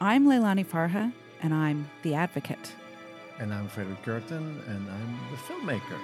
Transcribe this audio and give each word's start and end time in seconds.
I'm 0.00 0.26
Leilani 0.26 0.66
Farha, 0.66 1.12
and 1.42 1.54
I'm 1.54 1.88
the 2.02 2.14
advocate. 2.14 2.72
And 3.38 3.52
I'm 3.52 3.68
Fredrik 3.68 4.02
Gertten, 4.04 4.66
and 4.68 4.88
I'm 4.90 5.18
the 5.30 5.36
filmmaker. 5.36 5.98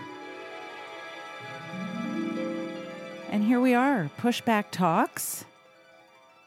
And 3.31 3.45
here 3.45 3.61
we 3.61 3.75
are, 3.75 4.11
Pushback 4.19 4.67
Talks, 4.71 5.45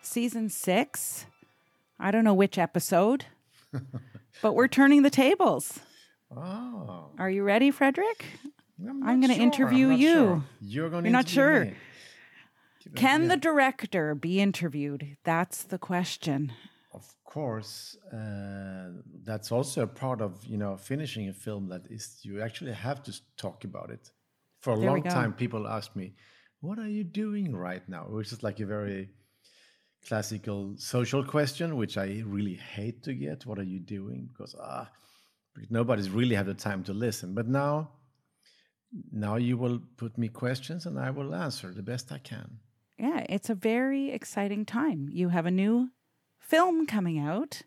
season 0.02 0.50
six. 0.50 1.26
I 2.00 2.12
don't 2.12 2.24
know 2.26 2.34
which 2.34 2.58
episode, 2.58 3.26
but 4.42 4.54
we're 4.54 4.68
turning 4.68 5.04
the 5.04 5.10
tables. 5.10 5.80
Oh. 6.36 7.12
Are 7.18 7.30
you 7.30 7.44
ready, 7.44 7.72
Frederick? 7.72 8.26
I'm, 8.86 9.04
I'm 9.08 9.22
gonna 9.22 9.36
sure. 9.36 9.44
interview 9.44 9.90
you. 9.90 10.14
sure. 10.14 10.44
You're 10.62 10.90
going 10.90 11.04
to 11.04 11.10
You're 11.10 11.18
not 11.18 11.30
sure. 11.30 11.66
Me. 11.66 11.74
Can 12.96 13.24
Yeah. 13.24 13.28
the 13.30 13.38
director 13.38 14.14
be 14.14 14.42
interviewed? 14.42 15.16
That's 15.24 15.64
the 15.64 15.78
question. 15.78 16.52
Course, 17.34 17.98
uh, 18.14 18.90
that's 19.24 19.52
also 19.52 19.82
a 19.82 19.88
part 19.88 20.22
of 20.22 20.46
you 20.46 20.56
know 20.56 20.78
finishing 20.78 21.30
a 21.30 21.34
film. 21.34 21.68
That 21.68 21.88
is, 21.90 22.20
you 22.22 22.44
actually 22.44 22.74
have 22.74 23.02
to 23.04 23.12
talk 23.38 23.64
about 23.64 23.90
it. 23.90 24.12
For 24.62 24.74
a 24.74 24.78
There 24.78 24.88
long 24.88 25.02
time, 25.02 25.34
people 25.34 25.68
ask 25.68 25.96
me, 25.96 26.14
"What 26.60 26.78
are 26.78 26.88
you 26.88 27.04
doing 27.04 27.56
right 27.56 27.90
now?" 27.90 28.04
Which 28.08 28.32
is 28.32 28.44
like 28.44 28.60
a 28.60 28.68
very 28.68 29.10
classical 30.08 30.76
social 30.78 31.24
question, 31.24 31.76
which 31.76 31.98
I 31.98 32.22
really 32.24 32.54
hate 32.54 33.02
to 33.06 33.16
get. 33.16 33.48
What 33.48 33.58
are 33.58 33.70
you 33.76 33.80
doing? 33.80 34.30
Because 34.32 34.56
ah, 34.60 34.92
because 35.56 35.72
nobody's 35.72 36.12
really 36.12 36.36
have 36.36 36.46
the 36.46 36.54
time 36.54 36.84
to 36.84 36.94
listen. 36.94 37.34
But 37.34 37.48
now, 37.48 37.94
now 39.12 39.38
you 39.38 39.58
will 39.58 39.80
put 39.98 40.20
me 40.20 40.28
questions, 40.28 40.86
and 40.86 41.00
I 41.00 41.10
will 41.10 41.34
answer 41.34 41.74
the 41.74 41.82
best 41.82 42.12
I 42.12 42.20
can. 42.20 42.60
Yeah, 43.00 43.26
it's 43.28 43.50
a 43.50 43.56
very 43.56 44.12
exciting 44.12 44.66
time. 44.66 45.10
You 45.12 45.30
have 45.30 45.48
a 45.48 45.52
new 45.52 45.90
film 46.44 46.86
coming 46.86 47.20
out. 47.20 47.62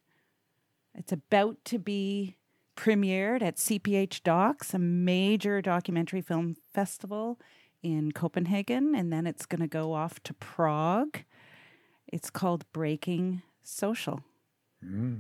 It's 0.95 1.13
about 1.13 1.65
to 1.67 1.79
be 1.79 2.37
premiered 2.77 3.43
at 3.43 3.57
CPH:DOX, 3.57 4.75
a 4.75 4.79
major 4.79 5.61
documentary 5.61 6.21
film 6.21 6.57
festival 6.73 7.39
in 7.83 8.13
Copenhagen, 8.13 8.95
and 8.95 9.13
then 9.13 9.27
it's 9.27 9.47
going 9.47 9.61
to 9.61 9.67
go 9.67 9.93
off 9.93 10.23
to 10.25 10.35
Prague. 10.35 11.19
It's 12.07 12.31
called 12.31 12.65
Breaking 12.73 13.43
Social. 13.63 14.23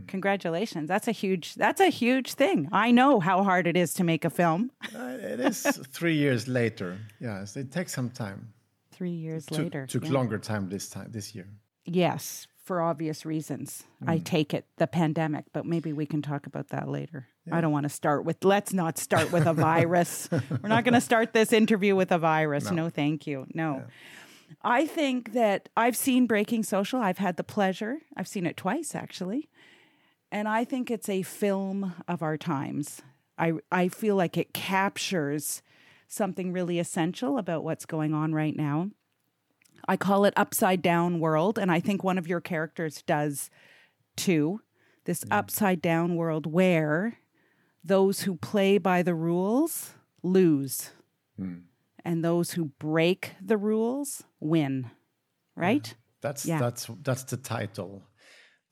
Congratulations. 0.06 0.86
That's 0.86 1.08
a 1.08 1.12
huge 1.12 1.54
that's 1.54 1.80
a 1.80 1.88
huge 1.88 2.34
thing. 2.34 2.68
I 2.72 2.92
know 2.92 3.18
how 3.18 3.42
hard 3.42 3.66
it 3.66 3.76
is 3.76 3.94
to 3.94 4.04
make 4.04 4.24
a 4.24 4.30
film. 4.30 4.70
Uh, 4.94 5.16
it 5.18 5.40
is 5.40 5.62
three 5.90 6.14
years 6.14 6.46
later. 6.46 6.98
Yes, 7.20 7.56
it 7.56 7.72
takes 7.72 7.92
some 7.92 8.10
time. 8.10 8.52
3 8.92 9.10
years 9.10 9.44
took, 9.44 9.58
later. 9.58 9.86
took 9.86 10.04
yeah. 10.04 10.12
longer 10.12 10.38
time 10.38 10.68
this 10.68 10.88
time 10.88 11.08
this 11.10 11.34
year. 11.34 11.46
Yes, 11.84 12.46
for 12.66 12.82
obvious 12.82 13.24
reasons. 13.24 13.84
I 14.04 14.18
mm. 14.18 14.24
take 14.24 14.52
it 14.52 14.66
the 14.76 14.88
pandemic, 14.88 15.44
but 15.52 15.64
maybe 15.64 15.92
we 15.92 16.04
can 16.04 16.20
talk 16.20 16.46
about 16.46 16.68
that 16.70 16.88
later. 16.88 17.28
I 17.50 17.60
don't 17.60 17.70
want 17.70 17.84
to 17.84 17.88
start 17.88 18.24
with, 18.24 18.44
let's 18.44 18.72
not 18.72 18.98
start 18.98 19.30
with 19.30 19.46
a 19.46 19.52
virus. 19.54 20.28
We're 20.32 20.68
not 20.68 20.82
going 20.82 20.94
to 20.94 21.00
start 21.00 21.32
this 21.32 21.52
interview 21.52 21.94
with 21.94 22.10
a 22.10 22.18
virus. 22.18 22.72
No, 22.72 22.90
thank 22.90 23.24
you. 23.24 23.46
No. 23.54 23.84
I 24.62 24.84
think 24.84 25.32
that 25.32 25.68
I've 25.76 25.96
seen 25.96 26.26
Breaking 26.26 26.64
Social. 26.64 27.00
I've 27.00 27.18
had 27.18 27.36
the 27.36 27.44
pleasure, 27.44 27.98
I've 28.16 28.28
seen 28.28 28.46
it 28.46 28.56
twice 28.56 28.96
actually. 28.96 29.48
And 30.32 30.48
I 30.48 30.64
think 30.64 30.90
it's 30.90 31.08
a 31.08 31.22
film 31.22 31.94
of 32.08 32.20
our 32.20 32.36
times. 32.36 33.00
I, 33.38 33.52
I 33.70 33.86
feel 33.86 34.16
like 34.16 34.36
it 34.36 34.52
captures 34.52 35.62
something 36.08 36.52
really 36.52 36.80
essential 36.80 37.38
about 37.38 37.62
what's 37.62 37.86
going 37.86 38.12
on 38.12 38.34
right 38.34 38.56
now. 38.56 38.90
I 39.88 39.96
call 39.96 40.24
it 40.24 40.34
upside 40.36 40.82
down 40.82 41.20
world, 41.20 41.58
and 41.58 41.70
I 41.70 41.80
think 41.80 42.02
one 42.02 42.18
of 42.18 42.26
your 42.26 42.40
characters 42.40 43.02
does 43.02 43.50
too. 44.16 44.60
This 45.04 45.24
upside 45.30 45.80
down 45.80 46.16
world 46.16 46.46
where 46.46 47.18
those 47.84 48.22
who 48.22 48.36
play 48.36 48.78
by 48.78 49.02
the 49.02 49.14
rules 49.14 49.92
lose, 50.22 50.90
hmm. 51.36 51.58
and 52.04 52.24
those 52.24 52.52
who 52.52 52.66
break 52.78 53.32
the 53.40 53.56
rules 53.56 54.24
win. 54.40 54.90
Right? 55.54 55.94
That's 56.20 56.44
Yeah. 56.44 56.58
that's 56.58 56.90
that's 57.02 57.22
the 57.22 57.36
title, 57.36 58.02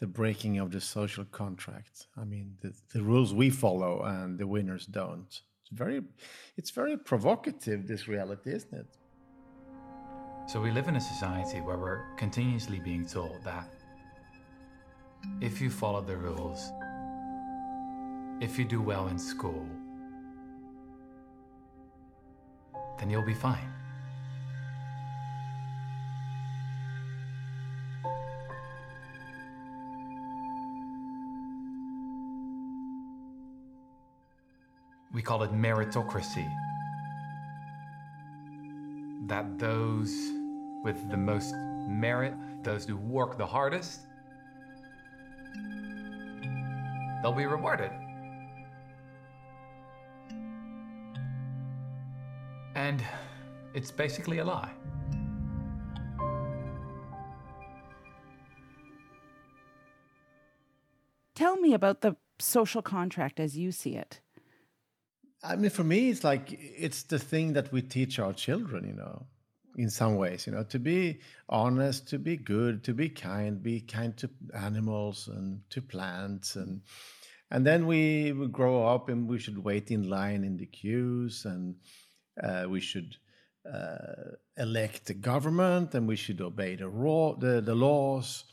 the 0.01 0.07
breaking 0.07 0.59
of 0.59 0.71
the 0.73 0.81
social 0.81 1.25
contract. 1.25 2.09
I 2.17 2.25
mean, 2.25 2.57
the, 2.61 2.73
the 2.93 3.03
rules 3.03 3.33
we 3.33 3.51
follow 3.51 4.03
and 4.03 4.39
the 4.39 4.47
winners 4.47 4.87
don't. 4.87 5.29
It's 5.61 5.71
very, 5.73 6.03
it's 6.57 6.71
very 6.71 6.97
provocative. 6.99 7.87
This 7.87 8.09
reality, 8.09 8.53
isn't 8.53 8.75
it? 8.75 8.87
So 10.47 10.61
we 10.61 10.71
live 10.71 10.89
in 10.89 10.97
a 10.97 11.01
society 11.01 11.61
where 11.63 11.79
we're 11.79 12.03
continuously 12.17 12.79
being 12.79 13.07
told 13.07 13.43
that 13.45 13.67
if 15.41 15.59
you 15.61 15.71
follow 15.71 16.03
the 16.03 16.17
rules, 16.17 16.71
if 18.41 18.59
you 18.59 18.65
do 18.67 18.83
well 18.83 19.09
in 19.09 19.19
school, 19.19 19.67
then 22.99 23.09
you'll 23.09 23.23
be 23.23 23.35
fine. 23.35 23.73
We 35.13 35.23
call 35.23 35.43
it 35.43 35.53
meritocracy 35.53 36.64
that 39.27 39.59
those 39.59 40.15
with 40.83 41.11
the 41.11 41.17
most 41.17 41.55
merit, 41.89 42.35
those 42.63 42.85
who 42.85 42.97
work 42.97 43.39
the 43.39 43.47
hardest, 43.47 44.01
they'll 47.23 47.33
be 47.33 47.47
rewarded. 47.47 47.91
And 52.75 53.03
it's 53.73 53.91
basically 53.91 54.39
a 54.39 54.45
lie. 54.45 54.73
Tell 61.35 61.57
me 61.57 61.75
about 61.75 62.01
the 62.03 62.17
social 62.39 62.83
contract 62.83 63.41
as 63.41 63.57
you 63.57 63.73
see 63.73 63.97
it. 63.97 64.21
I 65.45 65.57
mean, 65.57 65.71
for 65.71 65.85
me, 65.85 66.09
it's 66.11 66.25
like 66.25 66.57
it's 66.59 67.03
the 67.03 67.19
thing 67.19 67.53
that 67.53 67.71
we 67.71 67.83
teach 67.83 68.19
our 68.19 68.33
children. 68.33 68.87
You 68.87 68.95
know, 68.95 69.27
in 69.77 69.91
some 69.91 70.17
ways, 70.17 70.47
you 70.47 70.53
know, 70.53 70.65
to 70.65 70.79
be 70.79 71.21
honest, 71.49 72.09
to 72.09 72.19
be 72.19 72.37
good, 72.37 72.83
to 72.85 72.95
be 72.95 73.09
kind, 73.09 73.63
be 73.63 73.81
kind 73.81 74.17
to 74.17 74.31
animals 74.55 75.29
and 75.29 75.61
to 75.71 75.83
plants, 75.83 76.57
and 76.57 76.81
and 77.51 77.67
then 77.67 77.87
we, 77.87 78.33
we 78.33 78.49
grow 78.49 78.87
up 78.87 79.09
and 79.09 79.29
we 79.29 79.39
should 79.39 79.63
wait 79.63 79.91
in 79.91 80.09
line 80.09 80.45
in 80.45 80.57
the 80.57 80.67
queues, 80.67 81.45
and 81.45 81.77
uh, 82.43 82.65
we 82.69 82.81
should 82.81 83.17
uh, 83.71 84.33
elect 84.57 85.07
the 85.07 85.15
government, 85.15 85.95
and 85.95 86.09
we 86.09 86.17
should 86.17 86.41
obey 86.41 86.75
the 86.75 86.89
law, 86.89 87.37
the, 87.37 87.61
the 87.61 87.75
laws, 87.75 88.45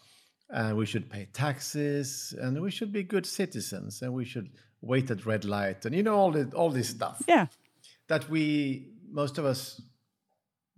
and 0.50 0.78
we 0.78 0.85
should 0.85 1.09
pay 1.09 1.28
taxes, 1.34 2.35
and 2.40 2.62
we 2.62 2.69
should 2.69 2.91
be 2.91 3.03
good 3.03 3.25
citizens, 3.25 4.02
and 4.02 4.13
we 4.13 4.25
should 4.25 4.50
wait 4.81 5.12
at 5.12 5.25
red 5.25 5.46
light, 5.46 5.86
and 5.86 5.96
you 5.96 6.03
know 6.03 6.16
all 6.16 6.31
the 6.31 6.50
all 6.56 6.69
this 6.72 6.90
stuff 6.90 7.22
Yeah. 7.28 7.47
that 8.08 8.30
we 8.30 8.88
most 9.12 9.38
of 9.38 9.46
us 9.46 9.81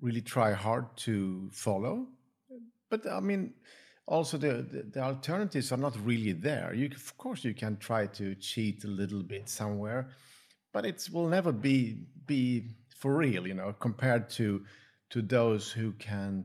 really 0.02 0.22
try 0.22 0.52
hard 0.54 0.86
to 0.98 1.50
follow 1.54 2.08
but 2.90 3.08
i 3.08 3.20
mean 3.22 3.54
also 4.06 4.38
the, 4.38 4.54
the, 4.72 4.84
the 4.92 5.00
alternatives 5.02 5.72
are 5.72 5.78
not 5.78 5.96
really 6.06 6.34
there 6.34 6.74
you 6.74 6.88
of 6.94 7.18
course 7.18 7.44
you 7.48 7.54
can 7.54 7.78
try 7.78 8.06
to 8.08 8.36
cheat 8.36 8.84
a 8.84 8.88
little 8.88 9.24
bit 9.24 9.48
somewhere 9.48 10.10
but 10.74 10.86
it 10.86 11.08
will 11.14 11.28
never 11.30 11.52
be 11.54 11.98
be 12.26 12.76
for 13.00 13.16
real 13.16 13.48
you 13.48 13.54
know 13.54 13.72
compared 13.80 14.30
to 14.30 14.66
to 15.10 15.22
those 15.22 15.72
who 15.72 15.92
can 15.94 16.44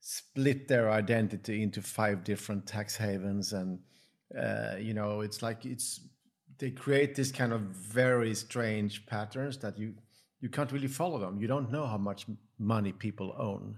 split 0.00 0.68
their 0.68 0.90
identity 0.90 1.62
into 1.62 1.82
five 1.82 2.24
different 2.24 2.66
tax 2.66 2.96
havens 2.96 3.52
and 3.52 3.78
uh, 4.38 4.76
you 4.78 4.94
know 4.94 5.20
it's 5.20 5.42
like 5.42 5.66
it's 5.66 6.00
they 6.60 6.70
create 6.70 7.14
this 7.14 7.32
kind 7.32 7.52
of 7.52 7.60
very 7.60 8.34
strange 8.34 9.04
patterns 9.06 9.58
that 9.58 9.78
you 9.78 9.94
you 10.40 10.48
can't 10.48 10.72
really 10.72 10.88
follow 10.88 11.18
them 11.18 11.40
you 11.40 11.46
don't 11.46 11.70
know 11.72 11.86
how 11.86 11.98
much 11.98 12.26
money 12.58 12.92
people 12.92 13.34
own 13.38 13.76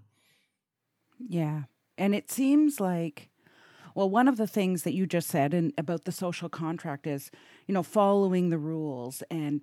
Yeah. 1.29 1.63
And 1.99 2.15
it 2.15 2.31
seems 2.31 2.81
like, 2.81 3.31
well, 3.95 4.09
one 4.09 4.29
of 4.29 4.37
the 4.37 4.47
things 4.47 4.83
that 4.85 4.95
you 4.95 5.07
just 5.07 5.29
said 5.29 5.53
in, 5.53 5.73
about 5.77 6.05
the 6.05 6.13
social 6.13 6.49
contract 6.49 7.07
is, 7.07 7.31
you 7.67 7.75
know, 7.75 7.83
following 7.83 8.49
the 8.49 8.59
rules. 8.59 9.23
And 9.31 9.61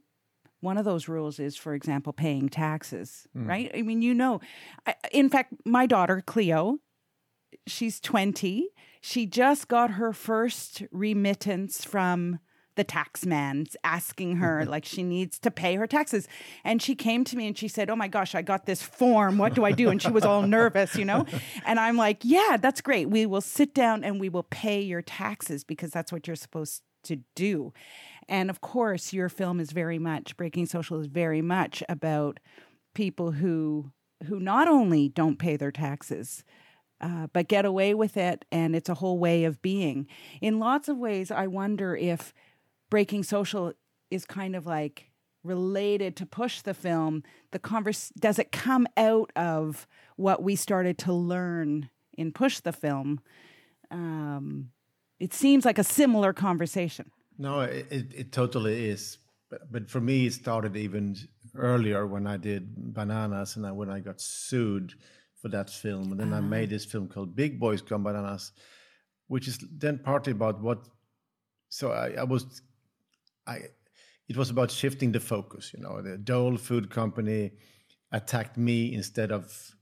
one 0.62 0.78
of 0.78 0.86
those 0.86 1.08
rules 1.08 1.40
is, 1.40 1.56
for 1.56 1.74
example, 1.74 2.14
paying 2.14 2.50
taxes, 2.50 3.28
hmm. 3.34 3.48
right? 3.48 3.72
I 3.74 3.82
mean, 3.82 4.02
you 4.02 4.14
know, 4.14 4.40
I, 4.86 4.96
in 5.12 5.30
fact, 5.30 5.54
my 5.66 5.86
daughter, 5.86 6.22
Cleo, 6.26 6.80
she's 7.66 8.00
20. 8.00 8.70
She 9.02 9.26
just 9.26 9.68
got 9.68 9.92
her 9.92 10.14
first 10.14 10.84
remittance 10.92 11.84
from 11.84 12.40
the 12.80 12.84
tax 12.86 13.26
man 13.26 13.66
asking 13.84 14.38
her 14.38 14.66
like 14.66 14.86
she 14.86 15.04
needs 15.04 15.38
to 15.38 15.52
pay 15.52 15.76
her 15.76 15.86
taxes. 15.86 16.30
And 16.64 16.82
she 16.82 16.96
came 16.96 17.26
to 17.26 17.36
me 17.36 17.46
and 17.46 17.58
she 17.58 17.68
said, 17.68 17.90
Oh 17.90 17.96
my 17.98 18.08
gosh, 18.08 18.36
I 18.36 18.42
got 18.42 18.66
this 18.66 18.82
form. 18.82 19.38
What 19.38 19.54
do 19.54 19.66
I 19.66 19.74
do? 19.74 19.90
And 19.90 20.02
she 20.02 20.10
was 20.10 20.24
all 20.24 20.44
nervous, 20.44 20.96
you 20.96 21.04
know? 21.04 21.26
And 21.66 21.78
I'm 21.78 21.98
like, 21.98 22.20
Yeah, 22.24 22.56
that's 22.56 22.80
great. 22.80 23.10
We 23.10 23.26
will 23.26 23.42
sit 23.42 23.74
down 23.74 24.06
and 24.06 24.18
we 24.18 24.30
will 24.30 24.44
pay 24.44 24.80
your 24.80 25.02
taxes 25.02 25.66
because 25.66 25.92
that's 25.92 26.10
what 26.10 26.26
you're 26.26 26.38
supposed 26.38 26.84
to 27.04 27.18
do. 27.36 27.74
And 28.30 28.50
of 28.50 28.62
course, 28.62 29.12
your 29.12 29.28
film 29.28 29.60
is 29.60 29.72
very 29.72 30.00
much, 30.00 30.38
Breaking 30.38 30.66
Social 30.66 31.02
is 31.02 31.08
very 31.08 31.42
much 31.42 31.84
about 31.90 32.40
people 32.96 33.34
who 33.34 33.92
who 34.26 34.40
not 34.40 34.70
only 34.70 35.10
don't 35.10 35.38
pay 35.38 35.58
their 35.58 35.72
taxes, 35.72 36.46
uh, 37.02 37.28
but 37.32 37.48
get 37.48 37.66
away 37.66 37.94
with 37.94 38.18
it, 38.18 38.46
and 38.52 38.76
it's 38.76 38.90
a 38.90 38.96
whole 38.96 39.18
way 39.18 39.46
of 39.46 39.62
being. 39.62 40.08
In 40.42 40.60
lots 40.60 40.90
of 40.90 40.98
ways, 40.98 41.32
I 41.32 41.48
wonder 41.48 41.96
if 41.96 42.34
breaking 42.90 43.24
social 43.24 43.74
is 44.10 44.26
kind 44.26 44.56
of 44.56 44.66
like 44.66 45.12
related 45.44 46.16
to 46.18 46.26
push 46.26 46.62
the 46.62 46.74
film. 46.74 47.24
The 47.52 47.60
converse 47.60 48.12
does 48.20 48.40
it 48.40 48.52
come 48.52 48.88
out 48.98 49.32
of 49.36 49.88
what 50.16 50.44
we 50.44 50.56
started 50.56 50.98
to 51.00 51.14
learn 51.14 51.90
in 52.18 52.32
push 52.32 52.60
the 52.60 52.74
film? 52.74 53.22
Um, 53.92 54.72
it 55.20 55.34
seems 55.34 55.66
like 55.66 55.78
a 55.78 55.84
similar 55.84 56.34
conversation. 56.34 57.12
No, 57.38 57.62
it, 57.62 57.88
it, 57.90 58.14
it 58.14 58.32
totally 58.32 58.90
is. 58.90 59.18
But, 59.50 59.72
but 59.72 59.90
for 59.90 60.00
me, 60.00 60.28
it 60.28 60.34
started 60.34 60.76
even 60.76 61.16
earlier 61.56 62.06
when 62.06 62.28
I 62.28 62.38
did 62.38 62.94
Bananas 62.94 63.56
and 63.56 63.66
I, 63.66 63.72
when 63.72 63.90
I 63.90 64.00
got 64.00 64.22
sued 64.22 64.94
for 65.42 65.50
that 65.50 65.70
film. 65.70 66.12
And 66.12 66.20
then 66.20 66.34
I 66.34 66.42
made 66.42 66.70
this 66.70 66.86
film 66.86 67.08
called 67.08 67.36
Big 67.36 67.60
Boys 67.60 67.82
Gone 67.82 68.04
Bananas, 68.04 68.52
which 69.28 69.48
is 69.48 69.58
then 69.72 70.00
partly 70.04 70.32
about 70.32 70.62
what. 70.62 70.88
So 71.70 71.92
I, 71.92 72.12
I 72.20 72.24
was, 72.24 72.62
I, 73.50 73.62
it 74.28 74.38
was 74.38 74.50
about 74.50 74.72
shifting 74.72 75.12
the 75.12 75.20
focus. 75.20 75.74
You 75.74 75.82
know, 75.82 76.02
the 76.02 76.18
Dole 76.18 76.58
Food 76.58 76.90
Company 76.90 77.52
attacked 78.12 78.58
me 78.58 78.94
instead 78.94 79.32
of 79.32 79.76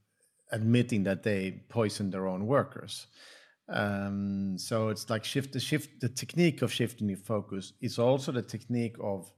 admitting 0.50 1.04
that 1.04 1.22
they 1.22 1.62
poisoned 1.68 2.12
their 2.12 2.26
own 2.26 2.46
workers. 2.46 3.06
Um, 3.68 4.56
so 4.56 4.88
it's 4.88 5.10
like 5.10 5.24
shift 5.24 5.52
the 5.52 5.60
shift 5.60 6.00
the 6.00 6.08
technique 6.08 6.62
of 6.62 6.72
shifting 6.72 7.06
the 7.06 7.16
focus 7.16 7.74
is 7.82 7.98
also 7.98 8.32
the 8.32 8.40
technique 8.40 8.96
of 8.98 9.30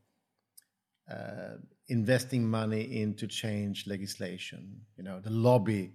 uh, 1.10 1.56
investing 1.88 2.48
money 2.48 3.00
into 3.02 3.26
change 3.26 3.88
legislation. 3.88 4.80
You 4.96 5.02
know, 5.02 5.18
the 5.20 5.30
lobby 5.30 5.90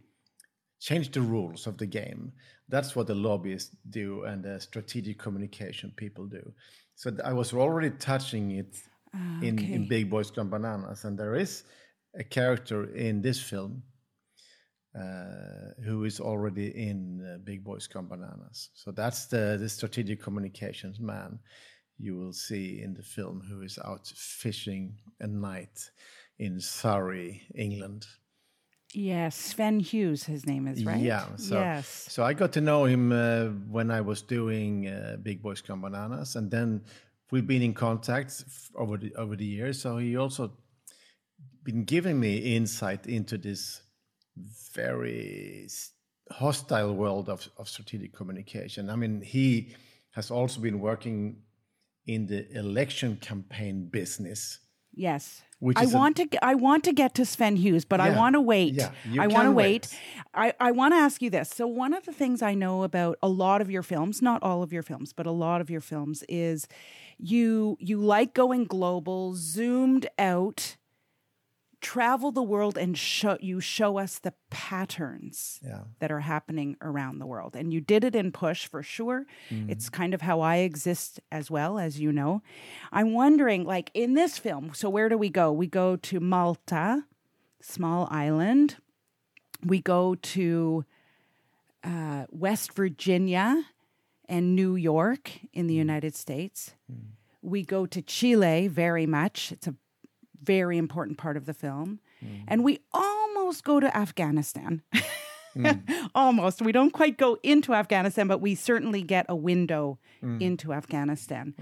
change 0.82 1.12
the 1.12 1.22
rules 1.22 1.66
of 1.68 1.78
the 1.78 1.86
game. 1.86 2.34
That's 2.68 2.96
what 2.96 3.08
the 3.08 3.16
lobbyists 3.16 3.76
do 3.90 4.24
and 4.24 4.44
the 4.44 4.60
strategic 4.60 5.18
communication 5.18 5.94
people 5.96 6.26
do. 6.26 6.54
So 6.96 7.12
I 7.24 7.34
was 7.34 7.54
already 7.54 7.92
touching 7.92 8.52
it 8.52 8.76
Ah, 9.16 9.40
in, 9.42 9.56
okay. 9.58 9.74
in 9.74 9.88
Big 9.88 10.10
Boys 10.10 10.30
Gone 10.30 10.50
Bananas, 10.50 11.06
and 11.06 11.18
there 11.18 11.36
is 11.36 11.64
a 12.20 12.24
character 12.24 12.94
in 12.96 13.22
this 13.22 13.40
film 13.42 13.84
uh, 14.98 15.72
who 15.86 16.04
is 16.04 16.20
already 16.20 16.68
in 16.68 17.22
uh, 17.22 17.38
Big 17.44 17.64
Boys 17.64 17.88
Gone 17.88 18.08
Bananas. 18.08 18.70
So 18.74 18.92
that's 18.92 19.28
the, 19.28 19.58
the 19.60 19.70
strategic 19.70 20.22
communications 20.22 21.00
man 21.00 21.40
you 21.98 22.18
will 22.18 22.34
see 22.34 22.82
in 22.84 22.94
the 22.94 23.04
film 23.04 23.42
who 23.48 23.62
is 23.62 23.80
out 23.86 24.06
fishing 24.16 24.98
at 25.22 25.30
night 25.30 25.80
in 26.40 26.60
Surrey, 26.60 27.42
England. 27.56 28.06
Yes, 28.96 29.36
Sven 29.36 29.82
Hughes, 29.82 30.24
his 30.24 30.46
name 30.46 30.68
is 30.68 30.86
right. 30.86 31.02
Yeah. 31.02 31.26
So, 31.36 31.60
yes. 31.60 32.08
so 32.10 32.24
I 32.24 32.34
got 32.34 32.54
to 32.54 32.62
know 32.62 32.86
him 32.86 33.12
uh, 33.12 33.48
when 33.70 33.92
I 33.92 34.00
was 34.00 34.22
doing 34.22 34.88
uh, 34.88 35.18
Big 35.22 35.42
Boys 35.42 35.62
Gone 35.62 35.82
Bananas, 35.82 36.38
and 36.38 36.50
then 36.50 36.82
we've 37.30 37.46
been 37.46 37.62
in 37.62 37.74
contact 37.74 38.46
f- 38.48 38.72
over 38.76 38.98
the 38.98 39.14
over 39.16 39.36
the 39.36 39.46
years. 39.46 39.82
So 39.82 39.98
he 39.98 40.16
also 40.16 40.52
been 41.64 41.84
giving 41.84 42.20
me 42.20 42.56
insight 42.56 43.06
into 43.06 43.38
this 43.38 43.82
very 44.74 45.68
hostile 46.32 46.94
world 46.96 47.28
of, 47.30 47.50
of 47.58 47.68
strategic 47.68 48.14
communication. 48.14 48.90
I 48.90 48.96
mean, 48.96 49.22
he 49.22 49.76
has 50.12 50.32
also 50.32 50.62
been 50.62 50.80
working 50.80 51.42
in 52.08 52.28
the 52.28 52.50
election 52.58 53.18
campaign 53.18 53.90
business. 53.92 54.60
Yes. 54.96 55.42
Which 55.60 55.78
I 55.78 55.84
is 55.84 55.94
a- 55.94 55.98
want 55.98 56.18
to. 56.18 56.28
I 56.46 56.56
want 56.56 56.84
to 56.84 56.94
get 56.94 57.14
to 57.16 57.26
Sven 57.26 57.56
Hughes, 57.56 57.86
but 57.86 58.00
I 58.02 58.10
want 58.16 58.34
to 58.34 58.42
wait. 58.42 58.74
yeah, 58.74 58.92
I 59.18 59.28
want 59.28 59.46
to 59.48 59.52
wait. 59.52 59.90
wait. 59.92 60.00
I, 60.34 60.54
I 60.60 60.72
want 60.72 60.94
to 60.94 60.98
ask 60.98 61.22
you 61.22 61.30
this. 61.30 61.50
So 61.50 61.66
one 61.66 61.94
of 61.94 62.06
the 62.06 62.12
things 62.12 62.42
I 62.42 62.54
know 62.54 62.84
about 62.84 63.18
a 63.24 63.30
lot 63.30 63.62
of 63.62 63.72
your 63.72 63.82
films, 63.84 64.22
not 64.22 64.44
all 64.44 64.62
of 64.64 64.74
your 64.74 64.84
films, 64.84 65.14
but 65.14 65.26
a 65.26 65.32
lot 65.32 65.62
of 65.62 65.70
your 65.70 65.82
films, 65.82 66.24
is 66.28 66.68
you 67.18 67.78
you 67.80 67.98
like 68.00 68.34
going 68.34 68.66
global, 68.66 69.34
zoomed 69.36 70.08
out, 70.20 70.76
travel 71.86 72.32
the 72.32 72.42
world, 72.56 72.78
and 72.78 72.98
show 72.98 73.38
you 73.40 73.60
show 73.62 73.98
us 74.00 74.18
the 74.20 74.34
patterns 74.50 75.60
Yeah. 75.64 75.84
that 76.00 76.12
are 76.12 76.22
happening 76.22 76.76
around 76.82 77.20
the 77.20 77.28
world. 77.28 77.56
And 77.56 77.72
you 77.74 77.80
did 77.80 78.04
it 78.04 78.16
in 78.16 78.32
Push 78.32 78.66
for 78.68 78.82
sure. 78.82 79.26
Mm-hmm. 79.52 79.70
It's 79.70 79.90
kind 79.90 80.14
of 80.16 80.22
how 80.22 80.42
I 80.42 80.58
exist 80.70 81.20
as 81.32 81.52
well, 81.52 81.78
as 81.78 82.00
you 82.00 82.12
know. 82.12 82.42
I'm 82.92 83.14
wondering, 83.14 83.66
like 83.66 83.92
in 83.94 84.16
this 84.16 84.40
film, 84.40 84.72
so 84.74 84.90
where 84.90 85.10
do 85.10 85.18
we 85.18 85.30
go? 85.30 85.52
We 85.52 85.68
go 85.68 85.96
to 85.96 86.20
Malta, 86.20 87.06
small 87.62 88.08
island. 88.10 88.78
We 89.64 89.80
go 89.80 90.16
to 90.16 90.86
uh, 91.84 92.26
West 92.32 92.74
Virginia 92.74 93.64
and 94.28 94.56
New 94.56 94.76
York 94.76 95.32
in 95.54 95.68
the 95.68 95.76
United 95.76 96.16
States. 96.16 96.74
We 97.44 97.64
go 97.64 97.86
to 97.86 98.02
Chile 98.02 98.68
very 98.68 99.06
much. 99.06 99.52
It's 99.52 99.68
a 99.68 99.76
very 100.44 100.78
important 100.78 101.18
part 101.18 101.38
of 101.38 101.46
the 101.46 101.54
film. 101.54 102.00
Mm. 102.24 102.44
And 102.48 102.64
we 102.64 102.80
almost 102.94 103.64
go 103.64 103.80
to 103.80 103.96
Afghanistan. 103.96 104.82
Mm. 105.56 106.10
almost. 106.16 106.62
We 106.62 106.72
don't 106.72 106.92
quite 106.92 107.18
go 107.18 107.38
into 107.44 107.74
Afghanistan, 107.74 108.28
but 108.28 108.42
we 108.42 108.56
certainly 108.56 109.02
get 109.02 109.26
a 109.30 109.36
window 109.36 110.00
mm. 110.24 110.42
into 110.42 110.74
Afghanistan. 110.74 111.54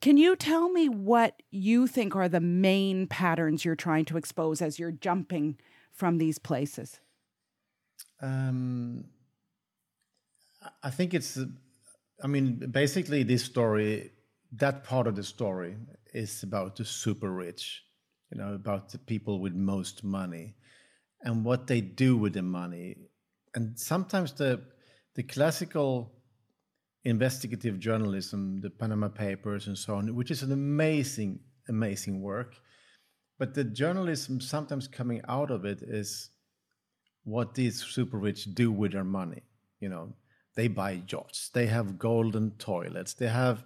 Can 0.00 0.18
you 0.18 0.36
tell 0.36 0.70
me 0.70 0.88
what 0.88 1.42
you 1.50 1.86
think 1.86 2.14
are 2.14 2.28
the 2.28 2.40
main 2.40 3.06
patterns 3.06 3.64
you're 3.64 3.74
trying 3.74 4.04
to 4.06 4.18
expose 4.18 4.60
as 4.60 4.78
you're 4.78 4.92
jumping 4.92 5.56
from 5.92 6.18
these 6.18 6.38
places? 6.38 7.00
Um, 8.20 9.06
I- 10.82 10.90
think 10.90 11.14
it's, 11.14 11.38
I 12.22 12.26
mean, 12.26 12.56
basically, 12.70 13.22
this 13.22 13.44
story, 13.44 14.10
that 14.56 14.84
part 14.84 15.06
of 15.06 15.16
the 15.16 15.22
story 15.22 15.76
is 16.12 16.42
about 16.42 16.76
the 16.76 16.84
super 16.84 17.30
rich, 17.30 17.82
you 18.30 18.38
know, 18.38 18.54
about 18.54 18.90
the 18.90 18.98
people 18.98 19.40
with 19.40 19.54
most 19.54 20.04
money 20.04 20.54
and 21.22 21.44
what 21.44 21.66
they 21.66 21.80
do 21.80 22.16
with 22.16 22.34
the 22.34 22.42
money. 22.42 22.96
And 23.54 23.78
sometimes 23.78 24.32
the, 24.32 24.60
the 25.14 25.22
classical 25.22 26.12
investigative 27.04 27.78
journalism, 27.78 28.60
the 28.60 28.70
Panama 28.70 29.08
Papers 29.08 29.66
and 29.66 29.76
so 29.76 29.96
on, 29.96 30.14
which 30.14 30.30
is 30.30 30.42
an 30.42 30.52
amazing, 30.52 31.40
amazing 31.68 32.20
work. 32.20 32.56
But 33.38 33.54
the 33.54 33.64
journalism 33.64 34.40
sometimes 34.40 34.88
coming 34.88 35.20
out 35.28 35.50
of 35.50 35.64
it 35.64 35.82
is 35.82 36.30
what 37.24 37.54
these 37.54 37.82
super 37.82 38.18
rich 38.18 38.54
do 38.54 38.70
with 38.70 38.92
their 38.92 39.04
money. 39.04 39.42
You 39.80 39.88
know, 39.88 40.12
they 40.54 40.68
buy 40.68 41.02
yachts, 41.08 41.50
they 41.50 41.66
have 41.66 41.98
golden 41.98 42.52
toilets, 42.52 43.14
they 43.14 43.28
have, 43.28 43.64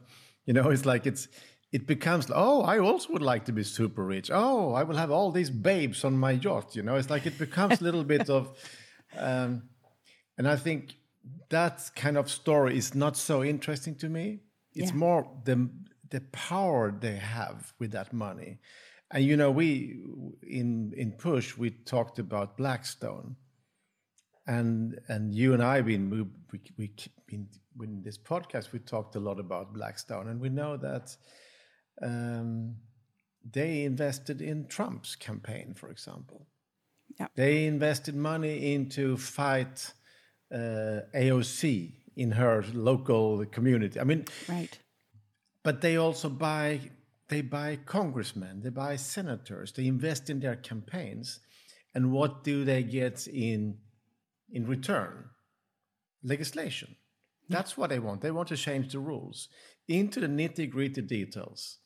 you 0.49 0.55
know, 0.55 0.71
it's 0.71 0.87
like 0.87 1.07
it's 1.07 1.29
it 1.73 1.87
becomes 1.87 2.31
oh, 2.35 2.63
I 2.63 2.79
also 2.79 3.13
would 3.13 3.23
like 3.23 3.45
to 3.45 3.53
be 3.53 3.63
super 3.63 4.03
rich. 4.03 4.31
Oh, 4.33 4.73
I 4.73 4.83
will 4.83 4.97
have 4.97 5.11
all 5.11 5.31
these 5.31 5.51
babes 5.51 6.05
on 6.05 6.17
my 6.17 6.33
yacht. 6.33 6.75
You 6.75 6.83
know, 6.83 6.97
it's 6.97 7.11
like 7.11 7.27
it 7.27 7.39
becomes 7.39 7.81
a 7.83 7.85
little 7.85 8.03
bit 8.05 8.31
of, 8.31 8.57
um, 9.19 9.63
and 10.39 10.49
I 10.49 10.57
think 10.57 10.95
that 11.51 11.91
kind 11.95 12.17
of 12.17 12.31
story 12.31 12.79
is 12.79 12.95
not 12.95 13.17
so 13.19 13.45
interesting 13.45 13.95
to 13.97 14.09
me. 14.09 14.41
It's 14.75 14.91
Yeah. 14.93 14.97
more 14.97 15.23
the 15.45 15.69
the 16.11 16.23
power 16.33 16.95
they 16.99 17.17
have 17.17 17.75
with 17.79 17.91
that 17.93 18.13
money. 18.13 18.59
And 19.11 19.25
you 19.25 19.37
know, 19.37 19.51
we 19.51 20.01
in 20.43 20.95
in 20.97 21.13
Push 21.13 21.59
we 21.59 21.71
talked 21.71 22.19
about 22.19 22.57
Blackstone, 22.57 23.37
and 24.47 24.99
and 25.09 25.35
you 25.35 25.53
and 25.53 25.63
I 25.63 25.83
been 25.83 26.09
we 26.11 26.23
we, 26.53 26.61
we 26.79 26.91
been 27.27 27.49
in 27.83 28.03
this 28.03 28.19
podcast 28.19 28.73
we 28.73 28.79
talked 28.79 29.17
a 29.17 29.21
lot 29.21 29.39
about 29.39 29.73
Blackstone, 29.75 30.29
and 30.29 30.41
we 30.41 30.49
know 30.49 30.77
that 30.77 31.17
um, 32.03 32.77
they 33.51 33.85
invested 33.85 34.41
in 34.43 34.67
Trump's 34.67 35.17
campaign, 35.17 35.75
for 35.75 35.91
example. 35.91 36.47
Yeah. 37.19 37.29
They 37.35 37.67
invested 37.67 38.15
money 38.15 38.75
into 38.75 39.17
fight 39.17 39.93
uh, 40.53 41.01
AOC 41.15 41.93
in 42.17 42.33
her 42.33 42.65
local 42.73 43.45
community. 43.47 43.99
I 44.01 44.05
mean, 44.05 44.25
Right. 44.49 44.79
but 45.63 45.81
they 45.81 45.97
also 45.97 46.29
buy 46.29 46.81
they 47.29 47.43
buy 47.43 47.77
congressmen, 47.85 48.63
they 48.63 48.71
buy 48.71 48.97
senators, 48.97 49.73
they 49.73 49.87
invest 49.87 50.31
in 50.31 50.41
their 50.41 50.57
campaigns, 50.57 51.41
and 51.95 52.11
what 52.11 52.43
do 52.43 52.65
they 52.65 52.83
get 52.83 53.27
in 53.27 53.79
in 54.51 54.67
return? 54.67 55.29
Legislation. 56.23 56.97
That's 57.49 57.77
what 57.77 57.91
they 57.91 57.99
want. 57.99 58.21
They 58.21 58.31
want 58.31 58.49
to 58.49 58.57
change 58.57 58.93
the 58.93 58.99
rules 58.99 59.49
into 59.87 60.21
the 60.21 60.27
nitty 60.27 60.71
gritty 60.71 61.03
details 61.03 61.79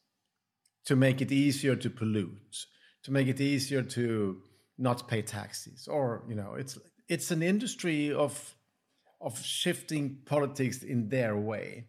to 0.87 0.97
make 0.97 1.21
it 1.21 1.31
easier 1.31 1.77
to 1.77 1.91
pollute, 1.91 2.67
to 3.05 3.13
make 3.13 3.29
it 3.29 3.41
easier 3.41 3.83
to 3.83 4.43
not 4.79 5.07
pay 5.09 5.23
taxes, 5.23 5.87
or 5.89 6.25
you 6.29 6.35
know, 6.35 6.55
it's 6.55 6.79
it's 7.09 7.31
an 7.31 7.43
industry 7.43 8.13
of 8.13 8.57
of 9.21 9.41
shifting 9.45 10.19
politics 10.25 10.83
in 10.83 11.09
their 11.09 11.37
way. 11.37 11.87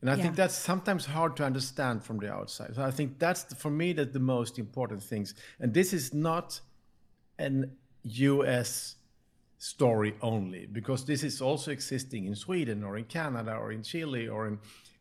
And 0.00 0.10
I 0.10 0.14
yeah. 0.14 0.22
think 0.22 0.36
that's 0.36 0.54
sometimes 0.54 1.06
hard 1.06 1.36
to 1.36 1.44
understand 1.44 2.04
from 2.04 2.18
the 2.18 2.32
outside. 2.32 2.74
So 2.74 2.82
I 2.82 2.90
think 2.90 3.18
that's 3.18 3.44
the, 3.44 3.54
for 3.56 3.70
me 3.70 3.92
that 3.94 4.12
the 4.12 4.20
most 4.20 4.58
important 4.58 5.02
things. 5.02 5.34
And 5.60 5.74
this 5.74 5.92
is 5.92 6.14
not 6.14 6.60
an 7.38 7.76
US 8.02 8.96
story 9.58 10.14
only, 10.22 10.66
because 10.66 11.04
this 11.04 11.22
is 11.22 11.40
also 11.40 11.70
existing 11.70 12.26
in 12.26 12.34
Sweden 12.34 12.84
or 12.84 12.96
in 12.96 13.04
Canada 13.04 13.54
or 13.54 13.72
in 13.72 13.82
Chile 13.82 14.28
or 14.28 14.46
in 14.46 14.58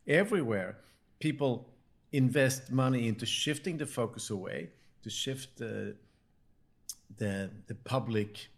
everywhere. 0.07 0.77
People 1.19 1.69
invest 2.11 2.71
money 2.71 3.07
into 3.07 3.25
shifting 3.25 3.77
the 3.77 3.85
focus 3.85 4.29
away, 4.29 4.69
to 5.03 5.09
shift 5.09 5.57
the 5.57 5.95
the, 7.17 7.49
the 7.67 7.75
public 7.75 8.49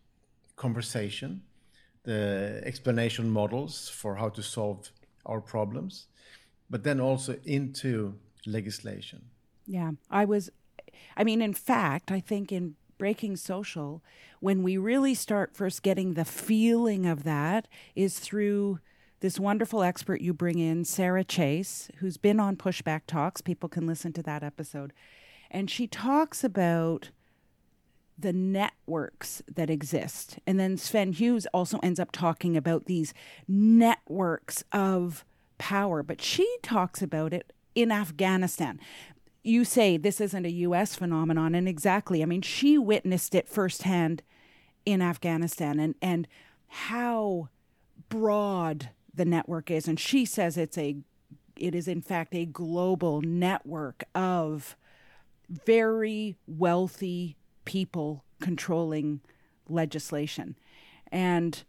conversation, 0.56 1.42
the 2.04 2.62
explanation 2.66 3.30
models 3.30 3.90
for 3.90 4.16
how 4.16 4.30
to 4.30 4.42
solve 4.42 4.92
our 5.26 5.40
problems, 5.40 6.08
but 6.70 6.84
then 6.84 7.00
also 7.00 7.36
into 7.46 8.16
legislation. 8.46 9.22
Yeah, 9.68 9.92
I 10.10 10.26
was, 10.26 10.50
I 11.16 11.24
mean, 11.24 11.42
in 11.42 11.54
fact, 11.54 12.12
I 12.12 12.20
think 12.20 12.52
in 12.52 12.76
breaking 13.00 13.38
social, 13.38 14.04
when 14.40 14.62
we 14.62 14.78
really 14.78 15.16
start 15.16 15.56
first 15.56 15.82
getting 15.82 16.14
the 16.14 16.26
feeling 16.26 17.08
of 17.08 17.24
that 17.24 17.68
is 17.96 18.20
through 18.20 18.80
this 19.22 19.40
wonderful 19.40 19.82
expert 19.82 20.22
you 20.22 20.34
bring 20.34 20.60
in, 20.60 20.86
Sarah 20.86 21.26
Chayes, 21.26 21.90
who's 21.96 22.18
been 22.18 22.40
on 22.40 22.56
Pushback 22.56 23.02
Talks. 23.08 23.42
People 23.42 23.68
can 23.68 23.88
listen 23.88 24.14
to 24.14 24.24
that 24.24 24.44
episode. 24.44 24.94
And 25.50 25.70
she 25.70 25.88
talks 25.88 26.44
about 26.44 27.10
the 28.18 28.34
networks 28.34 29.42
that 29.54 29.70
exist. 29.70 30.40
And 30.46 30.60
then 30.60 30.78
Sven 30.78 31.14
Hughes 31.14 31.48
also 31.54 31.80
ends 31.80 32.00
up 32.00 32.12
talking 32.12 32.56
about 32.56 32.86
these 32.86 33.14
networks 33.48 34.64
of 34.72 35.26
power, 35.58 36.04
but 36.04 36.22
she 36.22 36.48
talks 36.62 37.02
about 37.02 37.34
it 37.34 37.54
in 37.76 37.92
Afghanistan. 37.92 38.80
You 39.50 39.66
say 39.66 39.98
this 39.98 40.22
isn't 40.22 40.46
a 40.46 40.52
US 40.52 40.96
phenomenon, 40.96 41.56
and 41.56 41.68
exactly. 41.68 42.22
I 42.22 42.26
mean, 42.26 42.44
she 42.44 42.78
witnessed 42.78 43.34
it 43.34 43.50
firsthand 43.50 44.22
in 44.86 45.02
Afghanistan 45.02 45.80
and, 45.80 45.96
and 46.02 46.28
how 46.68 47.50
broad 48.10 48.90
the 49.14 49.26
network 49.26 49.72
is. 49.72 49.88
And 49.88 50.00
she 50.00 50.24
says 50.24 50.56
it's 50.56 50.78
a 50.78 50.98
it 51.56 51.76
is 51.76 51.88
in 51.88 52.02
fact 52.02 52.34
a 52.36 52.46
global 52.46 53.22
network 53.22 54.04
of 54.16 54.78
very 55.50 56.38
wealthy 56.48 57.36
people 57.66 58.24
controlling 58.40 59.20
legislation. 59.68 60.56
And 61.12 61.64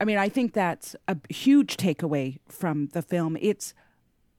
I 0.00 0.04
mean, 0.04 0.18
I 0.18 0.28
think 0.28 0.54
that's 0.54 0.96
a 1.06 1.16
huge 1.28 1.76
takeaway 1.76 2.38
from 2.48 2.88
the 2.94 3.02
film. 3.02 3.36
It's 3.40 3.74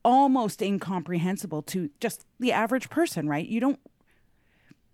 almost 0.09 0.59
incomprehensible 0.59 1.61
to 1.61 1.91
just 1.99 2.25
the 2.39 2.51
average 2.51 2.89
person, 2.89 3.29
right? 3.29 3.47
You 3.47 3.59
don't, 3.59 3.79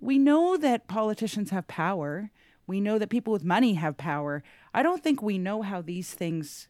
we 0.01 0.17
know 0.17 0.57
that 0.57 0.89
politicians 0.89 1.51
have 1.51 1.67
power. 1.67 2.31
We 2.67 2.81
know 2.81 2.99
that 2.99 3.09
people 3.09 3.31
with 3.31 3.45
money 3.45 3.75
have 3.75 3.95
power. 3.95 4.43
I 4.73 4.83
don't 4.83 5.01
think 5.01 5.21
we 5.21 5.37
know 5.37 5.61
how 5.61 5.81
these 5.81 6.13
things 6.13 6.67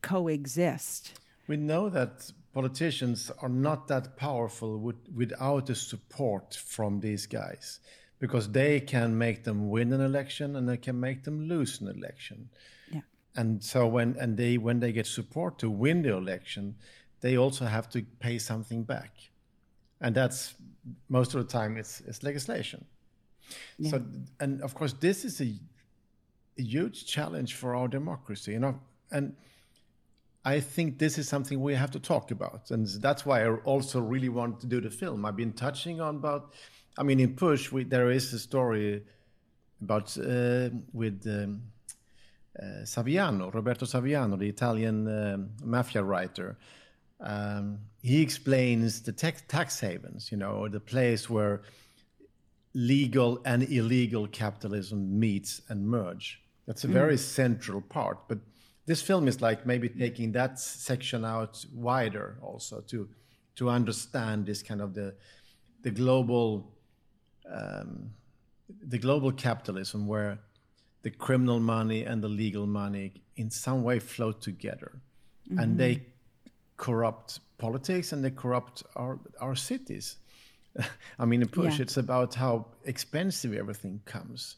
coexist. 0.00 1.18
We 1.48 1.56
know 1.56 1.88
that 1.88 2.30
politicians 2.54 3.32
are 3.42 3.48
not 3.48 3.88
that 3.88 4.16
powerful 4.16 4.78
with, 4.78 4.96
without 5.12 5.66
the 5.66 5.74
support 5.74 6.54
from 6.54 7.00
these 7.00 7.26
guys 7.26 7.80
because 8.20 8.52
they 8.52 8.78
can 8.78 9.18
make 9.18 9.42
them 9.42 9.70
win 9.70 9.92
an 9.92 10.00
election 10.00 10.54
and 10.54 10.68
they 10.68 10.76
can 10.76 11.00
make 11.00 11.24
them 11.24 11.48
lose 11.48 11.80
an 11.80 11.88
election. 11.88 12.48
Yeah. 12.92 13.00
And 13.34 13.62
so 13.62 13.88
when 13.88 14.16
and 14.20 14.36
they 14.36 14.56
when 14.56 14.80
they 14.80 14.92
get 14.92 15.06
support 15.06 15.58
to 15.60 15.70
win 15.70 16.02
the 16.02 16.14
election, 16.16 16.76
they 17.20 17.36
also 17.36 17.64
have 17.64 17.88
to 17.90 18.02
pay 18.20 18.38
something 18.38 18.84
back. 18.84 19.12
And 20.00 20.14
that's 20.14 20.54
most 21.08 21.34
of 21.34 21.40
the 21.40 21.52
time 21.52 21.76
it's 21.76 22.00
it's 22.00 22.22
legislation. 22.22 22.84
Yeah. 23.78 23.90
So 23.90 24.02
and 24.40 24.62
of 24.62 24.74
course 24.74 24.94
this 25.00 25.24
is 25.24 25.40
a, 25.40 25.52
a 26.58 26.62
huge 26.62 27.06
challenge 27.06 27.54
for 27.54 27.74
our 27.74 27.88
democracy, 27.88 28.52
you 28.52 28.60
know, 28.60 28.78
and 29.10 29.34
I 30.44 30.60
think 30.60 30.98
this 30.98 31.18
is 31.18 31.28
something 31.28 31.60
we 31.60 31.74
have 31.74 31.90
to 31.90 31.98
talk 32.00 32.30
about, 32.30 32.70
and 32.70 32.86
that's 32.86 33.26
why 33.26 33.44
I 33.44 33.50
also 33.64 34.00
really 34.00 34.28
want 34.28 34.60
to 34.60 34.66
do 34.66 34.80
the 34.80 34.90
film. 34.90 35.26
I've 35.26 35.36
been 35.36 35.52
touching 35.52 36.00
on 36.00 36.16
about 36.16 36.54
I 36.98 37.04
mean, 37.04 37.20
in 37.20 37.34
Push, 37.34 37.70
we, 37.70 37.84
there 37.84 38.10
is 38.10 38.32
a 38.32 38.38
story 38.40 39.04
about 39.80 40.18
uh, 40.18 40.68
with 40.92 41.24
um, 41.26 41.62
uh, 42.60 42.82
Saviano, 42.82 43.54
Roberto 43.54 43.86
Saviano, 43.86 44.36
the 44.36 44.48
Italian 44.48 45.06
uh, 45.06 45.38
mafia 45.64 46.02
writer. 46.02 46.58
Um, 47.20 47.78
he 48.02 48.22
explains 48.22 49.02
the 49.02 49.12
tax, 49.12 49.42
tax 49.48 49.80
havens, 49.80 50.30
you 50.30 50.38
know, 50.38 50.68
the 50.68 50.80
place 50.80 51.28
where 51.28 51.62
legal 52.74 53.40
and 53.44 53.62
illegal 53.64 54.28
capitalism 54.28 55.18
meets 55.18 55.62
and 55.68 55.86
merge. 55.86 56.40
That's 56.66 56.84
a 56.84 56.88
very 56.88 57.16
mm. 57.16 57.18
central 57.18 57.80
part. 57.80 58.28
But 58.28 58.38
this 58.86 59.02
film 59.02 59.26
is 59.26 59.40
like 59.40 59.66
maybe 59.66 59.88
taking 59.88 60.32
that 60.32 60.58
section 60.58 61.24
out 61.24 61.64
wider 61.74 62.38
also 62.40 62.80
to 62.88 63.08
to 63.56 63.68
understand 63.68 64.46
this 64.46 64.62
kind 64.62 64.80
of 64.80 64.94
the 64.94 65.14
the 65.82 65.90
global 65.90 66.72
um, 67.50 68.10
the 68.82 68.98
global 68.98 69.32
capitalism 69.32 70.06
where 70.06 70.38
the 71.02 71.10
criminal 71.10 71.60
money 71.60 72.04
and 72.04 72.22
the 72.22 72.28
legal 72.28 72.66
money 72.66 73.12
in 73.36 73.50
some 73.50 73.82
way 73.82 73.98
flow 73.98 74.32
together 74.32 75.00
mm-hmm. 75.48 75.58
and 75.58 75.78
they 75.78 76.06
corrupt 76.78 77.40
politics 77.58 78.12
and 78.12 78.24
they 78.24 78.30
corrupt 78.30 78.82
our 78.96 79.18
our 79.40 79.54
cities 79.54 80.16
i 81.18 81.24
mean 81.26 81.42
in 81.42 81.48
push 81.48 81.76
yeah. 81.76 81.82
it's 81.82 81.98
about 81.98 82.34
how 82.34 82.64
expensive 82.84 83.52
everything 83.52 84.00
comes 84.06 84.56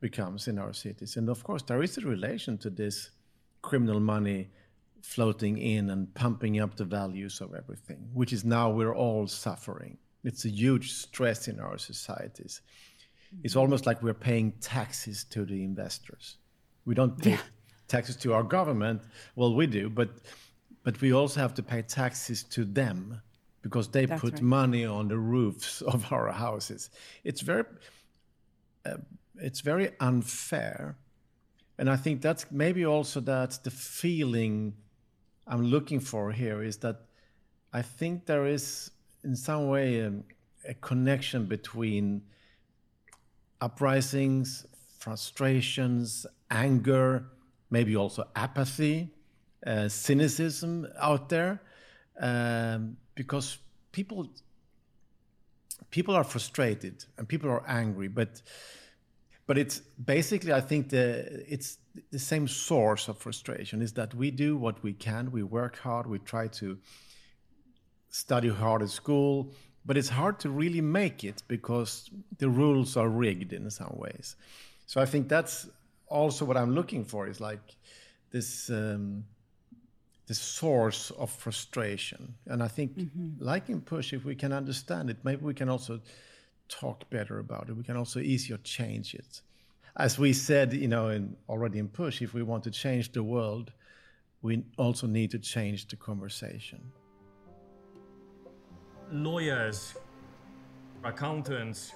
becomes 0.00 0.48
in 0.48 0.58
our 0.58 0.74
cities 0.74 1.16
and 1.16 1.28
of 1.30 1.42
course 1.44 1.62
there 1.62 1.82
is 1.82 1.96
a 1.96 2.00
relation 2.02 2.58
to 2.58 2.68
this 2.68 3.10
criminal 3.62 4.00
money 4.00 4.50
floating 5.02 5.56
in 5.58 5.90
and 5.90 6.12
pumping 6.14 6.60
up 6.60 6.76
the 6.76 6.84
values 6.84 7.40
of 7.40 7.54
everything 7.54 8.08
which 8.12 8.32
is 8.32 8.44
now 8.44 8.68
we're 8.70 8.94
all 8.94 9.26
suffering 9.26 9.96
it's 10.24 10.44
a 10.44 10.50
huge 10.50 10.92
stress 10.92 11.48
in 11.48 11.58
our 11.58 11.78
societies. 11.78 12.60
It's 13.42 13.56
almost 13.56 13.86
like 13.86 14.02
we're 14.02 14.14
paying 14.14 14.52
taxes 14.60 15.24
to 15.30 15.44
the 15.44 15.64
investors. 15.64 16.36
We 16.84 16.94
don't 16.94 17.20
pay 17.20 17.30
yeah. 17.30 17.38
taxes 17.88 18.16
to 18.16 18.34
our 18.34 18.42
government. 18.42 19.02
Well, 19.36 19.54
we 19.54 19.66
do, 19.66 19.88
but 19.88 20.10
but 20.82 21.00
we 21.00 21.12
also 21.12 21.40
have 21.40 21.54
to 21.54 21.62
pay 21.62 21.82
taxes 21.82 22.42
to 22.44 22.64
them 22.64 23.20
because 23.62 23.88
they 23.88 24.06
That's 24.06 24.20
put 24.20 24.34
right. 24.34 24.42
money 24.42 24.84
on 24.84 25.08
the 25.08 25.18
roofs 25.18 25.80
of 25.94 26.12
our 26.12 26.30
houses. 26.32 26.90
It's 27.24 27.40
very 27.40 27.64
uh, 28.84 28.96
it's 29.36 29.60
very 29.60 29.90
unfair, 30.00 30.96
and 31.78 31.88
I 31.88 31.96
think 31.96 32.20
that's 32.20 32.46
maybe 32.50 32.84
also 32.84 33.20
that's 33.20 33.58
the 33.58 33.70
feeling 33.70 34.74
I'm 35.46 35.62
looking 35.64 36.00
for 36.00 36.32
here 36.32 36.62
is 36.62 36.78
that 36.78 37.02
I 37.72 37.82
think 37.82 38.26
there 38.26 38.46
is 38.46 38.90
in 39.24 39.36
some 39.36 39.68
way 39.68 40.04
um, 40.04 40.24
a 40.68 40.74
connection 40.74 41.46
between 41.46 42.22
uprisings, 43.60 44.66
frustrations, 44.98 46.26
anger, 46.50 47.24
maybe 47.70 47.96
also 47.96 48.28
apathy, 48.36 49.08
uh, 49.66 49.88
cynicism 49.88 50.86
out 50.98 51.28
there, 51.28 51.62
um, 52.20 52.96
because 53.14 53.58
people 53.92 54.28
people 55.90 56.14
are 56.14 56.24
frustrated 56.24 57.04
and 57.18 57.28
people 57.28 57.50
are 57.50 57.64
angry, 57.68 58.08
but 58.08 58.42
but 59.46 59.58
it's 59.58 59.80
basically 60.04 60.52
I 60.52 60.60
think 60.60 60.88
the 60.88 61.44
it's 61.48 61.78
the 62.10 62.18
same 62.18 62.48
source 62.48 63.08
of 63.08 63.18
frustration 63.18 63.82
is 63.82 63.92
that 63.92 64.14
we 64.14 64.30
do 64.30 64.56
what 64.56 64.82
we 64.82 64.92
can, 64.92 65.30
we 65.30 65.42
work 65.42 65.78
hard, 65.78 66.06
we 66.06 66.18
try 66.18 66.48
to 66.48 66.78
study 68.08 68.48
hard 68.48 68.82
at 68.82 68.90
school, 68.90 69.52
but 69.84 69.96
it's 69.96 70.08
hard 70.08 70.38
to 70.40 70.50
really 70.50 70.80
make 70.80 71.24
it 71.24 71.42
because 71.48 72.10
the 72.38 72.48
rules 72.48 72.96
are 72.96 73.08
rigged 73.08 73.52
in 73.52 73.70
some 73.70 73.94
ways. 73.96 74.36
So 74.86 75.00
I 75.00 75.06
think 75.06 75.28
that's 75.28 75.68
also 76.06 76.44
what 76.44 76.56
I'm 76.56 76.74
looking 76.74 77.04
for 77.04 77.26
is 77.26 77.40
like 77.40 77.76
this 78.30 78.70
um, 78.70 79.24
this 80.32 80.40
source 80.40 81.10
of 81.18 81.30
frustration. 81.30 82.34
And 82.46 82.62
I 82.62 82.68
think, 82.76 82.96
mm-hmm. 82.96 83.44
like 83.44 83.68
in 83.68 83.82
Push, 83.82 84.14
if 84.14 84.24
we 84.24 84.34
can 84.34 84.50
understand 84.50 85.10
it, 85.10 85.18
maybe 85.24 85.44
we 85.44 85.52
can 85.52 85.68
also 85.68 86.00
talk 86.70 86.98
better 87.10 87.38
about 87.38 87.68
it. 87.68 87.76
We 87.76 87.82
can 87.82 87.98
also 87.98 88.18
easier 88.18 88.56
change 88.78 89.14
it. 89.14 89.42
As 89.94 90.18
we 90.18 90.32
said, 90.32 90.72
you 90.72 90.88
know, 90.88 91.10
in, 91.10 91.36
already 91.50 91.78
in 91.78 91.88
Push, 91.88 92.22
if 92.22 92.32
we 92.32 92.42
want 92.42 92.64
to 92.64 92.70
change 92.70 93.12
the 93.12 93.22
world, 93.22 93.72
we 94.40 94.64
also 94.78 95.06
need 95.06 95.30
to 95.32 95.38
change 95.38 95.86
the 95.88 95.96
conversation. 95.96 96.80
Lawyers, 99.10 99.94
accountants, 101.04 101.92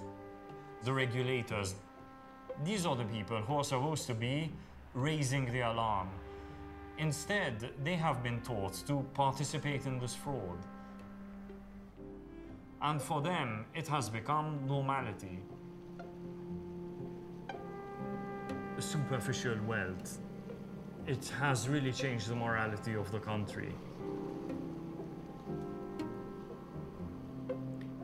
the 0.85 0.93
regulators, 0.93 1.75
these 2.65 2.85
are 2.85 2.97
the 2.97 3.07
people 3.07 3.39
who 3.39 3.55
are 3.55 3.65
supposed 3.65 4.07
to 4.09 4.15
be 4.15 4.53
raising 4.93 5.47
the 5.55 5.61
alarm. 5.61 6.11
Instead, 6.99 7.71
they 7.85 7.95
have 7.95 8.23
been 8.23 8.41
taught 8.41 8.75
to 8.87 9.05
participate 9.13 9.87
in 9.87 9.99
this 9.99 10.15
fraud. 10.15 10.59
And 12.81 13.01
for 13.01 13.21
them, 13.21 13.67
it 13.75 13.87
has 13.89 14.09
become 14.09 14.67
normality. 14.67 15.41
Superficial 18.79 19.57
wealth. 19.67 20.19
It 21.07 21.31
has 21.39 21.69
really 21.69 21.93
changed 21.93 22.29
the 22.29 22.35
morality 22.35 22.95
of 22.95 23.11
the 23.13 23.19
country. 23.19 23.73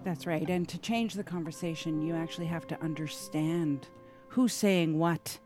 That's 0.05 0.27
right. 0.27 0.49
And 0.49 0.69
to 0.69 0.79
change 0.79 1.15
the 1.15 1.25
conversation, 1.25 2.03
you 2.03 2.15
actually 2.15 2.47
have 2.47 2.67
to 2.69 2.83
understand 2.83 3.89
who's 4.29 4.53
saying 4.53 4.99
what. 4.99 5.39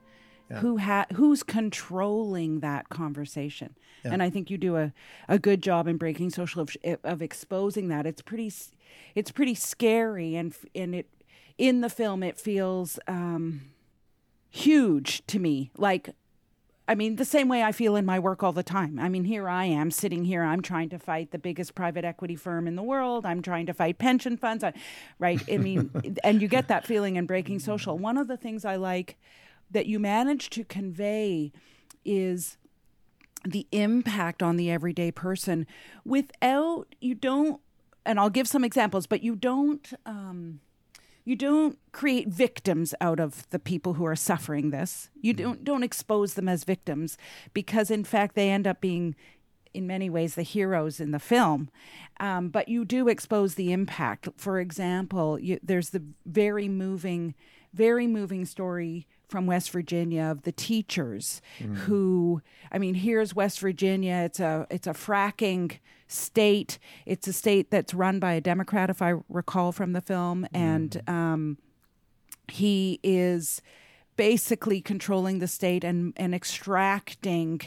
Yeah. 0.50 0.60
Who 0.60 0.78
ha- 0.78 1.06
who's 1.14 1.42
controlling 1.42 2.60
that 2.60 2.88
conversation? 2.88 3.74
Yeah. 4.04 4.12
And 4.12 4.22
I 4.22 4.30
think 4.30 4.50
you 4.50 4.58
do 4.58 4.76
a, 4.76 4.92
a 5.28 5.38
good 5.38 5.62
job 5.62 5.88
in 5.88 5.96
breaking 5.96 6.30
social 6.30 6.62
of, 6.62 6.76
of 7.02 7.20
exposing 7.20 7.88
that. 7.88 8.06
It's 8.06 8.22
pretty 8.22 8.52
it's 9.14 9.32
pretty 9.32 9.54
scary 9.54 10.36
and 10.36 10.54
and 10.74 10.94
it 10.94 11.08
in 11.58 11.80
the 11.80 11.90
film 11.90 12.22
it 12.22 12.38
feels 12.38 12.98
um, 13.08 13.72
huge 14.50 15.26
to 15.26 15.38
me. 15.38 15.72
Like 15.76 16.10
I 16.88 16.94
mean, 16.94 17.16
the 17.16 17.24
same 17.24 17.48
way 17.48 17.64
I 17.64 17.72
feel 17.72 17.96
in 17.96 18.06
my 18.06 18.20
work 18.20 18.44
all 18.44 18.52
the 18.52 18.62
time. 18.62 19.00
I 19.00 19.08
mean, 19.08 19.24
here 19.24 19.48
I 19.48 19.64
am 19.64 19.90
sitting 19.90 20.24
here. 20.24 20.44
I'm 20.44 20.62
trying 20.62 20.88
to 20.90 20.98
fight 20.98 21.32
the 21.32 21.38
biggest 21.38 21.74
private 21.74 22.04
equity 22.04 22.36
firm 22.36 22.68
in 22.68 22.76
the 22.76 22.82
world. 22.82 23.26
I'm 23.26 23.42
trying 23.42 23.66
to 23.66 23.74
fight 23.74 23.98
pension 23.98 24.36
funds. 24.36 24.62
I, 24.62 24.72
right? 25.18 25.42
I 25.50 25.56
mean, 25.56 25.90
and 26.24 26.40
you 26.40 26.46
get 26.46 26.68
that 26.68 26.86
feeling 26.86 27.16
in 27.16 27.26
Breaking 27.26 27.58
Social. 27.58 27.98
One 27.98 28.16
of 28.16 28.28
the 28.28 28.36
things 28.36 28.64
I 28.64 28.76
like 28.76 29.18
that 29.70 29.86
you 29.86 29.98
manage 29.98 30.50
to 30.50 30.64
convey 30.64 31.52
is 32.04 32.56
the 33.44 33.66
impact 33.72 34.42
on 34.42 34.56
the 34.56 34.70
everyday 34.70 35.10
person 35.10 35.66
without, 36.04 36.94
you 37.00 37.14
don't, 37.14 37.60
and 38.04 38.18
I'll 38.18 38.30
give 38.30 38.48
some 38.48 38.64
examples, 38.64 39.06
but 39.06 39.22
you 39.22 39.36
don't. 39.36 39.92
Um, 40.04 40.60
you 41.24 41.34
don't 41.34 41.76
create 41.90 42.28
victims 42.28 42.94
out 43.00 43.18
of 43.18 43.50
the 43.50 43.58
people 43.58 43.94
who 43.94 44.06
are 44.06 44.14
suffering 44.14 44.70
this. 44.70 45.10
You 45.20 45.34
don't 45.34 45.64
don't 45.64 45.82
expose 45.82 46.34
them 46.34 46.48
as 46.48 46.62
victims 46.62 47.18
because 47.52 47.90
in 47.90 48.04
fact 48.04 48.36
they 48.36 48.48
end 48.48 48.64
up 48.64 48.80
being 48.80 49.16
in 49.74 49.88
many 49.88 50.08
ways 50.08 50.36
the 50.36 50.42
heroes 50.42 51.00
in 51.00 51.10
the 51.10 51.18
film. 51.18 51.68
Um, 52.18 52.48
but 52.48 52.68
you 52.68 52.84
do 52.84 53.08
expose 53.08 53.56
the 53.56 53.72
impact. 53.72 54.28
For 54.36 54.60
example, 54.60 55.38
you, 55.38 55.58
there's 55.62 55.90
the 55.90 56.02
very 56.24 56.68
moving, 56.68 57.34
very 57.74 58.06
moving 58.06 58.44
story 58.44 59.06
from 59.28 59.46
West 59.46 59.70
Virginia 59.70 60.22
of 60.24 60.42
the 60.42 60.52
teachers 60.52 61.40
who 61.58 62.40
I 62.70 62.78
mean 62.78 62.94
here's 62.94 63.34
West 63.34 63.60
Virginia. 63.60 64.22
It's 64.24 64.40
a 64.40 64.66
it's 64.70 64.86
a 64.86 64.92
fracking 64.92 65.78
state. 66.08 66.78
It's 67.04 67.26
a 67.26 67.32
state 67.32 67.70
that's 67.70 67.92
run 67.94 68.18
by 68.20 68.34
a 68.34 68.40
Democrat 68.40 68.90
if 68.90 69.02
I 69.02 69.14
recall 69.28 69.72
from 69.72 69.92
the 69.92 70.00
film. 70.00 70.46
And 70.52 71.02
um, 71.08 71.58
he 72.48 73.00
is 73.02 73.60
basically 74.16 74.80
controlling 74.80 75.40
the 75.40 75.48
state 75.48 75.82
and 75.84 76.12
and 76.16 76.34
extracting 76.34 77.60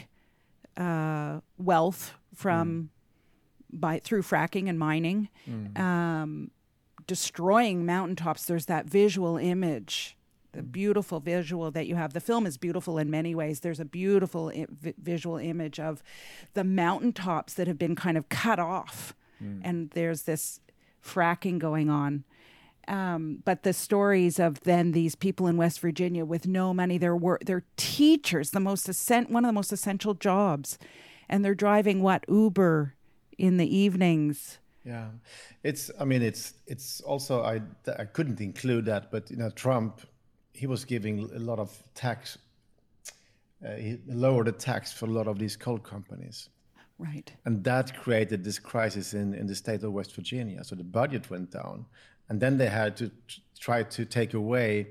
uh, 0.76 1.40
wealth 1.58 2.14
from 2.34 2.90
by 3.72 3.98
through 3.98 4.22
fracking 4.22 4.68
and 4.68 4.78
mining 4.78 5.28
um, 5.76 6.50
destroying 7.06 7.84
mountaintops. 7.84 8.46
There's 8.46 8.66
that 8.66 8.86
visual 8.86 9.36
image 9.36 10.16
the 10.52 10.62
beautiful 10.62 11.20
visual 11.20 11.70
that 11.70 11.86
you 11.86 11.94
have. 11.96 12.12
The 12.12 12.20
film 12.20 12.46
is 12.46 12.56
beautiful 12.56 12.98
in 12.98 13.10
many 13.10 13.34
ways. 13.34 13.60
There's 13.60 13.80
a 13.80 13.84
beautiful 13.84 14.50
I- 14.54 14.66
visual 14.98 15.36
image 15.36 15.78
of 15.78 16.02
the 16.54 16.64
mountaintops 16.64 17.54
that 17.54 17.66
have 17.66 17.78
been 17.78 17.94
kind 17.94 18.16
of 18.16 18.28
cut 18.28 18.58
off, 18.58 19.14
and 19.62 19.90
there's 19.90 20.22
this 20.22 20.60
fracking 21.02 21.58
going 21.58 21.88
on. 21.88 22.24
Um, 22.88 23.42
but 23.44 23.62
the 23.62 23.72
stories 23.72 24.38
of 24.40 24.60
then 24.60 24.92
these 24.92 25.14
people 25.14 25.46
in 25.46 25.56
West 25.56 25.80
Virginia 25.80 26.24
with 26.24 26.46
no 26.46 26.74
money, 26.74 26.98
they're 26.98 27.16
wor- 27.16 27.38
they're 27.44 27.64
teachers, 27.76 28.50
the 28.50 28.60
most 28.60 28.88
essen- 28.88 29.26
one 29.32 29.44
of 29.44 29.48
the 29.48 29.52
most 29.52 29.72
essential 29.72 30.14
jobs, 30.14 30.78
and 31.28 31.44
they're 31.44 31.54
driving 31.54 32.02
what 32.02 32.24
Uber 32.28 32.94
in 33.38 33.56
the 33.56 33.76
evenings. 33.76 34.58
Yeah, 34.84 35.08
it's. 35.62 35.90
I 36.00 36.04
mean, 36.04 36.22
it's. 36.22 36.54
It's 36.66 37.00
also. 37.02 37.42
I. 37.42 37.60
I 37.98 38.06
couldn't 38.06 38.40
include 38.40 38.86
that, 38.86 39.10
but 39.10 39.30
you 39.30 39.36
know, 39.36 39.50
Trump, 39.50 40.00
he 40.60 40.66
was 40.66 40.84
giving 40.84 41.30
a 41.34 41.38
lot 41.38 41.58
of 41.58 41.70
tax. 41.94 42.38
Uh, 43.64 43.76
he 43.76 43.98
lowered 44.06 44.46
the 44.46 44.52
tax 44.52 44.92
for 44.92 45.06
a 45.06 45.12
lot 45.18 45.26
of 45.26 45.38
these 45.38 45.56
coal 45.56 45.78
companies, 45.78 46.48
Right. 46.98 47.32
and 47.44 47.64
that 47.64 47.94
created 48.02 48.42
this 48.44 48.58
crisis 48.60 49.12
in 49.14 49.34
in 49.34 49.46
the 49.46 49.54
state 49.54 49.82
of 49.86 49.92
West 49.92 50.14
Virginia. 50.14 50.64
So 50.64 50.76
the 50.76 50.84
budget 50.84 51.30
went 51.30 51.50
down, 51.50 51.84
and 52.28 52.40
then 52.40 52.58
they 52.58 52.68
had 52.68 52.96
to 52.96 53.10
try 53.58 53.82
to 53.84 54.04
take 54.04 54.34
away 54.36 54.86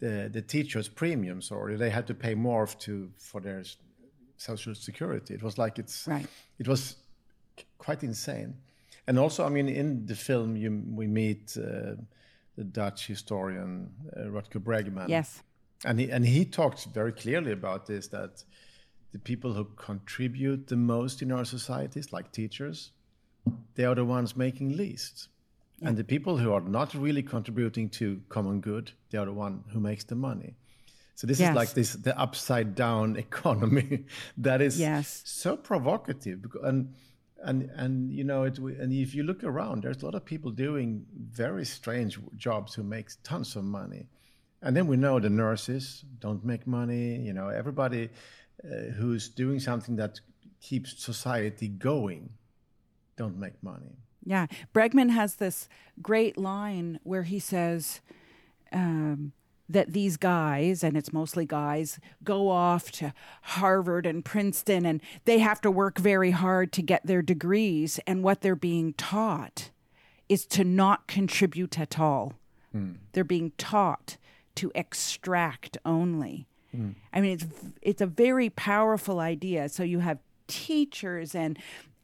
the 0.00 0.28
the 0.32 0.42
teachers' 0.42 0.88
premiums, 0.88 1.50
or 1.50 1.76
they 1.76 1.90
had 1.90 2.06
to 2.06 2.14
pay 2.14 2.34
more 2.34 2.66
to 2.66 3.10
for 3.18 3.40
their 3.42 3.62
social 4.36 4.74
security. 4.74 5.34
It 5.34 5.42
was 5.42 5.56
like 5.58 5.78
it's 5.82 6.06
Right. 6.06 6.26
it 6.58 6.68
was 6.68 6.96
quite 7.78 8.06
insane. 8.06 8.54
And 9.06 9.18
also, 9.18 9.44
I 9.44 9.48
mean, 9.50 9.68
in 9.68 10.06
the 10.06 10.14
film, 10.14 10.56
you, 10.56 10.82
we 10.98 11.06
meet 11.06 11.56
uh, 11.56 11.94
the 12.56 12.64
Dutch 12.64 13.06
historian 13.06 13.90
uh, 14.16 14.20
Rutger 14.30 14.62
Bregman. 14.62 15.08
Yes. 15.08 15.42
and 15.84 15.98
he 16.00 16.10
and 16.10 16.24
he 16.24 16.44
talks 16.44 16.84
very 16.84 17.12
clearly 17.12 17.52
about 17.52 17.86
this 17.86 18.08
that 18.08 18.44
the 19.12 19.18
people 19.18 19.52
who 19.52 19.64
contribute 19.76 20.66
the 20.68 20.76
most 20.76 21.22
in 21.22 21.32
our 21.32 21.44
societies, 21.44 22.12
like 22.12 22.32
teachers, 22.32 22.92
they 23.74 23.84
are 23.84 23.94
the 23.94 24.04
ones 24.04 24.36
making 24.36 24.76
least. 24.76 25.28
And 25.84 25.96
the 25.96 26.04
people 26.04 26.36
who 26.38 26.52
are 26.52 26.60
not 26.60 26.94
really 26.94 27.22
contributing 27.24 27.90
to 27.90 28.20
common 28.28 28.60
good, 28.60 28.92
they 29.10 29.18
are 29.18 29.26
the 29.26 29.32
one 29.32 29.64
who 29.72 29.80
makes 29.80 30.04
the 30.04 30.14
money. 30.14 30.54
So 31.16 31.26
this 31.26 31.40
Yes. 31.40 31.50
is 31.50 31.56
like 31.56 31.74
this 31.74 31.92
the 31.94 32.14
upside 32.18 32.74
down 32.74 33.16
economy 33.28 34.04
that 34.38 34.60
is 34.62 34.78
Yes. 34.78 35.22
so 35.24 35.56
provocative 35.56 36.38
and 36.62 36.94
and 37.44 37.70
and 37.76 38.12
you 38.12 38.24
know 38.24 38.44
it 38.44 38.58
and 38.58 38.92
if 38.92 39.14
you 39.14 39.22
look 39.22 39.42
around 39.44 39.82
there's 39.82 40.02
a 40.02 40.04
lot 40.04 40.14
of 40.14 40.24
people 40.24 40.50
doing 40.50 41.04
very 41.30 41.64
strange 41.64 42.18
jobs 42.36 42.74
who 42.74 42.82
make 42.82 43.08
tons 43.24 43.56
of 43.56 43.64
money 43.64 44.06
and 44.62 44.76
then 44.76 44.86
we 44.86 44.96
know 44.96 45.18
the 45.18 45.30
nurses 45.30 46.04
don't 46.20 46.44
make 46.44 46.66
money 46.66 47.16
you 47.16 47.32
know 47.32 47.48
everybody 47.48 48.08
uh, 48.64 48.92
who's 48.96 49.28
doing 49.28 49.58
something 49.58 49.96
that 49.96 50.20
keeps 50.60 51.02
society 51.02 51.68
going 51.68 52.30
don't 53.16 53.36
make 53.36 53.60
money 53.62 53.96
Yeah. 54.24 54.46
Bregman 54.72 55.10
has 55.10 55.36
this 55.36 55.68
great 56.00 56.38
line 56.38 57.00
where 57.02 57.24
he 57.24 57.38
says 57.40 58.00
um, 58.72 59.32
that 59.68 59.92
these 59.92 60.16
guys, 60.16 60.82
and 60.84 60.96
it's 60.96 61.12
mostly 61.12 61.46
guys, 61.46 61.98
go 62.22 62.48
off 62.48 62.90
to 62.92 63.12
Harvard 63.42 64.06
and 64.06 64.24
Princeton 64.24 64.84
and 64.84 65.00
they 65.24 65.38
have 65.38 65.60
to 65.62 65.70
work 65.70 65.98
very 65.98 66.32
hard 66.32 66.72
to 66.72 66.82
get 66.82 67.06
their 67.06 67.22
degrees. 67.22 67.98
And 68.06 68.22
what 68.22 68.40
they're 68.40 68.54
being 68.54 68.92
taught 68.94 69.70
is 70.28 70.46
to 70.46 70.64
not 70.64 71.06
contribute 71.06 71.78
at 71.78 71.98
all. 71.98 72.34
Hmm. 72.72 72.92
They're 73.12 73.24
being 73.24 73.52
taught 73.58 74.16
to 74.56 74.72
extract 74.74 75.78
only. 75.84 76.46
Hmm. 76.70 76.90
I 77.12 77.20
mean, 77.20 77.32
it's 77.32 77.46
it's 77.82 78.00
a 78.00 78.06
very 78.06 78.50
powerful 78.50 79.20
idea. 79.20 79.68
So 79.68 79.82
you 79.82 79.98
have 80.00 80.18
teachers 80.46 81.34
and 81.34 81.58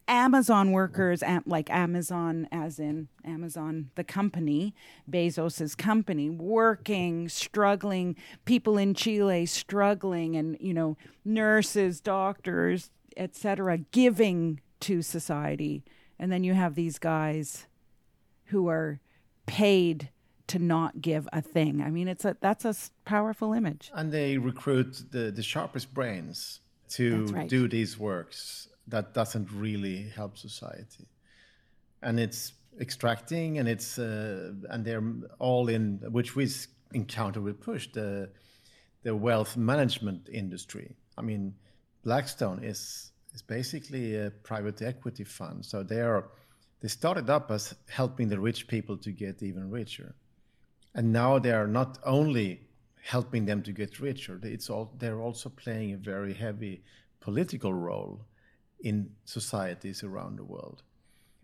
Amazon 0.09 0.73
workers, 0.73 1.23
like 1.45 1.71
Amazon, 1.71 2.49
as 2.51 2.79
in 2.79 3.09
Amazon, 3.25 3.91
the 3.95 4.03
company, 4.03 4.75
Bezos's 5.09 5.75
company, 5.75 6.31
working, 6.31 7.29
struggling, 7.29 8.17
people 8.47 8.79
in 8.79 8.95
Chile 8.95 9.45
struggling, 9.45 10.35
and 10.35 10.57
you 10.61 10.73
know, 10.73 10.97
nurses, 11.25 12.01
doctors, 12.01 12.91
etc., 13.17 13.79
giving 13.93 14.61
to 14.81 15.03
society, 15.03 15.85
and 16.19 16.33
then 16.33 16.43
you 16.43 16.55
have 16.55 16.75
these 16.75 16.99
guys 16.99 17.67
who 18.47 18.69
are 18.69 19.01
paid 19.47 20.09
to 20.47 20.59
not 20.59 21.03
give 21.03 21.29
a 21.33 21.43
thing. 21.43 21.83
I 21.83 21.91
mean, 21.91 22.09
it's 22.09 22.25
a 22.25 22.35
that's 22.41 22.65
a 22.65 22.75
powerful 23.05 23.53
image. 23.53 23.91
and 23.95 24.11
they 24.11 24.39
recruit 24.39 25.05
the, 25.11 25.31
the 25.31 25.43
sharpest 25.43 25.93
brains 25.93 26.61
to 26.91 27.27
right. 27.27 27.49
do 27.49 27.69
these 27.69 27.99
works 27.99 28.69
that 28.89 29.15
doesn't 29.15 29.51
really 29.53 30.09
help 30.15 30.37
society 30.37 31.07
and 32.03 32.19
it's 32.19 32.53
extracting 32.81 33.59
and 33.59 33.69
it's 33.69 33.99
uh, 33.99 34.53
and 34.71 34.85
they're 34.85 35.03
all 35.39 35.69
in 35.69 35.99
which 36.11 36.37
we 36.37 36.49
encounter 36.93 37.41
with 37.41 37.61
push 37.61 37.89
the 37.93 38.31
the 39.03 39.15
wealth 39.15 39.57
management 39.57 40.29
industry 40.33 40.95
i 41.17 41.23
mean 41.23 41.55
blackstone 42.05 42.63
is 42.63 43.13
is 43.35 43.43
basically 43.43 44.17
a 44.17 44.31
private 44.31 44.83
equity 44.83 45.25
fund. 45.25 45.65
So 45.65 45.83
they 45.83 46.01
are 46.01 46.31
they 46.81 46.89
started 46.89 47.29
up 47.29 47.51
as 47.51 47.75
helping 47.89 48.29
the 48.29 48.39
rich 48.39 48.69
people 48.69 48.97
to 48.99 49.11
get 49.11 49.43
even 49.43 49.71
richer, 49.71 50.15
and 50.95 51.13
now 51.13 51.39
they 51.39 51.53
are 51.53 51.67
not 51.67 51.99
only 52.05 52.61
helping 53.03 53.47
them 53.47 53.63
to 53.63 53.73
get 53.73 54.01
richer. 54.01 54.41
It's 54.43 54.71
all 54.71 54.93
they're 54.99 55.21
also 55.21 55.49
playing 55.51 55.95
a 55.95 55.97
very 55.97 56.35
heavy 56.35 56.83
political 57.21 57.75
role 57.75 58.25
in 58.81 59.11
societies 59.25 60.03
around 60.03 60.39
the 60.39 60.45
world. 60.45 60.83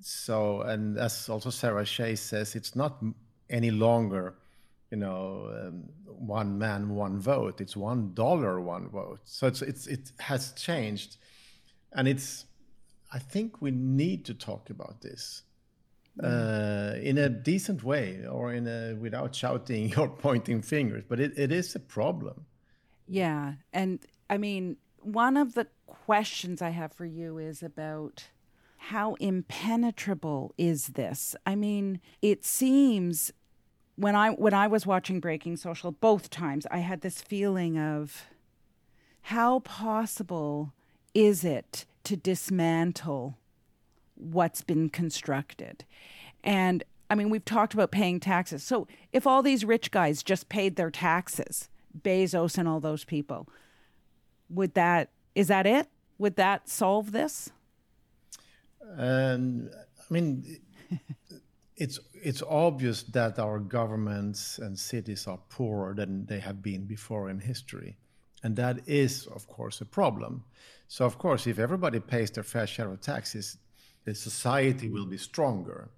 So, 0.01 0.63
and 0.63 0.99
as 0.99 1.29
also 1.29 1.51
Sarah 1.51 1.85
Chayes 1.85 2.19
says, 2.19 2.55
it's 2.55 2.77
not 2.77 3.03
any 3.49 3.71
longer, 3.71 4.35
you 4.91 4.99
know, 4.99 5.51
um, 5.53 5.85
one 6.07 6.59
man, 6.59 6.95
one 6.95 7.19
vote. 7.19 7.61
It's 7.61 7.77
one 7.77 8.13
dollar, 8.15 8.61
one 8.61 8.89
vote. 8.89 9.21
So 9.25 9.47
it's, 9.47 9.63
it's 9.63 9.87
it 9.87 10.13
has 10.19 10.53
changed, 10.53 11.17
and 11.93 12.09
it's. 12.09 12.47
I 13.13 13.19
think 13.19 13.63
we 13.63 13.71
need 13.71 14.25
to 14.25 14.35
talk 14.35 14.71
about 14.71 15.01
this 15.01 15.43
uh, 16.23 16.95
in 17.01 17.19
a 17.19 17.29
decent 17.29 17.83
way, 17.83 18.25
or 18.27 18.53
in 18.53 18.67
a 18.67 18.95
without 18.95 19.35
shouting 19.35 19.95
or 19.99 20.09
pointing 20.09 20.63
fingers. 20.63 21.05
But 21.09 21.21
it, 21.21 21.39
it 21.39 21.53
is 21.53 21.75
a 21.75 21.81
problem. 21.81 22.47
Yeah, 23.07 23.55
and 23.73 24.01
I 24.31 24.39
mean, 24.39 24.77
one 25.05 25.37
of 25.37 25.55
the 25.55 25.67
questions 25.87 26.63
I 26.63 26.71
have 26.71 26.93
for 26.93 27.05
you 27.05 27.39
is 27.39 27.63
about 27.63 28.29
how 28.77 29.15
impenetrable 29.15 30.55
is 30.59 30.89
this? 30.89 31.35
I 31.47 31.55
mean, 31.55 32.01
it 32.21 32.45
seems 32.45 33.33
when 33.97 34.17
I 34.17 34.31
when 34.31 34.55
I 34.55 34.67
was 34.67 34.87
watching 34.87 35.21
Breaking 35.21 35.57
Social 35.57 35.93
both 35.93 36.31
times, 36.31 36.67
I 36.71 36.79
had 36.79 37.01
this 37.01 37.23
feeling 37.23 37.79
of 37.79 38.27
how 39.23 39.61
possible 39.61 40.73
is 41.15 41.45
it 41.45 41.87
to 42.05 42.17
dismantle 42.17 43.39
what's 44.17 44.63
been 44.63 44.89
constructed? 44.91 45.85
And 46.43 46.85
I 47.09 47.15
mean, 47.15 47.31
we've 47.31 47.45
talked 47.45 47.75
about 47.75 47.91
paying 47.91 48.21
taxes. 48.21 48.63
So 48.63 48.87
if 49.13 49.27
all 49.27 49.43
these 49.43 49.65
rich 49.65 49.91
guys 49.91 50.23
just 50.23 50.49
paid 50.49 50.77
their 50.77 50.91
taxes, 50.91 51.69
Bezos 52.03 52.59
and 52.59 52.69
all 52.69 52.81
those 52.81 53.05
people, 53.05 53.49
would 54.55 54.75
that 54.75 55.11
is 55.35 55.49
that 55.49 55.67
it? 55.67 55.89
Would 56.19 56.37
that 56.37 56.69
solve 56.69 57.13
this? 57.13 57.51
Um, 58.97 59.69
I 59.99 60.15
mean, 60.15 60.61
it's 61.77 61.99
it's 62.13 62.43
obvious 62.43 63.03
that 63.05 63.39
our 63.39 63.59
governments 63.59 64.59
and 64.59 64.79
cities 64.79 65.27
are 65.27 65.41
poorer 65.49 65.95
than 65.95 66.27
they 66.27 66.39
have 66.39 66.63
been 66.63 66.85
before 66.85 67.31
in 67.31 67.41
history, 67.41 67.97
and 68.43 68.55
that 68.57 68.89
is, 68.89 69.27
of 69.27 69.47
course, 69.49 69.81
a 69.81 69.85
problem. 69.85 70.45
So, 70.87 71.05
of 71.05 71.19
course, 71.19 71.47
if 71.47 71.59
everybody 71.59 71.99
pays 71.99 72.31
their 72.31 72.45
fair 72.45 72.67
share 72.67 72.91
of 72.91 73.01
taxes, 73.01 73.59
the 74.05 74.15
society 74.15 74.89
will 74.89 75.07
be 75.07 75.19
stronger. 75.19 75.89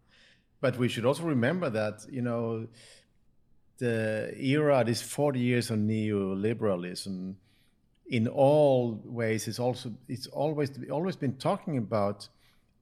But 0.61 0.79
we 0.79 0.89
should 0.89 1.05
also 1.05 1.25
remember 1.25 1.69
that 1.71 2.07
you 2.11 2.23
know 2.23 2.67
the 3.79 4.33
era, 4.39 4.83
these 4.85 5.03
40 5.03 5.39
years 5.39 5.71
of 5.71 5.79
neoliberalism, 5.79 7.35
in 8.09 8.29
all 8.29 9.01
ways, 9.05 9.49
is 9.49 9.59
also 9.59 9.93
it's 10.09 10.27
always 10.29 10.71
always 10.91 11.17
been 11.17 11.37
talking 11.37 11.79
about 11.79 12.29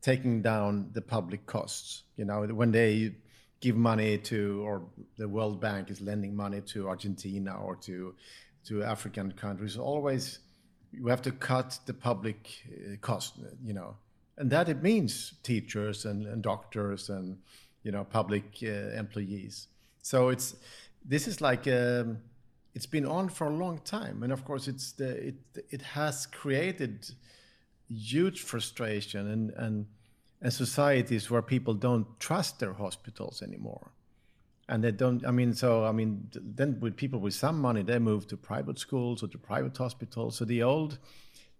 taking 0.02 0.42
down 0.42 0.90
the 0.92 1.00
public 1.00 1.46
costs. 1.46 2.02
You 2.16 2.26
know, 2.26 2.42
when 2.42 2.72
they 2.72 3.14
give 3.60 3.76
money 3.76 4.18
to, 4.18 4.62
or 4.66 4.82
the 5.16 5.26
World 5.26 5.60
Bank 5.60 5.90
is 5.90 6.00
lending 6.00 6.36
money 6.36 6.60
to 6.60 6.88
Argentina 6.88 7.54
or 7.54 7.76
to 7.76 8.14
to 8.66 8.82
African 8.82 9.32
countries, 9.32 9.76
always 9.76 10.40
you 10.92 11.06
have 11.06 11.22
to 11.22 11.32
cut 11.32 11.78
the 11.86 11.94
public 11.94 12.50
uh, 12.68 12.96
cost. 13.00 13.40
You 13.64 13.74
know, 13.74 13.96
and 14.36 14.50
that 14.50 14.68
it 14.68 14.82
means 14.82 15.34
teachers 15.42 16.04
and, 16.04 16.26
and 16.26 16.42
doctors 16.42 17.08
and 17.08 17.38
you 17.82 17.92
know 17.92 18.04
public 18.04 18.44
uh, 18.62 18.98
employees. 18.98 19.68
So 20.02 20.28
it's 20.28 20.54
this 21.04 21.26
is 21.26 21.40
like. 21.40 21.66
Um, 21.66 22.18
it's 22.74 22.86
been 22.86 23.06
on 23.06 23.28
for 23.28 23.46
a 23.46 23.54
long 23.54 23.78
time, 23.84 24.22
and 24.22 24.32
of 24.32 24.44
course, 24.44 24.68
it's 24.68 24.92
the 24.92 25.28
it 25.28 25.34
it 25.70 25.82
has 25.82 26.26
created 26.26 27.14
huge 27.88 28.42
frustration 28.42 29.30
and, 29.30 29.50
and, 29.50 29.86
and 30.40 30.52
societies 30.52 31.30
where 31.30 31.42
people 31.42 31.74
don't 31.74 32.06
trust 32.20 32.58
their 32.58 32.72
hospitals 32.72 33.42
anymore. 33.42 33.90
And 34.68 34.82
they 34.82 34.92
don't, 34.92 35.26
I 35.26 35.30
mean, 35.30 35.52
so, 35.52 35.84
I 35.84 35.92
mean, 35.92 36.30
then 36.32 36.78
with 36.80 36.96
people 36.96 37.20
with 37.20 37.34
some 37.34 37.60
money, 37.60 37.82
they 37.82 37.98
move 37.98 38.26
to 38.28 38.36
private 38.36 38.78
schools 38.78 39.22
or 39.22 39.28
to 39.28 39.38
private 39.38 39.76
hospitals. 39.76 40.36
So 40.36 40.46
the 40.46 40.62
old 40.62 40.98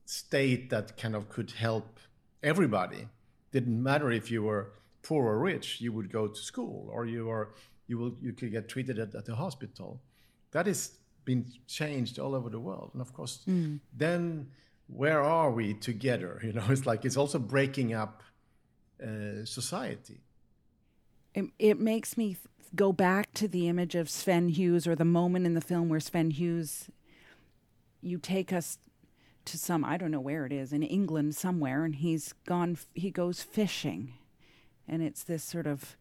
state 0.07 0.71
that 0.71 0.97
kind 0.97 1.15
of 1.15 1.29
could 1.29 1.51
help 1.51 2.01
everybody 2.43 3.09
didn't 3.53 3.83
matter 3.83 4.11
if 4.11 4.31
you 4.31 4.43
were 4.43 4.73
poor 5.03 5.27
or 5.27 5.39
rich, 5.39 5.81
you 5.83 5.93
would 5.93 6.11
go 6.11 6.29
to 6.29 6.41
school 6.41 6.89
or 6.91 7.05
you 7.05 7.27
were, 7.27 7.55
you 7.87 7.99
will, 7.99 8.17
you 8.23 8.33
could 8.33 8.53
get 8.53 8.69
treated 8.69 8.99
at, 8.99 9.15
at 9.15 9.27
the 9.27 9.35
hospital. 9.35 10.01
That 10.53 10.67
has 10.67 10.93
been 11.25 11.47
changed 11.67 12.19
all 12.19 12.35
over 12.35 12.51
the 12.51 12.61
world. 12.61 12.91
And 12.93 13.01
of 13.01 13.13
course, 13.13 13.41
mm. 13.49 13.81
then 13.97 14.49
where 14.87 15.23
are 15.23 15.51
we 15.51 15.75
together? 15.75 16.41
You 16.45 16.53
know, 16.53 16.65
it's 16.69 16.87
like 16.87 17.05
it's 17.05 17.17
also 17.17 17.39
breaking 17.39 17.95
up 17.95 18.23
uh, 19.03 19.45
society. 19.45 20.21
It, 21.35 21.47
it 21.59 21.81
makes 21.81 22.17
me 22.17 22.37
go 22.75 22.93
back 22.93 23.33
to 23.35 23.49
the 23.49 23.69
image 23.69 23.95
of 23.95 24.11
Sven 24.11 24.49
Hughes 24.49 24.87
or 24.87 24.95
the 24.95 25.05
moment 25.05 25.47
in 25.47 25.55
the 25.55 25.61
film 25.61 25.89
where 25.89 26.01
Sven 26.01 26.31
Hughes, 26.31 26.89
you 28.01 28.19
take 28.19 28.53
us 28.53 28.79
to 29.47 29.59
some, 29.59 29.85
I 29.85 29.97
don't 29.97 30.11
know 30.11 30.21
where 30.21 30.47
it 30.47 30.53
is, 30.53 30.73
in 30.73 30.83
England 30.83 31.35
somewhere, 31.35 31.85
and 31.85 31.97
he's 31.97 32.33
gone, 32.47 32.79
he 32.95 33.11
goes 33.11 33.43
fishing. 33.43 34.15
And 34.89 35.03
it's 35.03 35.23
this 35.23 35.45
sort 35.45 35.67
of 35.67 35.97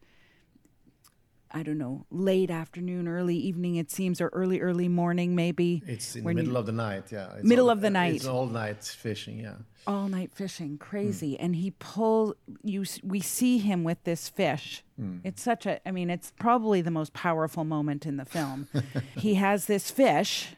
I 1.56 1.62
don't 1.62 1.78
know, 1.78 2.04
late 2.10 2.50
afternoon, 2.50 3.06
early 3.06 3.36
evening, 3.36 3.76
it 3.76 3.88
seems, 3.88 4.20
or 4.20 4.26
early, 4.30 4.60
early 4.60 4.88
morning, 4.88 5.36
maybe. 5.36 5.84
It's 5.86 6.16
in 6.16 6.24
the 6.24 6.34
middle 6.34 6.52
you, 6.54 6.58
of 6.58 6.66
the 6.66 6.72
night, 6.72 7.12
yeah. 7.12 7.28
It's 7.36 7.44
middle 7.44 7.66
all, 7.66 7.70
of 7.70 7.80
the 7.80 7.90
night. 7.90 8.16
It's 8.16 8.26
all 8.26 8.46
night 8.46 8.82
fishing, 8.82 9.38
yeah. 9.38 9.54
All 9.86 10.08
night 10.08 10.32
fishing, 10.34 10.78
crazy. 10.78 11.34
Mm. 11.34 11.36
And 11.38 11.56
he 11.56 11.70
pulls, 11.70 12.34
you, 12.64 12.84
we 13.04 13.20
see 13.20 13.58
him 13.58 13.84
with 13.84 14.02
this 14.02 14.28
fish. 14.28 14.82
Mm. 15.00 15.20
It's 15.22 15.40
such 15.40 15.64
a, 15.64 15.86
I 15.86 15.92
mean, 15.92 16.10
it's 16.10 16.32
probably 16.40 16.80
the 16.80 16.90
most 16.90 17.12
powerful 17.12 17.62
moment 17.62 18.04
in 18.04 18.16
the 18.16 18.24
film. 18.24 18.66
he 19.16 19.34
has 19.34 19.66
this 19.66 19.92
fish, 19.92 20.56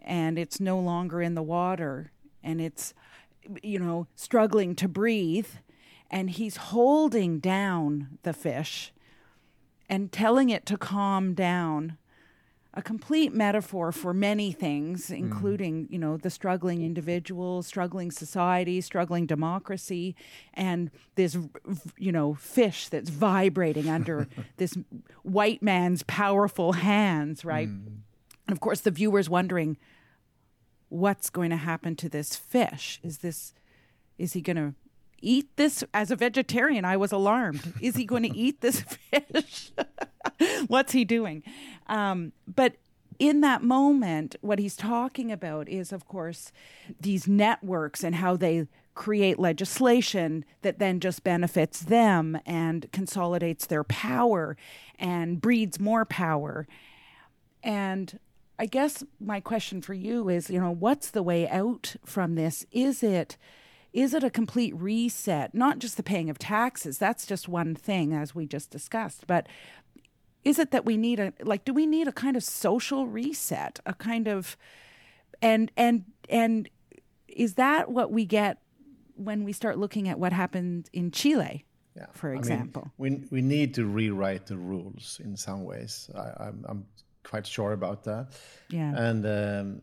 and 0.00 0.38
it's 0.38 0.58
no 0.58 0.78
longer 0.78 1.20
in 1.20 1.34
the 1.34 1.42
water, 1.42 2.10
and 2.42 2.58
it's, 2.58 2.94
you 3.62 3.78
know, 3.78 4.06
struggling 4.14 4.74
to 4.76 4.88
breathe. 4.88 5.48
And 6.10 6.30
he's 6.30 6.56
holding 6.56 7.38
down 7.38 8.18
the 8.22 8.32
fish 8.32 8.92
and 9.92 10.10
telling 10.10 10.48
it 10.48 10.64
to 10.64 10.78
calm 10.78 11.34
down 11.34 11.98
a 12.72 12.80
complete 12.80 13.34
metaphor 13.34 13.92
for 13.92 14.14
many 14.14 14.50
things 14.50 15.10
mm. 15.10 15.18
including 15.18 15.84
mm. 15.84 15.92
you 15.92 15.98
know 15.98 16.16
the 16.16 16.30
struggling 16.30 16.82
individual 16.82 17.62
struggling 17.62 18.10
society 18.10 18.80
struggling 18.80 19.26
democracy 19.26 20.16
and 20.54 20.90
this 21.16 21.36
you 21.98 22.10
know 22.10 22.32
fish 22.32 22.88
that's 22.88 23.10
vibrating 23.10 23.90
under 23.90 24.26
this 24.56 24.78
white 25.24 25.62
man's 25.62 26.02
powerful 26.04 26.72
hands 26.72 27.44
right 27.44 27.68
mm. 27.68 27.84
and 28.46 28.52
of 28.52 28.60
course 28.60 28.80
the 28.80 28.90
viewers 28.90 29.28
wondering 29.28 29.76
what's 30.88 31.28
going 31.28 31.50
to 31.50 31.56
happen 31.56 31.94
to 31.94 32.08
this 32.08 32.34
fish 32.34 32.98
is 33.02 33.18
this 33.18 33.52
is 34.16 34.32
he 34.32 34.40
going 34.40 34.56
to 34.56 34.72
eat 35.22 35.56
this? 35.56 35.82
As 35.94 36.10
a 36.10 36.16
vegetarian, 36.16 36.84
I 36.84 36.96
was 36.96 37.12
alarmed. 37.12 37.74
Is 37.80 37.96
he 37.96 38.04
going 38.04 38.24
to 38.24 38.36
eat 38.36 38.60
this 38.60 38.80
fish? 39.10 39.72
What's 40.66 40.92
he 40.92 41.04
doing? 41.04 41.42
Um, 41.86 42.32
but 42.46 42.76
in 43.18 43.40
that 43.40 43.62
moment, 43.62 44.36
what 44.40 44.58
he's 44.58 44.76
talking 44.76 45.30
about 45.30 45.68
is, 45.68 45.92
of 45.92 46.06
course, 46.06 46.52
these 47.00 47.28
networks 47.28 48.02
and 48.02 48.16
how 48.16 48.36
they 48.36 48.66
create 48.94 49.38
legislation 49.38 50.44
that 50.62 50.78
then 50.78 51.00
just 51.00 51.24
benefits 51.24 51.80
them 51.80 52.38
and 52.44 52.90
consolidates 52.92 53.66
their 53.66 53.84
power 53.84 54.56
and 54.98 55.40
breeds 55.40 55.80
more 55.80 56.04
power. 56.04 56.66
And 57.62 58.18
I 58.58 58.66
guess 58.66 59.02
my 59.18 59.40
question 59.40 59.80
for 59.82 59.94
you 59.94 60.28
is, 60.28 60.50
you 60.50 60.60
know, 60.60 60.70
what's 60.70 61.10
the 61.10 61.22
way 61.22 61.48
out 61.48 61.96
from 62.04 62.34
this? 62.34 62.66
Is 62.70 63.02
it 63.02 63.36
is 63.92 64.14
it 64.14 64.24
a 64.24 64.30
complete 64.30 64.74
reset? 64.74 65.54
Not 65.54 65.78
just 65.78 65.96
the 65.96 66.02
paying 66.02 66.30
of 66.30 66.38
taxes, 66.38 66.98
that's 66.98 67.26
just 67.26 67.48
one 67.48 67.74
thing, 67.74 68.12
as 68.14 68.34
we 68.34 68.46
just 68.46 68.70
discussed, 68.70 69.26
but 69.26 69.46
is 70.44 70.58
it 70.58 70.70
that 70.70 70.84
we 70.84 70.96
need 70.96 71.20
a 71.20 71.32
like 71.42 71.64
do 71.64 71.72
we 71.72 71.86
need 71.86 72.08
a 72.08 72.12
kind 72.12 72.36
of 72.36 72.42
social 72.42 73.06
reset 73.06 73.80
a 73.86 73.94
kind 73.94 74.28
of 74.28 74.56
and 75.40 75.70
and 75.76 76.04
and 76.28 76.68
is 77.28 77.54
that 77.54 77.90
what 77.90 78.10
we 78.10 78.24
get 78.24 78.58
when 79.14 79.44
we 79.44 79.52
start 79.52 79.78
looking 79.78 80.08
at 80.08 80.18
what 80.18 80.32
happened 80.32 80.88
in 80.92 81.10
chile 81.10 81.64
yeah. 81.96 82.06
for 82.12 82.34
example 82.34 82.90
I 82.98 83.02
mean, 83.02 83.28
we, 83.30 83.40
we 83.40 83.42
need 83.42 83.74
to 83.74 83.86
rewrite 83.86 84.46
the 84.46 84.56
rules 84.56 85.20
in 85.22 85.36
some 85.36 85.64
ways 85.64 86.10
I, 86.14 86.20
am 86.20 86.34
I'm, 86.48 86.64
I'm 86.68 86.86
quite 87.22 87.46
sure 87.46 87.72
about 87.72 88.04
that 88.04 88.32
yeah 88.68 88.92
and 88.96 89.26
um, 89.26 89.82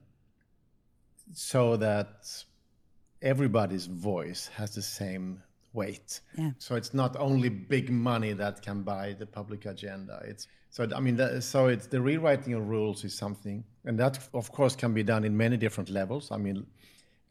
so 1.34 1.78
that 1.78 2.44
everybody's 3.22 3.86
voice 3.86 4.50
has 4.56 4.74
the 4.76 4.82
same 4.82 5.42
weight. 5.74 6.22
Yeah. 6.38 6.52
So 6.58 6.76
it's 6.76 6.94
not 6.94 7.16
only 7.18 7.50
big 7.50 7.90
money 7.90 8.34
that 8.34 8.62
can 8.62 8.82
buy 8.84 9.16
the 9.18 9.26
public 9.26 9.66
agenda. 9.66 10.22
It's 10.26 10.48
so 10.72 10.88
I 10.96 11.00
mean, 11.00 11.16
that, 11.18 11.44
so 11.44 11.68
it's 11.68 11.88
the 11.88 12.00
rewriting 12.00 12.54
of 12.54 12.68
rules 12.68 13.04
is 13.04 13.16
something, 13.16 13.64
and 13.86 14.00
that 14.00 14.20
of 14.34 14.52
course 14.52 14.76
can 14.76 14.94
be 14.94 15.04
done 15.04 15.24
in 15.24 15.36
many 15.36 15.58
different 15.58 15.90
levels. 15.90 16.32
I 16.32 16.38
mean, 16.38 16.66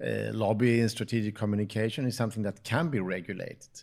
uh, 0.02 0.32
and 0.32 0.90
strategic 0.90 1.34
communication 1.34 2.04
is 2.06 2.16
something 2.16 2.42
that 2.42 2.62
can 2.64 2.88
be 2.88 3.00
regulated. 3.00 3.82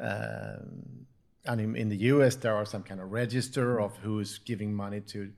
Um, 0.00 1.06
and 1.44 1.60
in, 1.60 1.76
in, 1.76 1.88
the 1.88 1.96
US, 2.12 2.36
there 2.36 2.54
are 2.54 2.66
some 2.66 2.82
kind 2.82 3.00
of 3.00 3.10
register 3.10 3.80
of 3.80 3.96
who 3.96 4.20
is 4.20 4.38
giving 4.38 4.74
money 4.74 5.00
to, 5.00 5.32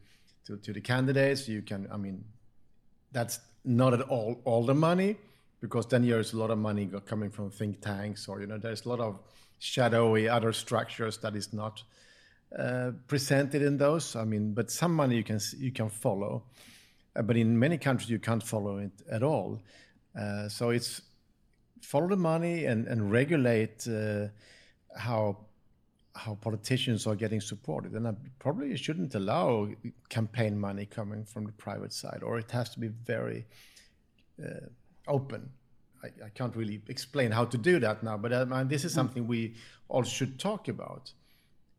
to, 0.46 0.56
to 0.56 0.72
the 0.72 0.80
candidates. 0.80 1.48
You 1.48 1.62
can, 1.62 1.86
I 1.92 1.96
mean, 1.96 2.24
that's 3.12 3.40
not 3.64 3.94
at 3.94 4.02
all 4.02 4.40
all 4.44 4.64
the 4.64 4.74
money, 4.74 5.16
because 5.60 5.86
then 5.86 6.06
there's 6.06 6.32
a 6.32 6.38
lot 6.38 6.50
of 6.50 6.58
money 6.58 6.90
coming 7.06 7.30
from 7.30 7.50
think 7.50 7.80
tanks, 7.80 8.28
or 8.28 8.40
you 8.40 8.46
know, 8.46 8.58
there's 8.58 8.86
a 8.86 8.88
lot 8.88 9.00
of 9.00 9.20
shadowy 9.58 10.28
other 10.28 10.52
structures 10.52 11.18
that 11.18 11.36
is 11.36 11.52
not 11.52 11.82
uh, 12.58 12.92
presented 13.06 13.62
in 13.62 13.76
those. 13.76 14.16
I 14.16 14.24
mean, 14.24 14.54
but 14.54 14.70
some 14.70 14.94
money 14.94 15.16
you 15.16 15.24
can 15.24 15.40
you 15.58 15.70
can 15.70 15.88
follow, 15.88 16.44
uh, 17.14 17.22
but 17.22 17.36
in 17.36 17.58
many 17.58 17.78
countries 17.78 18.10
you 18.10 18.18
can't 18.18 18.42
follow 18.42 18.78
it 18.78 18.92
at 19.10 19.22
all. 19.22 19.60
Uh, 20.18 20.48
so 20.48 20.70
it's 20.70 21.02
follow 21.82 22.08
the 22.08 22.16
money 22.16 22.64
and, 22.64 22.86
and 22.86 23.10
regulate 23.10 23.86
uh, 23.86 24.26
how 24.96 25.36
how 26.16 26.34
politicians 26.34 27.06
are 27.06 27.14
getting 27.14 27.40
supported. 27.40 27.92
And 27.92 28.08
I 28.08 28.14
probably 28.38 28.76
shouldn't 28.76 29.14
allow 29.14 29.68
campaign 30.08 30.58
money 30.58 30.86
coming 30.86 31.24
from 31.24 31.46
the 31.46 31.52
private 31.52 31.92
side, 31.92 32.22
or 32.22 32.38
it 32.38 32.50
has 32.50 32.70
to 32.70 32.80
be 32.80 32.88
very 32.88 33.46
uh, 34.42 34.66
open. 35.08 35.50
I, 36.02 36.08
I, 36.24 36.28
can't 36.30 36.56
really 36.56 36.80
explain 36.88 37.30
how 37.30 37.44
to 37.44 37.58
do 37.58 37.78
that 37.80 38.02
now, 38.02 38.16
but 38.16 38.32
uh, 38.32 38.64
this 38.64 38.84
is 38.84 38.92
something 38.92 39.26
we 39.26 39.54
all 39.88 40.02
should 40.02 40.38
talk 40.38 40.68
about. 40.68 41.12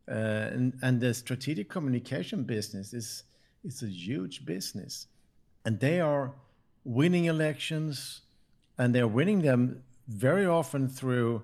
Uh, 0.08 0.14
and, 0.14 0.78
and 0.82 1.00
the 1.00 1.14
strategic 1.14 1.68
communication 1.68 2.44
business 2.44 2.92
is 2.92 3.24
is 3.64 3.82
a 3.82 3.86
huge 3.86 4.44
business, 4.44 5.06
and 5.64 5.78
they 5.78 6.00
are 6.00 6.32
winning 6.84 7.26
elections, 7.26 8.22
and 8.78 8.94
they're 8.94 9.08
winning 9.08 9.42
them 9.42 9.82
very 10.08 10.44
often 10.44 10.88
through 10.88 11.42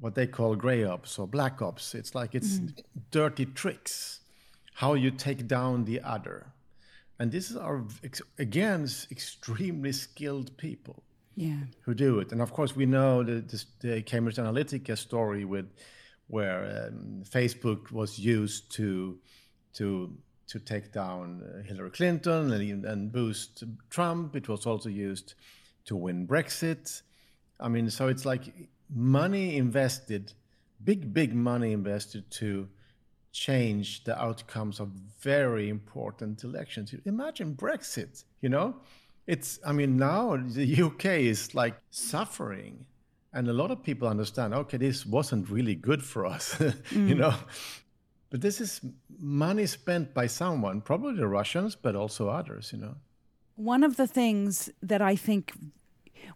what 0.00 0.14
they 0.14 0.26
call 0.26 0.54
gray 0.54 0.84
ops 0.84 1.18
or 1.18 1.26
black 1.26 1.60
ops. 1.60 1.94
It's 1.94 2.14
like 2.14 2.34
it's 2.34 2.58
mm. 2.58 2.82
dirty 3.10 3.44
tricks, 3.44 4.20
how 4.74 4.94
you 4.94 5.10
take 5.10 5.46
down 5.46 5.84
the 5.84 6.00
other. 6.00 6.52
And 7.18 7.32
this 7.32 7.54
are 7.56 7.84
again 8.38 8.88
extremely 9.10 9.92
skilled 9.92 10.56
people 10.56 11.02
yeah. 11.34 11.60
who 11.82 11.94
do 11.94 12.20
it. 12.20 12.32
And 12.32 12.40
of 12.40 12.52
course, 12.52 12.76
we 12.76 12.86
know 12.86 13.22
the, 13.22 13.40
the, 13.40 13.64
the 13.80 14.02
Cambridge 14.02 14.36
Analytica 14.36 14.96
story 14.96 15.44
with 15.44 15.66
where 16.28 16.88
um, 16.88 17.22
Facebook 17.24 17.90
was 17.90 18.18
used 18.18 18.70
to 18.72 19.18
to 19.74 20.16
to 20.48 20.58
take 20.58 20.92
down 20.92 21.42
uh, 21.42 21.62
Hillary 21.62 21.90
Clinton 21.90 22.52
and, 22.52 22.84
and 22.84 23.12
boost 23.12 23.64
Trump. 23.90 24.34
It 24.34 24.48
was 24.48 24.66
also 24.66 24.88
used 24.88 25.34
to 25.86 25.96
win 25.96 26.26
Brexit. 26.26 27.02
I 27.60 27.68
mean, 27.68 27.90
so 27.90 28.08
it's 28.08 28.24
like 28.24 28.68
money 28.88 29.56
invested, 29.56 30.32
big, 30.82 31.12
big 31.12 31.34
money 31.34 31.72
invested 31.72 32.30
to 32.30 32.68
change 33.38 34.04
the 34.04 34.20
outcomes 34.20 34.80
of 34.80 34.88
very 35.20 35.68
important 35.68 36.44
elections. 36.44 36.94
Imagine 37.04 37.54
Brexit, 37.54 38.24
you 38.40 38.48
know? 38.48 38.76
It's, 39.26 39.58
I 39.64 39.72
mean, 39.72 39.96
now 39.96 40.36
the 40.36 40.82
UK 40.82 41.04
is 41.34 41.54
like 41.54 41.74
suffering. 41.90 42.86
And 43.32 43.48
a 43.48 43.52
lot 43.52 43.70
of 43.70 43.82
people 43.82 44.08
understand, 44.08 44.54
okay, 44.54 44.78
this 44.78 45.04
wasn't 45.06 45.50
really 45.50 45.74
good 45.74 46.02
for 46.02 46.26
us, 46.26 46.54
mm. 46.58 47.08
you 47.08 47.14
know? 47.14 47.34
But 48.30 48.40
this 48.40 48.60
is 48.60 48.80
money 49.18 49.66
spent 49.66 50.14
by 50.14 50.26
someone, 50.26 50.80
probably 50.80 51.16
the 51.16 51.28
Russians, 51.28 51.76
but 51.76 51.94
also 51.94 52.28
others, 52.28 52.72
you 52.72 52.78
know? 52.78 52.96
One 53.56 53.84
of 53.84 53.96
the 53.96 54.06
things 54.06 54.70
that 54.82 55.02
I 55.02 55.16
think 55.16 55.52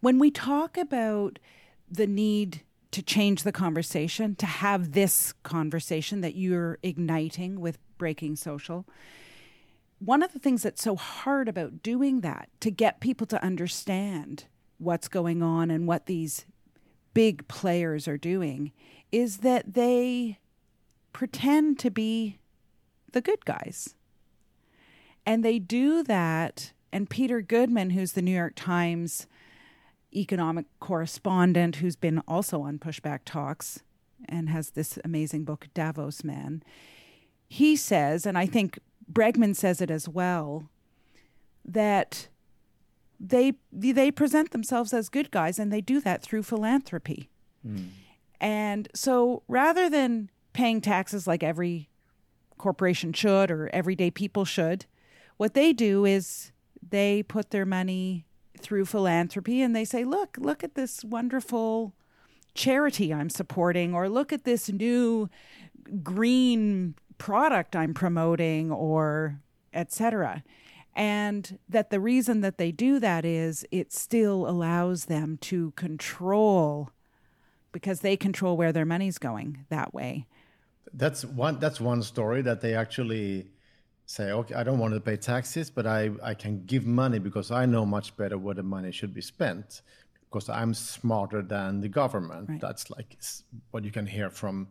when 0.01 0.19
we 0.19 0.31
talk 0.31 0.77
about 0.77 1.38
the 1.91 2.07
need 2.07 2.62
to 2.93 3.03
change 3.03 3.43
the 3.43 3.53
conversation, 3.53 4.37
to 4.37 4.47
have 4.47 4.93
this 4.93 5.33
conversation 5.43 6.21
that 6.21 6.37
you're 6.37 6.79
igniting 6.83 7.61
with 7.61 7.79
Breaking 7.99 8.37
Social. 8.37 8.87
One 9.99 10.23
of 10.23 10.33
the 10.33 10.39
things 10.39 10.63
that's 10.63 10.83
so 10.83 10.97
hard 10.97 11.49
about 11.49 11.83
doing 11.83 12.21
that, 12.21 12.49
to 12.61 12.71
get 12.71 13.01
people 13.01 13.27
to 13.29 13.43
understand 13.43 14.45
what's 14.79 15.09
going 15.09 15.43
on 15.43 15.71
and 15.71 15.87
what 15.87 16.07
these 16.07 16.45
big 17.15 17.47
players 17.49 18.07
are 18.07 18.19
doing, 18.19 18.73
is 19.11 19.39
that 19.39 19.75
they 19.75 20.39
pretend 21.13 21.79
to 21.79 21.91
be 21.91 22.39
the 23.13 23.21
good 23.21 23.45
guys. 23.45 23.95
And 25.25 25.45
they 25.45 25.59
do 25.59 26.03
that. 26.03 26.73
And 26.93 27.09
Peter 27.09 27.41
Goodman, 27.41 27.91
who's 27.91 28.13
the 28.13 28.23
New 28.23 28.35
York 28.37 28.55
Times 28.57 29.27
economic 30.14 30.66
correspondent 30.81 31.77
who's 31.77 31.96
been 31.96 32.22
also 32.29 32.62
on 32.62 32.79
Pushback 32.79 33.20
Talks 33.25 33.83
and 34.29 34.48
has 34.48 34.70
this 34.70 34.98
amazing 35.05 35.44
book, 35.44 35.68
Davos 35.75 36.22
Man. 36.22 36.62
He 37.48 37.77
says, 37.77 38.27
and 38.27 38.38
I 38.38 38.46
think 38.46 38.79
Bregman 39.11 39.57
says 39.57 39.81
it 39.81 39.90
as 39.90 40.09
well, 40.09 40.70
that 41.64 42.29
they 43.20 43.55
they 43.72 44.11
present 44.11 44.51
themselves 44.51 44.92
as 44.92 45.09
good 45.09 45.31
guys 45.31 45.59
and 45.59 45.72
they 45.72 45.81
do 45.81 46.01
that 46.01 46.22
through 46.22 46.42
philanthropy. 46.42 47.31
Mm. 47.66 47.88
And 48.40 48.88
so 48.94 49.42
rather 49.46 49.88
than 49.88 50.31
paying 50.53 50.81
taxes 50.81 51.27
like 51.27 51.42
every 51.44 51.88
corporation 52.59 53.12
should 53.12 53.51
or 53.51 53.70
everyday 53.72 54.11
people 54.11 54.44
should, 54.44 54.87
what 55.37 55.55
they 55.55 55.72
do 55.72 56.05
is 56.05 56.51
they 56.87 57.22
put 57.22 57.51
their 57.51 57.64
money 57.64 58.27
through 58.62 58.85
philanthropy 58.87 59.61
and 59.61 59.75
they 59.75 59.85
say, 59.85 60.05
look, 60.05 60.37
look 60.38 60.62
at 60.64 60.75
this 60.75 61.05
wonderful 61.05 61.94
charity 62.55 63.12
I'm 63.12 63.31
supporting, 63.31 63.94
or 63.94 64.09
look 64.09 64.33
at 64.33 64.44
this 64.44 64.68
new 64.70 65.29
green 66.03 66.94
product 67.18 67.75
I'm 67.75 67.94
promoting, 67.94 68.70
or 68.70 69.40
etc. 69.72 70.42
And 70.94 71.59
that 71.68 71.90
the 71.90 72.01
reason 72.01 72.40
that 72.42 72.59
they 72.59 72.70
do 72.70 72.98
that 73.01 73.25
is 73.25 73.64
it 73.70 73.92
still 73.92 74.46
allows 74.48 75.07
them 75.07 75.38
to 75.42 75.70
control 75.72 76.90
because 77.72 78.01
they 78.01 78.16
control 78.16 78.57
where 78.57 78.72
their 78.72 78.85
money's 78.85 79.18
going 79.18 79.64
that 79.70 79.94
way. 79.94 80.27
That's 80.92 81.25
one 81.25 81.59
that's 81.59 81.81
one 81.81 82.03
story 82.03 82.42
that 82.42 82.61
they 82.61 82.75
actually 82.75 83.46
say, 84.12 84.31
okay, 84.31 84.55
I 84.55 84.62
don't 84.62 84.79
want 84.79 84.92
to 84.92 85.01
pay 85.01 85.16
taxes, 85.16 85.70
but 85.70 85.87
I, 85.87 86.11
I 86.22 86.35
can 86.35 86.64
give 86.66 86.85
money 86.85 87.18
because 87.18 87.51
I 87.51 87.64
know 87.64 87.87
much 87.87 88.14
better 88.14 88.37
where 88.37 88.55
the 88.55 88.62
money 88.62 88.92
should 88.92 89.14
be 89.14 89.22
spent 89.22 89.81
because 90.29 90.51
I'm 90.51 90.75
smarter 90.75 91.40
than 91.40 91.81
the 91.81 91.88
government. 91.88 92.51
Right. 92.51 92.61
That's 92.61 92.90
like 92.90 93.16
what 93.70 93.85
you 93.85 93.90
can 93.90 94.07
hear 94.07 94.29
from 94.29 94.68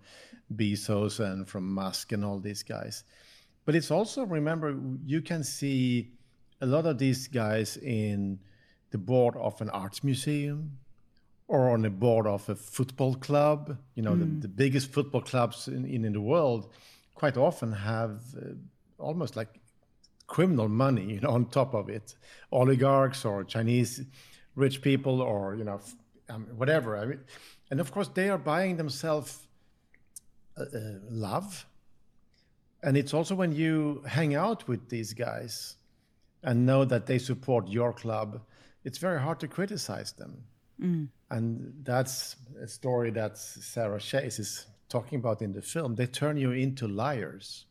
Bezos 0.56 1.20
and 1.20 1.48
from 1.48 1.74
Musk 1.74 2.12
and 2.12 2.24
all 2.24 2.40
these 2.40 2.62
guys. 2.62 3.04
But 3.66 3.74
it's 3.74 3.90
also, 3.90 4.26
remember, 4.26 4.78
you 5.06 5.22
can 5.22 5.44
see 5.44 6.12
a 6.62 6.68
lot 6.68 6.86
of 6.86 7.00
these 7.00 7.28
guys 7.28 7.78
in 7.78 8.40
the 8.92 9.00
board 9.00 9.36
of 9.38 9.60
an 9.60 9.72
arts 9.72 10.04
museum 10.04 10.78
or 11.48 11.72
on 11.72 11.82
the 11.82 11.90
board 11.90 12.28
of 12.28 12.48
a 12.48 12.56
football 12.56 13.16
club. 13.16 13.76
You 13.96 14.04
know, 14.04 14.14
mm. 14.14 14.20
the, 14.20 14.48
the, 14.48 14.54
biggest 14.54 14.92
football 14.92 15.22
clubs 15.22 15.68
in, 15.68 15.86
in, 15.86 16.06
in 16.06 16.14
the 16.14 16.22
world 16.22 16.72
quite 17.16 17.38
often 17.38 17.72
have 17.72 18.22
uh, 18.38 18.54
almost 19.02 19.36
like 19.36 19.60
criminal 20.28 20.70
money, 20.70 21.14
you 21.14 21.20
know, 21.20 21.32
on 21.32 21.46
top 21.46 21.74
of 21.74 21.90
it, 21.90 22.16
oligarchs 22.52 23.26
or 23.26 23.44
Chinese 23.44 24.02
rich 24.56 24.82
people 24.82 25.22
or 25.22 25.56
you 25.56 25.64
know 25.64 25.80
um, 26.30 26.48
whatever. 26.56 26.98
I 26.98 27.06
mean, 27.06 27.20
and 27.70 27.80
of 27.80 27.92
course 27.92 28.08
they 28.08 28.30
are 28.30 28.38
buying 28.38 28.78
themselves 28.78 29.48
uh, 30.58 30.64
uh, 30.64 30.80
love, 31.10 31.66
and 32.84 32.96
it's 32.96 33.14
also 33.14 33.36
when 33.36 33.52
you 33.52 34.04
hang 34.08 34.36
out 34.36 34.68
with 34.68 34.90
these 34.90 35.14
guys 35.14 35.76
and 36.44 36.66
know 36.66 36.86
that 36.86 37.06
they 37.06 37.20
support 37.20 37.68
your 37.68 37.94
club, 37.94 38.42
it's 38.84 38.98
very 38.98 39.20
hard 39.20 39.40
to 39.40 39.48
criticize 39.48 40.12
them. 40.14 40.44
Mm. 40.82 41.08
And 41.30 41.74
that's 41.84 42.36
a 42.62 42.68
story 42.68 43.12
that 43.12 43.38
Sarah 43.38 44.00
Chayes 44.00 44.40
is 44.40 44.66
talking 44.90 45.20
about 45.20 45.42
in 45.42 45.54
the 45.54 45.62
film. 45.62 45.96
They 45.96 46.08
turn 46.08 46.38
you 46.38 46.52
into 46.52 46.88
liars 46.88 47.66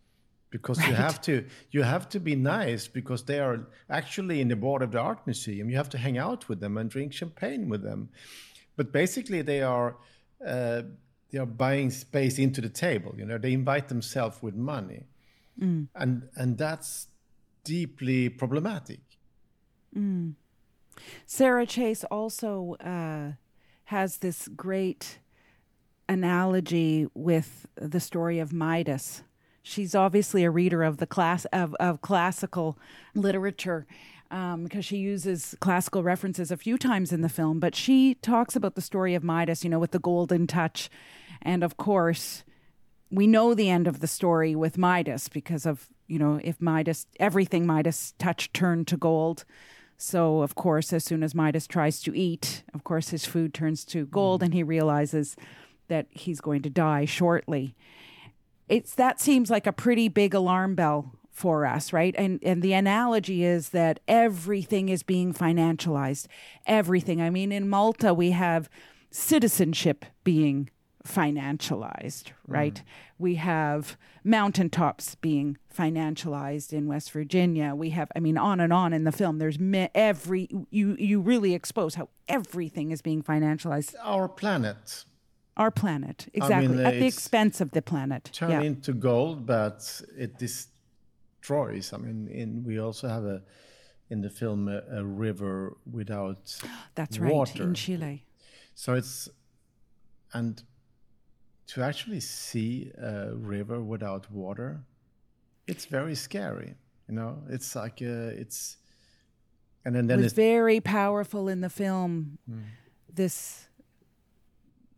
because 0.50 0.78
right. 0.78 0.88
you 0.88 0.94
have 0.94 1.20
to 1.20 1.44
you 1.70 1.82
have 1.82 2.08
to 2.08 2.20
be 2.20 2.34
nice 2.34 2.88
because 2.88 3.24
they 3.24 3.38
are 3.38 3.66
actually 3.88 4.40
in 4.40 4.48
the 4.48 4.56
board 4.56 4.82
of 4.82 4.92
the 4.92 4.98
art 4.98 5.18
museum 5.26 5.70
you 5.70 5.76
have 5.76 5.88
to 5.88 5.98
hang 5.98 6.18
out 6.18 6.48
with 6.48 6.60
them 6.60 6.76
and 6.76 6.90
drink 6.90 7.12
champagne 7.12 7.68
with 7.68 7.82
them 7.82 8.08
but 8.76 8.92
basically 8.92 9.42
they 9.42 9.62
are 9.62 9.96
uh, 10.46 10.82
they 11.30 11.38
are 11.38 11.46
buying 11.46 11.90
space 11.90 12.38
into 12.38 12.60
the 12.60 12.68
table 12.68 13.14
you 13.16 13.24
know 13.24 13.38
they 13.38 13.52
invite 13.52 13.88
themselves 13.88 14.42
with 14.42 14.54
money 14.54 15.04
mm. 15.60 15.86
and 15.94 16.28
and 16.36 16.58
that's 16.58 17.08
deeply 17.64 18.28
problematic 18.28 19.00
mm. 19.96 20.34
Sarah 21.26 21.66
Chayes 21.66 22.04
also 22.10 22.74
uh, 22.80 23.32
has 23.84 24.18
this 24.18 24.48
great 24.48 25.18
analogy 26.08 27.06
with 27.14 27.66
the 27.76 28.00
story 28.00 28.38
of 28.38 28.52
Midas. 28.52 29.22
She's 29.62 29.94
obviously 29.94 30.44
a 30.44 30.50
reader 30.50 30.82
of 30.82 30.96
the 30.96 31.06
class 31.06 31.44
of, 31.46 31.74
of 31.74 32.00
classical 32.00 32.78
literature 33.14 33.86
um, 34.30 34.64
because 34.64 34.84
she 34.84 34.96
uses 34.96 35.56
classical 35.60 36.02
references 36.02 36.50
a 36.50 36.56
few 36.56 36.78
times 36.78 37.12
in 37.12 37.20
the 37.20 37.28
film. 37.28 37.60
But 37.60 37.74
she 37.74 38.14
talks 38.16 38.56
about 38.56 38.74
the 38.74 38.80
story 38.80 39.14
of 39.14 39.24
Midas, 39.24 39.64
you 39.64 39.70
know, 39.70 39.78
with 39.78 39.90
the 39.90 39.98
golden 39.98 40.46
touch, 40.46 40.88
and 41.42 41.62
of 41.64 41.76
course, 41.76 42.44
we 43.10 43.26
know 43.26 43.54
the 43.54 43.68
end 43.68 43.86
of 43.86 44.00
the 44.00 44.06
story 44.06 44.54
with 44.54 44.78
Midas 44.78 45.28
because 45.28 45.66
of 45.66 45.88
you 46.06 46.18
know 46.18 46.40
if 46.42 46.60
Midas 46.60 47.06
everything 47.18 47.66
Midas 47.66 48.14
touched 48.18 48.54
turned 48.54 48.86
to 48.88 48.96
gold. 48.96 49.44
So 49.96 50.42
of 50.42 50.54
course, 50.54 50.92
as 50.92 51.04
soon 51.04 51.22
as 51.22 51.34
Midas 51.34 51.66
tries 51.66 52.00
to 52.02 52.16
eat, 52.16 52.62
of 52.72 52.84
course 52.84 53.10
his 53.10 53.26
food 53.26 53.52
turns 53.52 53.84
to 53.86 54.06
gold, 54.06 54.40
mm. 54.40 54.46
and 54.46 54.54
he 54.54 54.62
realizes 54.62 55.36
that 55.88 56.06
he's 56.10 56.40
going 56.40 56.62
to 56.62 56.70
die 56.70 57.04
shortly. 57.04 57.74
It's 58.70 58.94
that 58.94 59.20
seems 59.20 59.50
like 59.50 59.66
a 59.66 59.72
pretty 59.72 60.08
big 60.08 60.32
alarm 60.32 60.76
bell 60.76 61.12
for 61.32 61.66
us, 61.66 61.92
right? 61.92 62.14
And 62.16 62.38
and 62.42 62.62
the 62.62 62.72
analogy 62.72 63.44
is 63.44 63.70
that 63.70 64.00
everything 64.06 64.88
is 64.88 65.02
being 65.02 65.34
financialized. 65.34 66.26
Everything. 66.66 67.20
I 67.20 67.30
mean, 67.30 67.50
in 67.50 67.68
Malta 67.68 68.14
we 68.14 68.30
have 68.30 68.70
citizenship 69.10 70.04
being 70.22 70.70
financialized, 71.06 72.32
right? 72.46 72.74
Mm. 72.74 72.82
We 73.18 73.34
have 73.36 73.96
mountaintops 74.22 75.14
being 75.16 75.56
financialized 75.74 76.72
in 76.72 76.86
West 76.86 77.10
Virginia. 77.10 77.74
We 77.74 77.90
have, 77.90 78.10
I 78.14 78.20
mean, 78.20 78.36
on 78.36 78.60
and 78.60 78.72
on 78.72 78.92
in 78.92 79.04
the 79.04 79.12
film. 79.12 79.38
There's 79.38 79.58
me- 79.58 79.88
every 79.94 80.48
you 80.70 80.96
you 80.98 81.20
really 81.20 81.54
expose 81.54 81.94
how 81.94 82.08
everything 82.28 82.90
is 82.90 83.02
being 83.02 83.22
financialized. 83.22 83.94
Our 84.02 84.28
planet 84.28 85.04
our 85.60 85.70
planet, 85.70 86.26
exactly, 86.32 86.66
I 86.66 86.68
mean, 86.68 86.86
at 86.86 86.94
the 86.94 87.06
expense 87.06 87.60
of 87.60 87.70
the 87.72 87.82
planet. 87.82 88.30
Turn 88.32 88.50
yeah. 88.50 88.62
into 88.62 88.94
gold, 88.94 89.46
but 89.46 89.78
it 90.16 90.38
destroys. 90.38 91.92
I 91.92 91.98
mean, 91.98 92.28
in, 92.28 92.64
we 92.64 92.80
also 92.80 93.08
have 93.08 93.24
a 93.24 93.42
in 94.08 94.22
the 94.22 94.30
film 94.30 94.68
a, 94.68 94.82
a 94.90 95.04
river 95.04 95.76
without 95.90 96.58
that's 96.94 97.18
water. 97.18 97.52
right 97.52 97.68
in 97.68 97.74
Chile. 97.74 98.24
So 98.74 98.94
it's 98.94 99.28
and 100.32 100.62
to 101.68 101.82
actually 101.82 102.20
see 102.20 102.90
a 102.96 103.34
river 103.34 103.82
without 103.82 104.30
water, 104.32 104.80
it's 105.66 105.84
very 105.84 106.14
scary. 106.14 106.74
You 107.06 107.14
know, 107.16 107.42
it's 107.50 107.76
like 107.76 107.98
uh, 108.00 108.42
it's 108.42 108.78
and 109.84 109.94
then, 109.94 110.06
then 110.06 110.20
it 110.20 110.22
was 110.22 110.32
very 110.32 110.80
powerful 110.80 111.48
in 111.48 111.60
the 111.60 111.70
film. 111.70 112.38
Mm. 112.50 112.62
This 113.12 113.66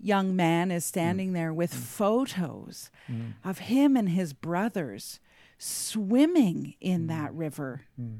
young 0.03 0.35
man 0.35 0.71
is 0.71 0.85
standing 0.85 1.31
mm. 1.31 1.35
there 1.35 1.53
with 1.53 1.73
mm. 1.73 1.79
photos 1.79 2.91
mm. 3.11 3.35
of 3.45 3.59
him 3.59 3.97
and 3.97 4.11
his 4.11 4.33
brothers 4.33 5.21
swimming 5.59 6.75
in 6.81 7.05
mm. 7.05 7.09
that 7.09 7.33
river. 7.33 7.83
Mm. 8.01 8.19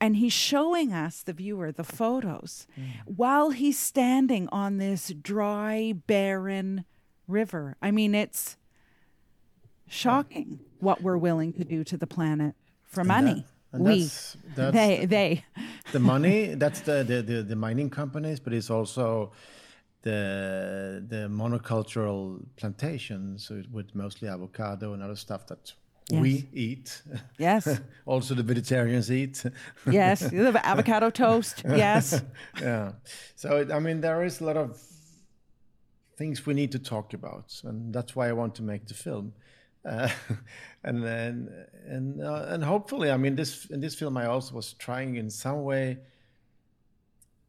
And 0.00 0.16
he's 0.16 0.32
showing 0.32 0.92
us, 0.92 1.22
the 1.22 1.32
viewer, 1.32 1.72
the 1.72 1.84
photos 1.84 2.66
mm. 2.78 2.86
while 3.04 3.50
he's 3.50 3.78
standing 3.78 4.48
on 4.50 4.78
this 4.78 5.08
dry, 5.08 5.94
barren 6.06 6.84
river. 7.26 7.76
I 7.82 7.90
mean, 7.90 8.14
it's 8.14 8.56
shocking 9.88 10.60
what 10.78 11.02
we're 11.02 11.16
willing 11.16 11.52
to 11.54 11.64
do 11.64 11.82
to 11.84 11.96
the 11.96 12.06
planet 12.06 12.54
for 12.84 13.04
money. 13.04 13.44
That, 13.72 13.80
we, 13.80 14.02
that's, 14.02 14.36
that's 14.54 14.74
they, 14.74 15.04
they. 15.04 15.44
The 15.92 15.98
money, 15.98 16.54
that's 16.54 16.80
the, 16.80 17.04
the, 17.04 17.22
the, 17.22 17.42
the 17.42 17.56
mining 17.56 17.90
companies, 17.90 18.40
but 18.40 18.52
it's 18.52 18.70
also 18.70 19.32
the 20.02 21.04
the 21.08 21.28
monocultural 21.28 22.44
plantations 22.56 23.50
with 23.72 23.94
mostly 23.94 24.28
avocado 24.28 24.94
and 24.94 25.02
other 25.02 25.16
stuff 25.16 25.46
that 25.46 25.72
yes. 26.08 26.22
we 26.22 26.48
eat. 26.52 27.02
Yes. 27.38 27.80
also 28.06 28.34
the 28.34 28.42
vegetarians 28.42 29.10
eat. 29.10 29.44
yes, 29.90 30.20
the 30.20 30.60
avocado 30.66 31.10
toast. 31.10 31.62
Yes. 31.64 32.22
yeah. 32.60 32.92
So 33.34 33.66
I 33.72 33.78
mean, 33.80 34.00
there 34.00 34.24
is 34.24 34.40
a 34.40 34.44
lot 34.44 34.56
of 34.56 34.80
things 36.16 36.46
we 36.46 36.54
need 36.54 36.72
to 36.72 36.78
talk 36.78 37.14
about, 37.14 37.60
and 37.64 37.92
that's 37.92 38.14
why 38.14 38.28
I 38.28 38.32
want 38.32 38.54
to 38.56 38.62
make 38.62 38.86
the 38.86 38.94
film. 38.94 39.32
Uh, 39.84 40.08
and 40.84 41.04
and 41.04 41.48
and 41.86 42.22
uh, 42.22 42.46
and 42.48 42.64
hopefully, 42.64 43.10
I 43.10 43.16
mean, 43.16 43.34
this 43.34 43.66
in 43.66 43.80
this 43.80 43.94
film, 43.94 44.16
I 44.16 44.26
also 44.26 44.54
was 44.54 44.74
trying 44.74 45.16
in 45.16 45.30
some 45.30 45.64
way 45.64 45.98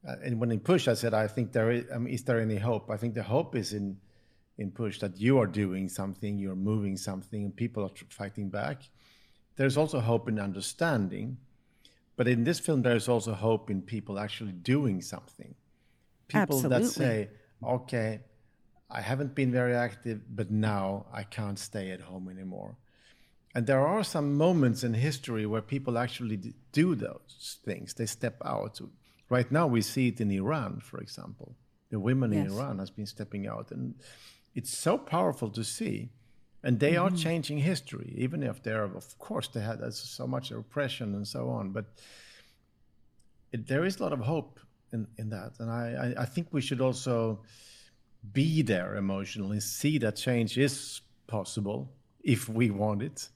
Uh, 0.08 0.16
and 0.24 0.40
when 0.40 0.52
in 0.52 0.60
push, 0.60 0.88
I 0.88 0.94
said, 0.94 1.14
I 1.14 1.28
think 1.28 1.52
there 1.52 1.72
is. 1.72 1.86
I 1.94 1.98
mean, 1.98 2.14
is 2.14 2.24
there 2.24 2.40
any 2.40 2.58
hope? 2.58 2.90
I 2.90 2.98
think 2.98 3.14
the 3.16 3.24
hope 3.24 3.56
is 3.56 3.74
in 3.74 3.98
in 4.58 4.72
push 4.72 5.00
that 5.00 5.20
you 5.20 5.40
are 5.40 5.48
doing 5.48 5.88
something, 5.90 6.38
you're 6.38 6.56
moving 6.56 6.98
something, 6.98 7.44
and 7.46 7.56
people 7.56 7.84
are 7.84 7.92
fighting 8.10 8.50
back. 8.50 8.84
There's 9.56 9.78
also 9.78 10.00
hope 10.00 10.28
in 10.30 10.40
understanding, 10.40 11.38
but 12.16 12.28
in 12.28 12.44
this 12.44 12.60
film, 12.60 12.82
there 12.82 12.96
is 12.96 13.08
also 13.08 13.34
hope 13.34 13.70
in 13.70 13.82
people 13.82 14.20
actually 14.20 14.52
doing 14.52 15.02
something. 15.02 15.56
People 16.28 16.58
Absolutely. 16.58 16.80
that 16.80 16.92
say, 16.92 17.30
"Okay, 17.64 18.22
I 18.90 19.02
haven't 19.02 19.34
been 19.36 19.52
very 19.52 19.76
active, 19.76 20.22
but 20.30 20.52
now 20.52 21.06
I 21.12 21.24
can't 21.24 21.60
stay 21.60 21.92
at 21.92 22.02
home 22.02 22.30
anymore." 22.30 22.78
And 23.56 23.66
there 23.66 23.86
are 23.86 24.04
some 24.04 24.36
moments 24.36 24.84
in 24.84 24.94
history 24.94 25.46
where 25.46 25.62
people 25.62 25.98
actually 25.98 26.54
do 26.72 26.96
those 26.96 27.58
things. 27.66 27.94
They 27.94 28.06
step 28.06 28.42
out 28.46 28.80
Right 29.30 29.52
now, 29.52 29.68
we 29.68 29.82
see 29.82 30.08
it 30.08 30.22
in 30.22 30.32
Iran, 30.32 30.82
for 30.82 31.00
example. 31.00 31.56
The 31.92 32.00
women 32.00 32.32
yes. 32.32 32.48
in 32.48 32.52
Iran 32.54 32.80
has 32.80 32.90
been 32.90 33.06
stepping 33.06 33.48
out, 33.48 33.72
and 33.72 33.96
it's 34.56 34.76
so 34.78 34.98
powerful 34.98 35.50
to 35.52 35.64
see. 35.64 36.10
And 36.64 36.80
they 36.80 36.94
mm-hmm. 36.94 37.14
are 37.14 37.18
changing 37.18 37.60
history, 37.60 38.14
even 38.18 38.44
if 38.44 38.62
they're, 38.62 38.84
of 38.84 39.18
course, 39.18 39.48
they 39.48 39.62
had 39.62 39.82
so 39.94 40.28
much 40.28 40.52
oppression 40.52 41.16
and 41.16 41.26
so 41.26 41.50
on. 41.50 41.72
But 41.72 41.86
it, 43.52 43.68
there 43.68 43.86
is 43.86 44.00
a 44.00 44.04
lot 44.04 44.14
of 44.14 44.20
hope 44.20 44.60
in, 44.92 45.08
in 45.18 45.30
that, 45.30 45.54
and 45.60 45.70
I, 45.70 46.14
I, 46.18 46.24
I 46.24 46.26
think 46.26 46.48
we 46.52 46.62
should 46.62 46.82
also 46.82 47.42
be 48.34 48.62
there 48.62 48.96
emotionally, 48.96 49.60
see 49.60 49.98
that 50.00 50.16
change 50.16 50.58
is 50.58 51.02
possible 51.28 51.92
if 52.24 52.50
we 52.50 52.70
want 52.70 53.02
it. 53.02 53.30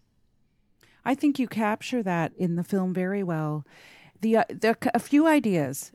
I 1.06 1.16
think 1.16 1.40
you 1.40 1.48
capture 1.48 2.04
that 2.04 2.34
in 2.38 2.56
the 2.56 2.64
film 2.64 2.94
very 2.94 3.24
well 3.24 3.66
the, 4.24 4.38
uh, 4.38 4.44
the 4.50 4.76
a 4.94 5.00
few 5.00 5.28
ideas 5.28 5.92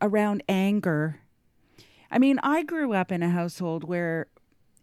around 0.00 0.42
anger. 0.48 1.20
I 2.10 2.18
mean, 2.18 2.38
I 2.42 2.62
grew 2.62 2.94
up 2.94 3.12
in 3.12 3.22
a 3.22 3.30
household 3.30 3.84
where 3.84 4.28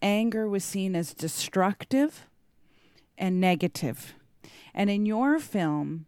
anger 0.02 0.48
was 0.48 0.64
seen 0.64 0.96
as 0.96 1.14
destructive 1.14 2.28
and 3.18 3.42
negative. 3.42 4.14
And 4.74 4.90
in 4.90 5.06
your 5.06 5.40
film, 5.40 6.06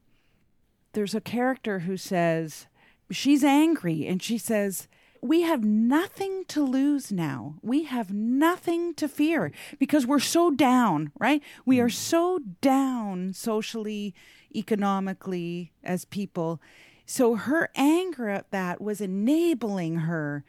there's 0.93 1.15
a 1.15 1.21
character 1.21 1.79
who 1.79 1.97
says, 1.97 2.67
she's 3.09 3.43
angry 3.43 4.07
and 4.07 4.21
she 4.21 4.37
says, 4.37 4.87
we 5.21 5.41
have 5.41 5.63
nothing 5.63 6.45
to 6.47 6.63
lose 6.63 7.11
now. 7.11 7.55
We 7.61 7.83
have 7.83 8.11
nothing 8.11 8.95
to 8.95 9.07
fear 9.07 9.51
because 9.77 10.07
we're 10.07 10.19
so 10.19 10.49
down, 10.49 11.11
right? 11.19 11.43
We 11.63 11.79
are 11.79 11.89
so 11.89 12.39
down 12.59 13.33
socially, 13.33 14.15
economically 14.55 15.71
as 15.83 16.05
people. 16.05 16.61
So 17.05 17.35
her 17.35 17.69
anger 17.75 18.29
at 18.29 18.51
that 18.51 18.81
was 18.81 19.01
enabling 19.01 19.97
her 19.97 20.43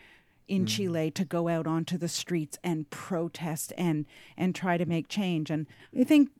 in 0.49 0.65
mm. 0.65 0.69
Chile 0.69 1.11
to 1.12 1.25
go 1.25 1.49
out 1.49 1.67
onto 1.67 1.97
the 1.97 2.09
streets 2.09 2.59
and 2.62 2.88
protest 2.91 3.73
and 3.77 4.07
and 4.37 4.55
try 4.55 4.77
to 4.77 4.87
make 4.87 5.09
change. 5.09 5.51
And 5.51 5.67
I 5.99 6.05
think 6.05 6.31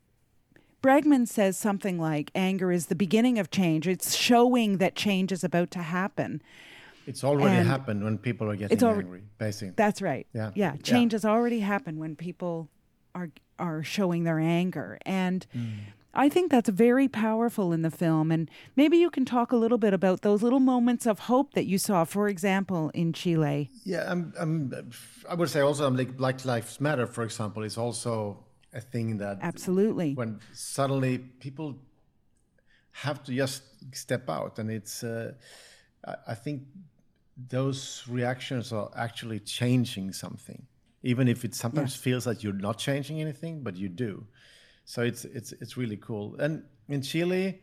Bregman 0.83 1.29
says 1.29 1.57
something 1.57 1.99
like 1.99 2.31
anger 2.35 2.73
is 2.73 2.87
the 2.87 2.95
beginning 2.95 3.39
of 3.39 3.51
change. 3.51 3.87
It's 3.87 4.15
showing 4.15 4.79
that 4.79 4.97
change 4.97 5.33
is 5.33 5.45
about 5.45 5.71
to 5.73 5.79
happen. 5.79 6.43
It's 7.07 7.25
already 7.25 7.57
and 7.57 7.69
happened 7.69 8.05
when 8.05 8.19
people 8.19 8.51
are 8.51 8.57
getting 8.57 8.83
al- 8.83 8.99
angry, 8.99 9.23
basically. 9.39 9.75
That's 9.77 10.03
right. 10.03 10.27
Yeah. 10.33 10.51
Yeah. 10.55 10.77
Change 10.83 11.13
yeah. 11.13 11.17
has 11.17 11.25
already 11.25 11.61
happened 11.61 11.99
when 11.99 12.17
people 12.17 12.69
are 13.15 13.31
are 13.59 13.83
showing 13.83 14.25
their 14.25 14.39
anger. 14.39 14.99
And 15.07 15.47
mm. 15.57 15.79
I 16.15 16.29
think 16.29 16.51
that's 16.51 16.69
very 16.69 17.09
powerful 17.09 17.73
in 17.73 17.83
the 17.83 17.91
film. 17.91 18.31
And 18.31 18.51
maybe 18.77 18.99
you 18.99 19.11
can 19.11 19.25
talk 19.25 19.53
a 19.53 19.57
little 19.57 19.79
bit 19.79 19.95
about 19.95 20.23
those 20.23 20.43
little 20.43 20.61
moments 20.61 21.07
of 21.07 21.21
hope 21.21 21.55
that 21.55 21.65
you 21.65 21.79
saw, 21.79 22.05
for 22.05 22.29
example, 22.29 22.91
in 22.95 23.13
Chile. 23.13 23.71
Yeah, 23.85 24.05
I'm, 24.11 24.33
I'm, 24.39 24.73
i 25.29 25.35
would 25.35 25.49
say 25.49 25.61
also 25.61 25.91
like 25.91 26.17
Black 26.17 26.45
Lives 26.45 26.81
Matter, 26.81 27.07
for 27.07 27.25
example, 27.25 27.63
is 27.63 27.79
also 27.79 28.45
a 28.75 28.81
thing 28.81 29.19
that. 29.19 29.39
Absolutely. 29.41 30.15
When 30.15 30.41
suddenly 30.53 31.19
people 31.19 31.77
have 32.93 33.23
to 33.25 33.35
just 33.35 33.63
step 33.95 34.29
out. 34.29 34.59
And 34.59 34.71
it's, 34.71 35.03
uh, 35.03 35.33
I 36.27 36.35
think 36.35 36.63
those 37.49 38.05
reactions 38.09 38.73
are 38.73 38.91
actually 38.97 39.41
changing 39.41 40.13
something. 40.13 40.67
Even 41.03 41.27
if 41.27 41.45
it 41.45 41.55
sometimes 41.55 41.97
feels 41.97 42.27
like 42.27 42.43
you're 42.43 42.53
not 42.53 42.79
changing 42.79 43.21
anything, 43.21 43.63
but 43.63 43.77
you 43.77 43.89
do. 43.89 44.27
So 44.85 45.03
it's 45.03 45.25
it's 45.25 45.53
it's 45.53 45.77
really 45.77 45.97
cool. 45.97 46.37
And 46.39 46.65
in 46.89 47.03
Chile, 47.03 47.61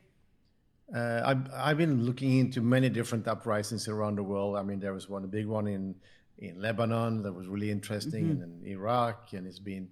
Uh, 0.89 1.22
I've, 1.24 1.43
I've 1.53 1.78
been 1.78 2.03
looking 2.03 2.39
into 2.39 2.61
many 2.61 2.89
different 2.89 3.28
uprisings 3.28 3.88
around 3.88 4.17
the 4.17 4.24
world. 4.24 4.57
I 4.57 4.63
mean, 4.63 4.80
there 4.80 4.91
was 4.91 5.07
one, 5.07 5.28
big 5.28 5.45
one 5.45 5.67
in, 5.67 5.95
in 6.38 6.59
Lebanon 6.59 7.22
that 7.22 7.34
was 7.34 7.45
really 7.45 7.70
interesting, 7.70 8.26
mm-hmm. 8.26 8.43
and 8.43 8.65
in 8.65 8.72
Iraq, 8.72 9.34
and 9.34 9.45
it's 9.45 9.61
been 9.61 9.88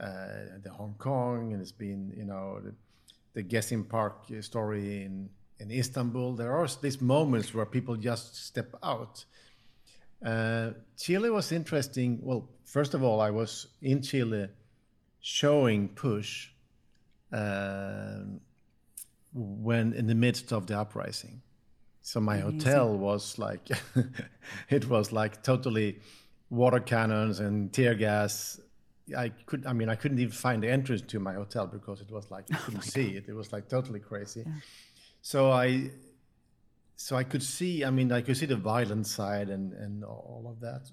uh, 0.00 0.60
the 0.62 0.70
Hong 0.70 0.94
Kong, 0.96 1.52
and 1.52 1.60
it's 1.60 1.76
been, 1.76 2.12
you 2.16 2.24
know, 2.24 2.60
the, 2.62 2.72
the 3.34 3.42
Gezi 3.42 3.82
Park 3.88 4.14
story 4.40 5.02
in, 5.06 5.28
in 5.58 5.70
Istanbul. 5.72 6.36
There 6.36 6.52
are 6.52 6.68
these 6.80 7.00
moments 7.00 7.52
where 7.52 7.66
people 7.66 7.96
just 7.96 8.36
step 8.36 8.70
out. 8.80 9.26
Uh, 10.24 10.70
Chile 10.96 11.30
was 11.30 11.50
interesting. 11.50 12.20
Well, 12.22 12.48
first 12.64 12.94
of 12.94 13.02
all, 13.02 13.20
I 13.28 13.32
was 13.32 13.66
in 13.80 14.02
Chile 14.02 14.48
showing 15.20 15.88
Push. 15.88 16.54
Uh, 17.32 18.20
when 19.34 19.92
in 19.92 20.06
the 20.06 20.14
midst 20.14 20.52
of 20.52 20.66
the 20.66 20.78
uprising. 20.78 21.42
So 22.02 22.20
my 22.20 22.38
Amazing. 22.38 22.60
hotel 22.60 22.96
was 22.96 23.38
like, 23.38 23.68
it 24.70 24.88
was 24.88 25.12
like 25.12 25.42
totally 25.42 26.00
water 26.48 26.80
cannons 26.80 27.40
and 27.40 27.72
tear 27.72 27.94
gas. 27.94 28.60
I 29.16 29.28
could, 29.46 29.66
I 29.66 29.72
mean, 29.74 29.88
I 29.88 29.94
couldn't 29.94 30.18
even 30.18 30.32
find 30.32 30.62
the 30.62 30.70
entrance 30.70 31.02
to 31.02 31.20
my 31.20 31.34
hotel 31.34 31.66
because 31.66 32.00
it 32.00 32.10
was 32.10 32.30
like 32.30 32.48
you 32.48 32.56
oh 32.58 32.62
couldn't 32.64 32.80
oh 32.80 32.82
see 32.82 33.08
God. 33.12 33.16
it. 33.16 33.28
It 33.28 33.34
was 33.34 33.52
like 33.52 33.68
totally 33.68 34.00
crazy. 34.00 34.44
Yeah. 34.46 34.52
So 35.20 35.50
I, 35.52 35.90
so 36.96 37.16
I 37.16 37.24
could 37.24 37.42
see. 37.42 37.84
I 37.84 37.90
mean, 37.90 38.10
I 38.10 38.22
could 38.22 38.36
see 38.36 38.46
the 38.46 38.56
violent 38.56 39.06
side 39.06 39.50
and 39.50 39.72
and 39.74 40.02
all 40.04 40.46
of 40.50 40.60
that. 40.60 40.90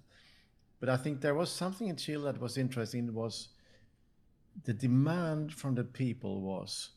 But 0.80 0.90
I 0.90 0.98
think 0.98 1.22
there 1.22 1.34
was 1.34 1.50
something 1.50 1.88
in 1.88 1.96
Chile 1.96 2.24
that 2.26 2.40
was 2.40 2.58
interesting. 2.58 3.12
Was 3.14 3.50
the 4.64 4.74
demand 4.74 5.54
from 5.54 5.76
the 5.76 5.84
people 5.84 6.42
was 6.42 6.90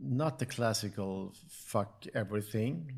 not 0.00 0.38
the 0.38 0.46
classical 0.46 1.32
fuck 1.48 2.06
everything. 2.14 2.92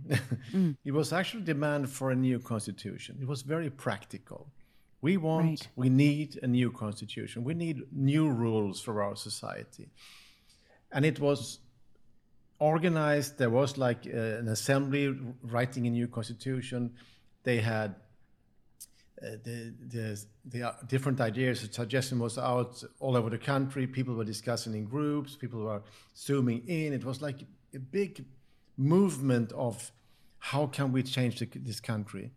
mm. 0.53 0.77
It 0.85 0.93
was 0.93 1.13
actually 1.13 1.43
demand 1.43 1.91
for 1.91 2.11
a 2.11 2.17
new 2.17 2.39
constitution. 2.39 3.19
It 3.21 3.29
was 3.29 3.43
very 3.43 3.71
practical. 3.71 4.49
We 5.03 5.19
want, 5.19 5.47
right. 5.47 5.69
we 5.77 5.91
need 5.91 6.39
a 6.43 6.47
new 6.47 6.71
constitution. 6.73 7.45
We 7.45 7.53
need 7.53 7.83
new 7.93 8.31
rules 8.31 8.81
for 8.81 9.03
our 9.03 9.17
society. 9.17 9.91
And 10.91 11.05
it 11.05 11.21
was 11.21 11.59
organized. 12.59 13.37
There 13.37 13.51
was 13.51 13.77
like 13.77 14.07
uh, 14.07 14.41
an 14.41 14.49
assembly 14.49 15.15
writing 15.43 15.87
a 15.87 15.91
new 15.91 16.09
constitution. 16.09 16.95
They 17.43 17.59
had 17.59 17.97
the, 19.21 19.75
the, 19.89 20.25
the 20.47 20.75
different 20.87 21.21
ideas, 21.21 21.67
the 21.67 21.73
suggestion 21.73 22.19
was 22.19 22.39
out 22.39 22.83
all 23.01 23.17
over 23.17 23.31
the 23.31 23.39
country. 23.39 23.87
People 23.87 24.15
were 24.15 24.25
discussing 24.25 24.75
in 24.75 24.85
groups. 24.85 25.37
People 25.37 25.61
were 25.61 25.83
zooming 26.17 26.63
in. 26.67 26.93
It 26.93 27.05
was 27.05 27.23
like 27.23 27.43
a 27.75 27.79
big 27.79 28.25
movement 28.77 29.53
of 29.53 29.93
how 30.39 30.67
can 30.67 30.93
we 30.93 31.03
change 31.03 31.39
the, 31.39 31.49
this 31.55 31.81
country, 31.81 32.31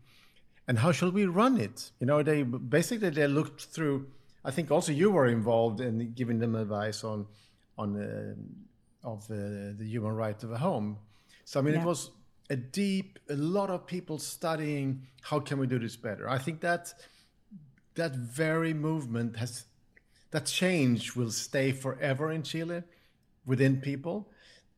and 0.67 0.79
how 0.79 0.91
shall 0.91 1.11
we 1.11 1.25
run 1.25 1.59
it? 1.59 1.91
You 1.99 2.07
know, 2.07 2.23
they 2.23 2.43
basically 2.43 3.09
they 3.09 3.27
looked 3.27 3.65
through. 3.65 4.07
I 4.45 4.51
think 4.51 4.71
also 4.71 4.91
you 4.91 5.11
were 5.11 5.27
involved 5.27 5.81
in 5.81 6.13
giving 6.13 6.39
them 6.39 6.55
advice 6.55 7.03
on 7.03 7.25
on 7.77 7.99
uh, 8.01 9.07
of 9.07 9.23
uh, 9.25 9.75
the 9.77 9.85
human 9.85 10.13
right 10.13 10.41
of 10.43 10.51
a 10.51 10.57
home. 10.57 10.97
So 11.43 11.59
I 11.59 11.63
mean, 11.63 11.73
yeah. 11.73 11.81
it 11.81 11.85
was 11.85 12.11
a 12.49 12.55
deep, 12.55 13.19
a 13.29 13.35
lot 13.35 13.69
of 13.69 13.85
people 13.85 14.19
studying 14.19 15.07
how 15.21 15.39
can 15.39 15.59
we 15.59 15.67
do 15.67 15.79
this 15.79 15.95
better. 15.95 16.29
I 16.29 16.37
think 16.37 16.61
that 16.61 16.93
that 17.95 18.15
very 18.15 18.73
movement 18.73 19.35
has 19.37 19.65
that 20.31 20.45
change 20.45 21.15
will 21.15 21.31
stay 21.31 21.71
forever 21.71 22.31
in 22.31 22.43
Chile 22.43 22.83
within 23.45 23.81
people. 23.81 24.29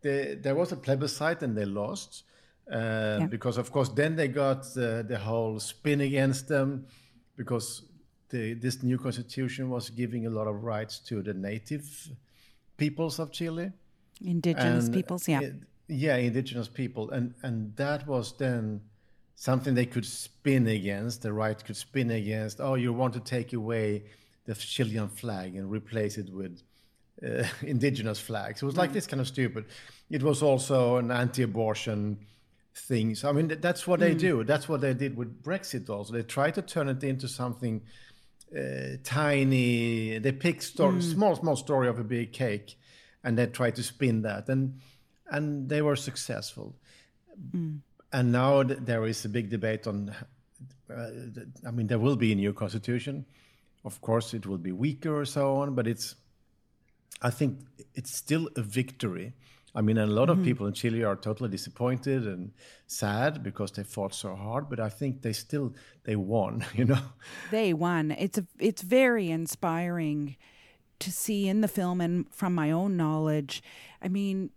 there 0.01 0.55
was 0.55 0.71
a 0.71 0.75
plebiscite 0.77 1.41
and 1.43 1.57
they 1.57 1.65
lost 1.65 2.23
uh, 2.71 3.17
yeah. 3.19 3.25
because, 3.25 3.57
of 3.57 3.71
course, 3.71 3.89
then 3.89 4.15
they 4.15 4.27
got 4.27 4.59
uh, 4.77 5.01
the 5.01 5.17
whole 5.17 5.59
spin 5.59 6.01
against 6.01 6.47
them 6.47 6.85
because 7.35 7.83
the, 8.29 8.53
this 8.53 8.83
new 8.83 8.97
constitution 8.97 9.69
was 9.69 9.89
giving 9.89 10.27
a 10.27 10.29
lot 10.29 10.47
of 10.47 10.63
rights 10.63 10.99
to 10.99 11.21
the 11.21 11.33
native 11.33 12.09
peoples 12.77 13.19
of 13.19 13.31
Chile. 13.31 13.71
Indigenous 14.23 14.85
and 14.85 14.93
peoples, 14.93 15.27
yeah. 15.27 15.41
It, 15.41 15.55
yeah 15.89 16.15
indigenous 16.15 16.67
people. 16.67 17.09
And 17.09 17.33
and 17.43 17.75
that 17.75 18.07
was 18.07 18.37
then 18.37 18.81
something 19.35 19.73
they 19.73 19.85
could 19.85 20.05
spin 20.05 20.67
against 20.67 21.21
the 21.21 21.33
right 21.33 21.63
could 21.63 21.75
spin 21.75 22.11
against. 22.11 22.61
Oh 22.61 22.75
you 22.75 22.93
want 22.93 23.13
to 23.13 23.19
take 23.19 23.53
away 23.53 24.03
the 24.45 24.55
chilean 24.55 25.09
flag 25.09 25.55
and 25.55 25.69
replace 25.69 26.17
it 26.17 26.29
with 26.31 26.61
uh, 27.25 27.43
indigenous 27.61 28.19
flags. 28.19 28.61
It 28.61 28.65
was 28.65 28.77
like 28.77 28.91
mm. 28.91 28.93
this 28.93 29.07
kind 29.07 29.21
of 29.21 29.27
stupid. 29.27 29.65
It 30.09 30.23
was 30.23 30.41
also 30.41 30.97
an 30.97 31.11
anti-abortion 31.11 32.19
thing. 32.75 33.15
So 33.15 33.27
i 33.29 33.31
mean 33.31 33.47
that's 33.59 33.87
what 33.87 33.99
they 33.99 34.15
mm. 34.15 34.19
do. 34.19 34.43
That's 34.43 34.69
what 34.69 34.81
they 34.81 34.93
did 34.93 35.17
with 35.17 35.43
brexit 35.43 35.89
also. 35.89 36.13
They 36.13 36.23
try 36.23 36.51
to 36.51 36.61
turn 36.61 36.87
it 36.87 37.03
into 37.03 37.27
something 37.27 37.81
uh, 38.55 38.97
tiny. 39.03 40.17
They 40.19 40.31
pick 40.31 40.61
story, 40.61 40.99
mm. 40.99 41.11
small 41.13 41.35
small 41.35 41.55
story 41.55 41.87
of 41.87 41.99
a 41.99 42.03
big 42.03 42.31
cake 42.31 42.77
and 43.23 43.37
they 43.37 43.47
try 43.47 43.71
to 43.71 43.83
spin 43.83 44.21
that. 44.23 44.49
And 44.49 44.79
and 45.31 45.69
they 45.69 45.81
were 45.81 45.95
successful. 45.95 46.75
Mm. 47.55 47.79
And 48.11 48.31
now 48.31 48.63
there 48.63 49.05
is 49.05 49.25
a 49.25 49.29
big 49.29 49.49
debate 49.49 49.87
on. 49.87 50.13
Uh, 50.89 51.09
I 51.67 51.71
mean, 51.71 51.87
there 51.87 51.99
will 51.99 52.15
be 52.15 52.31
a 52.31 52.35
new 52.35 52.53
constitution. 52.53 53.25
Of 53.85 54.01
course, 54.01 54.33
it 54.33 54.45
will 54.45 54.57
be 54.57 54.71
weaker 54.71 55.19
or 55.19 55.25
so 55.25 55.57
on, 55.57 55.75
but 55.75 55.87
it's. 55.87 56.15
I 57.21 57.29
think 57.29 57.59
it's 57.95 58.15
still 58.15 58.49
a 58.55 58.61
victory. 58.61 59.33
I 59.75 59.81
mean, 59.81 59.97
a 59.97 60.07
lot 60.07 60.29
mm-hmm. 60.29 60.39
of 60.39 60.45
people 60.45 60.67
in 60.67 60.73
Chile 60.73 61.03
are 61.03 61.15
totally 61.15 61.49
disappointed 61.49 62.25
and 62.25 62.51
sad 62.87 63.43
because 63.43 63.71
they 63.71 63.83
fought 63.83 64.15
so 64.15 64.35
hard, 64.35 64.69
but 64.69 64.79
I 64.79 64.89
think 64.89 65.21
they 65.21 65.33
still 65.33 65.73
they 66.03 66.15
won. 66.15 66.65
You 66.73 66.85
know, 66.85 67.01
they 67.51 67.73
won. 67.73 68.11
It's 68.11 68.37
a, 68.37 68.47
it's 68.57 68.81
very 68.81 69.29
inspiring 69.29 70.37
to 70.99 71.11
see 71.11 71.47
in 71.47 71.61
the 71.61 71.67
film 71.67 72.01
and 72.01 72.25
from 72.33 72.55
my 72.55 72.71
own 72.71 72.97
knowledge. 72.97 73.61
I 74.01 74.07
mean, 74.07 74.49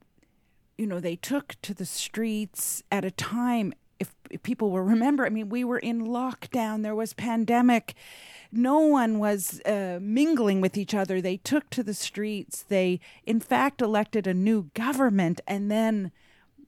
you 0.82 0.88
know, 0.88 0.98
they 0.98 1.14
took 1.14 1.54
to 1.62 1.72
the 1.72 1.86
streets 1.86 2.82
at 2.90 3.04
a 3.04 3.12
time 3.12 3.72
if, 4.00 4.12
if, 4.30 4.42
people 4.42 4.72
will 4.72 4.80
remember, 4.80 5.24
I 5.24 5.28
mean, 5.28 5.48
we 5.48 5.62
were 5.62 5.78
in 5.78 6.08
lockdown, 6.08 6.82
there 6.82 6.96
was 6.96 7.12
pandemic. 7.12 7.94
No 8.50 8.80
one 8.80 9.20
was 9.20 9.60
uh, 9.64 10.00
mingling 10.02 10.60
with 10.60 10.76
each 10.76 10.92
other. 10.92 11.20
They 11.20 11.36
took 11.36 11.70
to 11.70 11.84
the 11.84 11.94
streets. 11.94 12.64
They, 12.64 12.98
in 13.26 13.38
fact, 13.38 13.80
elected 13.80 14.26
a 14.26 14.34
new 14.34 14.70
government. 14.74 15.40
And 15.46 15.70
then, 15.70 16.10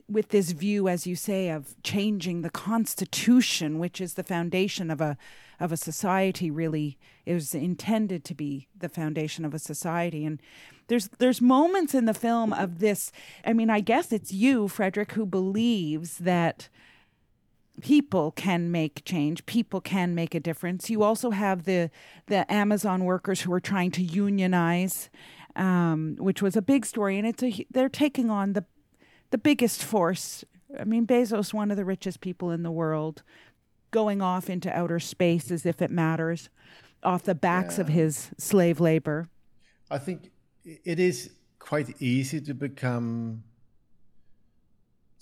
with 0.09 0.29
this 0.29 0.53
view, 0.53 0.87
as 0.87 1.09
you 1.09 1.17
say, 1.17 1.51
of 1.51 1.75
changing 1.83 2.43
the 2.43 2.51
Constitution, 2.51 3.81
which 3.81 4.01
is 4.01 4.15
the 4.15 4.23
foundation 4.23 4.93
of 4.93 5.01
a 5.01 5.17
of 5.59 5.73
a 5.73 5.77
society, 5.77 6.53
really, 6.53 6.99
it 7.27 7.35
was 7.35 7.55
intended 7.55 8.25
to 8.25 8.35
be 8.35 8.69
the 8.79 8.89
foundation 8.89 9.45
of 9.45 9.55
a 9.55 9.59
society. 9.59 10.25
And 10.25 10.41
there's 10.89 11.09
there's 11.19 11.41
moments 11.41 11.95
in 11.95 12.05
the 12.05 12.15
film 12.15 12.53
of 12.53 12.79
this. 12.79 13.11
I 13.45 13.53
mean, 13.53 13.71
I 13.71 13.81
guess 13.81 14.13
it's 14.13 14.33
you, 14.33 14.69
Fredrik, 14.69 15.13
who 15.13 15.27
believes 15.27 16.19
that 16.19 16.69
people 17.81 18.31
can 18.31 18.71
make 18.71 19.05
change 19.05 19.45
people 19.47 19.81
can 19.81 20.15
make 20.15 20.35
a 20.35 20.41
difference 20.41 20.89
you 20.89 21.03
also 21.03 21.31
have 21.31 21.65
the 21.65 21.91
the 22.27 22.51
amazon 22.53 23.05
workers 23.05 23.41
who 23.41 23.53
are 23.53 23.61
trying 23.61 23.91
to 23.91 24.03
unionize 24.03 25.11
um, 25.57 26.17
which 26.19 26.41
was 26.41 26.57
a 26.57 26.63
big 26.63 26.87
story 26.87 27.19
and 27.19 27.27
it's 27.27 27.43
a 27.43 27.67
they're 27.71 27.89
taking 27.89 28.31
on 28.31 28.53
the 28.53 28.65
the 29.31 29.39
biggest 29.39 29.83
force 29.83 30.45
i 30.79 30.85
mean 30.85 31.05
bezos 31.05 31.53
one 31.53 31.71
of 31.71 31.77
the 31.77 31.85
richest 31.85 32.21
people 32.21 32.53
in 32.53 32.63
the 32.63 32.71
world 32.71 33.25
going 33.91 34.23
off 34.23 34.49
into 34.49 34.75
outer 34.77 35.01
space 35.01 35.51
as 35.51 35.67
if 35.67 35.83
it 35.83 35.91
matters 35.91 36.49
off 37.05 37.25
the 37.25 37.35
backs 37.35 37.77
yeah. 37.77 37.83
of 37.83 37.89
his 37.89 38.31
slave 38.39 38.81
labor 38.81 39.29
i 39.91 39.99
think 39.99 40.31
it 40.65 40.99
is 40.99 41.31
quite 41.59 42.01
easy 42.01 42.41
to 42.41 42.55
become 42.55 43.43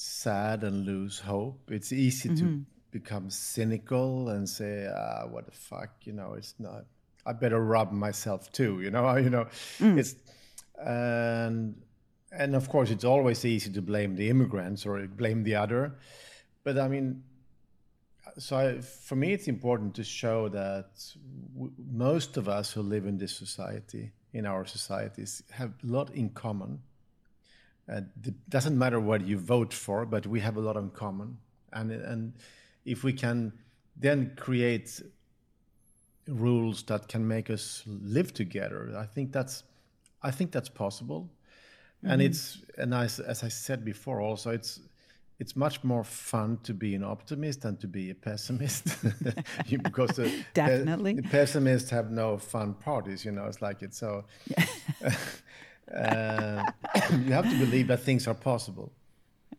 sad 0.03 0.65
and 0.65 0.85
lose 0.85 1.21
hope. 1.21 1.71
It's 1.71 1.93
easy 1.93 2.29
mm-hmm. 2.29 2.39
to 2.39 2.65
become 2.91 3.31
cynical 3.31 4.31
and 4.31 4.49
say, 4.49 4.89
ah, 4.93 5.27
what 5.27 5.47
the 5.47 5.53
fuck, 5.53 5.91
you 6.03 6.13
know, 6.13 6.35
it's 6.35 6.55
not. 6.59 6.85
I 7.25 7.33
better 7.33 7.61
rob 7.61 7.93
myself 7.93 8.51
too, 8.51 8.81
you 8.81 8.91
know. 8.91 9.17
You 9.25 9.31
know, 9.31 9.47
mm. 9.79 9.99
it's 9.99 10.17
and 10.79 11.77
and 12.33 12.57
of 12.57 12.69
course 12.69 12.91
it's 12.91 13.05
always 13.05 13.45
easy 13.45 13.71
to 13.73 13.83
blame 13.83 14.17
the 14.17 14.29
immigrants 14.29 14.85
or 14.85 15.07
blame 15.07 15.45
the 15.45 15.55
other, 15.55 15.95
but 16.65 16.79
I 16.79 16.89
mean, 16.89 17.23
so 18.39 18.57
I, 18.57 18.81
for 18.81 19.17
me 19.17 19.33
it's 19.33 19.49
important 19.49 19.95
to 19.97 20.05
show 20.05 20.49
that 20.49 20.91
w- 21.55 21.73
most 21.93 22.37
of 22.37 22.49
us 22.49 22.73
who 22.73 22.83
live 22.83 23.07
in 23.07 23.19
this 23.19 23.35
society 23.35 24.13
in 24.33 24.47
our 24.47 24.65
societies 24.65 25.43
have 25.51 25.73
a 25.83 25.87
lot 25.87 26.11
in 26.15 26.31
common. 26.31 26.81
Uh, 27.89 28.01
it 28.25 28.35
doesn't 28.49 28.79
matter 28.79 29.01
what 29.01 29.27
you 29.27 29.39
vote 29.39 29.73
for, 29.73 30.07
but 30.07 30.27
we 30.27 30.41
have 30.41 30.57
a 30.57 30.61
lot 30.61 30.77
in 30.77 30.91
common. 30.91 31.37
And, 31.73 31.91
and 31.91 32.33
if 32.85 33.05
we 33.05 33.13
can 33.13 33.53
then 33.97 34.33
create 34.37 35.03
rules 36.27 36.83
that 36.85 37.09
can 37.09 37.27
make 37.27 37.51
us 37.51 37.83
live 37.87 38.33
together, 38.33 38.95
I 38.97 39.05
think 39.05 39.33
that's, 39.33 39.65
I 40.23 40.31
think 40.31 40.53
that's 40.53 40.69
possible. 40.69 41.29
and 42.05 42.23
it's 42.23 42.63
and 42.79 42.95
as, 42.95 43.21
as 43.21 43.45
I 43.45 43.49
said 43.49 43.85
before, 43.85 44.21
also 44.21 44.51
it's 44.51 44.81
it's 45.39 45.57
much 45.57 45.83
more 45.83 46.05
fun 46.05 46.59
to 46.63 46.73
be 46.75 46.95
an 46.95 47.03
optimist 47.05 47.63
than 47.63 47.77
to 47.79 47.87
be 47.89 48.11
a 48.11 48.15
pessimist 48.15 48.85
because 49.83 50.11
the, 50.17 50.45
Definitely. 50.55 51.15
the 51.15 51.23
pessimists 51.23 51.91
have 51.91 52.11
no 52.11 52.39
fun 52.39 52.75
parties. 52.75 53.25
You 53.25 53.33
know, 53.33 53.47
it's 53.47 53.61
like 53.63 53.83
it's 53.83 53.99
so. 53.99 54.25
uh, 55.95 56.63
you 57.11 57.33
have 57.33 57.49
to 57.51 57.59
believe 57.59 57.89
that 57.89 58.01
things 58.01 58.27
are 58.27 58.35
possible. 58.35 58.93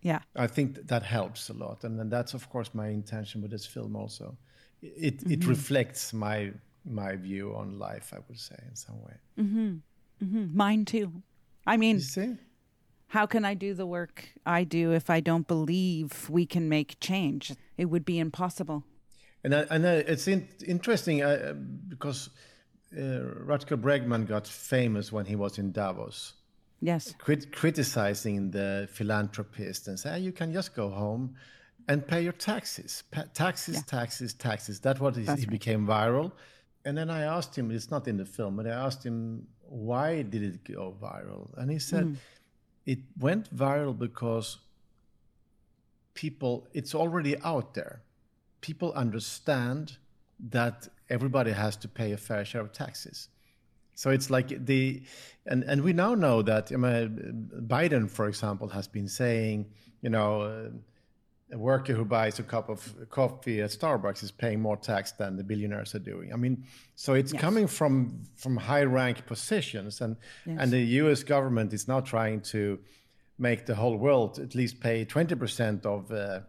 Yeah. 0.01 0.19
I 0.35 0.47
think 0.47 0.75
th- 0.75 0.87
that 0.87 1.03
helps 1.03 1.49
a 1.49 1.53
lot, 1.53 1.83
and, 1.83 1.99
and 1.99 2.11
that's 2.11 2.33
of 2.33 2.49
course 2.49 2.71
my 2.73 2.87
intention 2.89 3.41
with 3.41 3.51
this 3.51 3.65
film 3.65 3.95
also. 3.95 4.35
It 4.81 5.23
it 5.29 5.45
reflects 5.45 6.13
my 6.13 6.51
my 6.85 7.15
view 7.15 7.55
on 7.55 7.79
life, 7.79 8.13
I 8.13 8.19
would 8.27 8.39
say, 8.39 8.55
in 8.69 8.75
some 8.75 9.01
way. 9.01 9.13
mm-hmm. 9.39 9.75
Mm-hmm. 10.23 10.57
Mine 10.57 10.85
too. 10.85 11.21
I 11.65 11.77
mean, 11.77 11.95
You 11.97 12.01
see? 12.01 12.35
How 13.13 13.27
can 13.27 13.45
I 13.45 13.53
do 13.53 13.75
the 13.75 13.85
work 13.85 14.15
I 14.43 14.63
do 14.63 14.91
if 14.91 15.07
I 15.17 15.19
don't 15.19 15.47
believe 15.47 16.27
we 16.29 16.47
can 16.47 16.67
make 16.67 16.99
change? 16.99 17.53
It 17.77 17.85
would 17.85 18.05
be 18.05 18.17
impossible. 18.17 18.83
And 19.43 19.53
I, 19.53 19.61
and 19.69 19.85
I, 19.85 19.95
it's 20.13 20.27
in, 20.27 20.47
interesting 20.65 21.21
uh, 21.21 21.53
because 21.89 22.31
uh, 22.97 23.01
Rutger 23.49 23.79
Bregman 23.85 24.27
got 24.27 24.47
famous 24.47 25.11
when 25.11 25.25
he 25.25 25.35
was 25.35 25.59
in 25.59 25.71
Davos, 25.71 26.33
Yes. 26.81 27.13
crit- 27.19 27.51
criticizing 27.51 28.49
the 28.49 28.89
philanthropist 28.91 29.87
and 29.89 29.99
say, 29.99 30.09
"Ah, 30.13 30.21
you 30.27 30.31
can 30.31 30.51
just 30.51 30.73
go 30.73 30.89
home 30.89 31.35
and 31.87 31.97
pay 32.07 32.21
your 32.27 32.37
taxes. 32.51 33.03
Pa- 33.11 33.29
taxes, 33.33 33.83
taxes, 33.83 34.33
taxes. 34.33 34.79
That's 34.79 34.99
what 34.99 35.15
he, 35.15 35.25
he 35.43 35.45
became 35.45 35.85
viral. 35.85 36.31
And 36.85 36.97
then 36.97 37.09
I 37.09 37.21
asked 37.35 37.55
him, 37.55 37.69
it's 37.71 37.91
not 37.91 38.07
in 38.07 38.17
the 38.17 38.25
film, 38.25 38.55
but 38.57 38.65
I 38.65 38.71
asked 38.87 39.03
him, 39.05 39.47
why 39.89 40.23
did 40.23 40.43
it 40.43 40.63
go 40.63 40.95
viral? 41.01 41.45
And 41.59 41.69
he 41.69 41.79
said, 41.79 42.17
it 42.85 42.99
went 43.19 43.55
viral 43.55 43.97
because 43.97 44.57
people, 46.13 46.67
it's 46.73 46.93
already 46.93 47.37
out 47.41 47.73
there. 47.73 48.01
People 48.61 48.93
understand 48.93 49.97
that 50.49 50.87
everybody 51.09 51.51
has 51.51 51.75
to 51.77 51.87
pay 51.87 52.11
a 52.11 52.17
fair 52.17 52.43
share 52.45 52.61
of 52.61 52.71
taxes. 52.71 53.29
So 53.95 54.09
it's 54.09 54.29
like 54.29 54.65
the, 54.65 55.03
and, 55.45 55.63
and 55.63 55.83
we 55.83 55.93
now 55.93 56.15
know 56.15 56.41
that 56.41 56.71
I 56.71 56.77
mean, 56.77 57.49
Biden, 57.67 58.09
for 58.09 58.27
example, 58.27 58.67
has 58.69 58.87
been 58.87 59.07
saying, 59.07 59.67
you 60.01 60.09
know, 60.09 60.71
a 61.53 61.57
worker 61.57 61.93
who 61.93 62.03
buys 62.05 62.39
a 62.39 62.43
cup 62.43 62.69
of 62.69 62.79
coffee 63.09 63.61
at 63.61 63.69
Starbucks 63.69 64.23
is 64.23 64.31
paying 64.31 64.59
more 64.59 64.77
tax 64.77 65.11
than 65.13 65.37
the 65.37 65.43
billionaires 65.43 65.93
are 65.95 65.99
doing. 66.13 66.33
I 66.33 66.35
mean, 66.37 66.65
so 66.95 67.13
it's 67.13 67.31
coming 67.33 67.67
from 67.67 68.21
from 68.35 68.57
high 68.57 68.83
rank 68.83 69.25
positions, 69.25 70.01
and 70.01 70.15
and 70.45 70.71
the 70.71 70.81
U.S. 71.01 71.23
government 71.23 71.73
is 71.73 71.87
now 71.87 72.01
trying 72.01 72.41
to 72.53 72.79
make 73.37 73.65
the 73.65 73.75
whole 73.75 73.97
world 73.97 74.39
at 74.39 74.55
least 74.55 74.79
pay 74.79 75.05
twenty 75.05 75.35
percent 75.35 75.85
of 75.85 76.11
uh, 76.11 76.39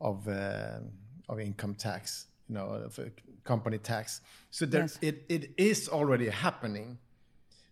of 0.00 0.28
uh, 0.28 0.78
of 1.28 1.40
income 1.40 1.74
tax, 1.74 2.26
you 2.48 2.54
know, 2.54 2.66
of 2.86 2.98
company 3.44 3.78
tax. 3.78 4.20
So 4.50 4.66
there, 4.66 4.82
Yes. 4.82 4.98
it 5.02 5.24
it 5.28 5.50
is 5.56 5.88
already 5.88 6.28
happening. 6.30 6.98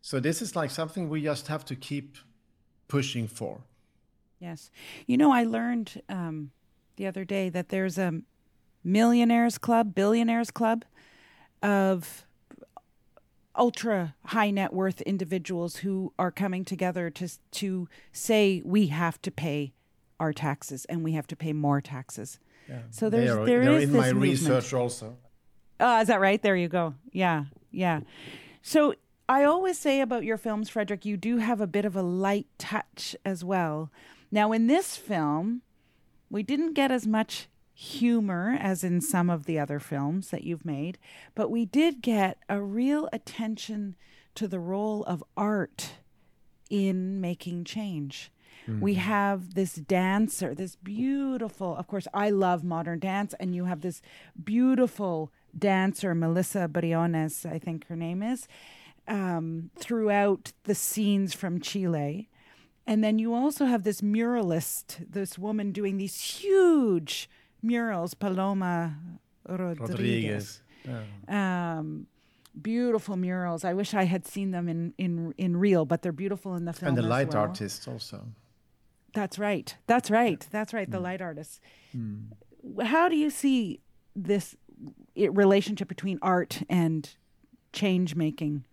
So 0.03 0.21
this 0.21 0.43
is 0.43 0.55
like 0.57 0.71
something 0.71 1.09
we 1.11 1.23
just 1.23 1.49
have 1.49 1.65
to 1.65 1.77
keep 1.77 2.17
pushing 2.89 3.29
for. 3.29 3.61
Yes. 4.39 4.71
You 5.07 5.17
know, 5.17 5.33
I 5.33 5.45
learned 5.45 6.03
um, 6.09 6.51
the 6.97 7.07
other 7.07 7.25
day 7.25 7.49
that 7.49 7.69
there's 7.69 7.99
a 7.99 8.21
millionaires 8.83 9.59
club, 9.59 9.95
billionaires 9.95 10.51
club 10.51 10.85
of 11.63 12.27
ultra 13.57 14.15
high 14.27 14.51
net 14.51 14.73
worth 14.73 15.01
individuals 15.03 15.77
who 15.77 16.13
are 16.19 16.31
coming 16.31 16.65
together 16.65 17.09
to 17.09 17.29
to 17.51 17.89
say 18.13 18.63
we 18.65 18.89
have 18.89 19.21
to 19.23 19.31
pay 19.31 19.73
our 20.21 20.33
taxes 20.33 20.85
and 20.87 21.03
we 21.03 21.13
have 21.13 21.27
to 21.27 21.37
pay 21.37 21.53
more 21.53 21.81
taxes. 21.81 22.39
So 22.91 23.09
there's 23.09 23.31
are, 23.31 23.47
there 23.47 23.65
they're 23.65 23.73
in 23.75 23.81
this 23.81 23.91
my 23.91 24.13
movement. 24.13 24.23
research 24.23 24.73
also. 24.73 25.17
Oh, 25.79 26.01
is 26.01 26.09
that 26.09 26.21
right? 26.21 26.43
There 26.43 26.57
you 26.57 26.69
go. 26.69 26.95
Yeah, 27.13 27.45
yeah. 27.71 28.01
So 28.63 28.95
I 29.29 29.45
always 29.45 29.79
say 29.79 30.01
about 30.01 30.25
your 30.25 30.37
films, 30.37 30.69
Fredrik, 30.69 31.05
you 31.05 31.17
do 31.17 31.39
have 31.39 31.61
a 31.61 31.67
bit 31.67 31.85
of 31.85 31.95
a 31.95 32.03
light 32.03 32.47
touch 32.59 33.15
as 33.25 33.45
well. 33.45 33.91
Now, 34.33 34.53
in 34.53 34.67
this 34.67 34.97
film, 34.97 35.63
we 36.31 36.43
didn't 36.43 36.75
get 36.75 36.91
as 36.91 37.07
much 37.07 37.49
humor 37.75 38.57
as 38.59 38.83
in 38.83 39.01
some 39.01 39.29
of 39.29 39.45
the 39.45 39.59
other 39.59 39.79
films 39.79 40.31
that 40.31 40.45
you've 40.45 40.65
made, 40.65 40.99
but 41.35 41.51
we 41.51 41.67
did 41.67 42.01
get 42.01 42.39
a 42.49 42.61
real 42.61 43.09
attention 43.13 43.95
to 44.35 44.49
the 44.49 44.59
role 44.59 45.05
of 45.05 45.23
art 45.37 45.93
in 46.71 47.21
making 47.21 47.65
change. 47.65 48.31
We 48.81 48.95
have 48.95 49.55
this 49.55 49.75
dancer, 49.75 50.55
this 50.55 50.75
beautiful, 50.75 51.77
of 51.77 51.87
course, 51.87 52.09
I 52.13 52.31
love 52.31 52.65
modern 52.65 52.99
dance, 52.99 53.33
and 53.39 53.55
you 53.55 53.67
have 53.67 53.81
this 53.81 54.03
beautiful 54.43 55.31
dancer, 55.57 56.15
Melissa 56.15 56.67
Briones, 56.67 57.47
I 57.47 57.61
think 57.61 57.87
her 57.87 57.95
name 57.95 58.25
is, 58.25 58.49
um, 59.07 59.71
throughout 59.79 60.53
the 60.65 60.75
scenes 60.75 61.33
from 61.33 61.61
Chile. 61.61 62.29
And 62.87 63.03
then 63.03 63.19
you 63.19 63.35
also 63.35 63.65
have 63.65 63.83
this 63.83 64.01
muralist, 64.01 65.11
this 65.11 65.39
woman 65.39 65.73
doing 65.73 65.97
these 65.97 66.21
huge 66.21 67.29
murals, 67.63 68.15
Paloma 68.15 68.97
Rodriguez 69.49 69.91
Rodriguez. 69.91 70.63
Yeah. 70.85 71.79
um, 71.79 72.07
beautiful 72.61 73.17
murals. 73.17 73.65
I 73.65 73.75
wish 73.75 73.93
I 73.93 74.05
had 74.05 74.27
seen 74.27 74.53
them 74.53 74.69
in 74.69 74.95
in 74.99 75.35
in 75.37 75.57
real, 75.57 75.85
but 75.85 76.03
they're 76.03 76.13
beautiful 76.13 76.55
in 76.55 76.65
the 76.65 76.73
film. 76.73 76.91
And 76.91 76.99
the 76.99 77.03
light 77.03 77.35
well. 77.35 77.43
artists 77.43 77.89
also. 77.89 78.25
That's 79.13 79.39
right. 79.39 79.77
That's 79.87 80.11
right. 80.11 80.47
That's 80.51 80.73
right. 80.73 80.87
Hmm. 80.87 80.93
The 80.93 81.01
light 81.01 81.21
artists. 81.21 81.61
How 82.83 83.09
do 83.09 83.17
you 83.17 83.31
see 83.31 83.81
this 84.15 84.55
relationship 85.17 85.89
between 85.89 86.19
art 86.23 86.63
and 86.69 87.09
change 87.73 88.15
making? 88.15 88.65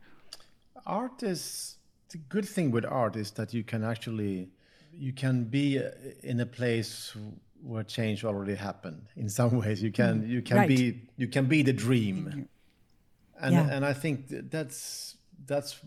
art 0.85 1.23
is 1.23 1.77
the 2.13 2.19
good 2.29 2.47
thing 2.47 2.71
with 2.71 2.85
art 2.85 3.15
is 3.15 3.31
that 3.31 3.53
you 3.53 3.63
can 3.63 3.83
actually 3.83 4.49
you 4.93 5.11
can 5.11 5.45
be 5.45 5.79
uh, 5.79 5.89
in 6.21 6.39
a 6.39 6.45
place 6.45 7.15
where 7.63 7.83
change 7.83 8.23
already 8.23 8.53
happened. 8.55 9.01
In 9.15 9.29
some 9.29 9.57
ways 9.61 9.81
you 9.81 9.91
can 9.91 10.23
you 10.29 10.41
can 10.41 10.57
Right. 10.57 10.67
be 10.67 11.01
you 11.17 11.27
can 11.27 11.45
be 11.47 11.63
the 11.63 11.73
dream. 11.73 12.47
And 13.41 13.53
Yeah. 13.55 13.75
and 13.75 13.83
i 13.85 13.93
think 13.93 14.15
that's 14.51 15.17
that's 15.45 15.79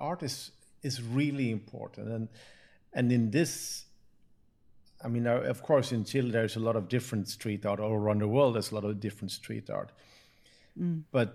art 0.00 0.22
is 0.22 0.52
is 0.82 1.02
really 1.02 1.50
important. 1.50 2.08
And 2.08 2.28
and 2.92 3.12
in 3.12 3.30
this 3.30 3.84
i 5.04 5.08
mean 5.08 5.26
of 5.26 5.62
course 5.62 5.92
in 5.96 6.04
chile 6.04 6.30
there's 6.30 6.56
a 6.56 6.60
lot 6.68 6.76
of 6.76 6.88
different 6.88 7.28
street 7.28 7.66
art. 7.66 7.80
All 7.80 7.92
around 7.92 8.20
the 8.22 8.28
world 8.28 8.54
there's 8.54 8.72
a 8.72 8.74
lot 8.74 8.84
of 8.84 9.00
different 9.00 9.32
street 9.32 9.68
art. 9.70 9.92
But 11.12 11.28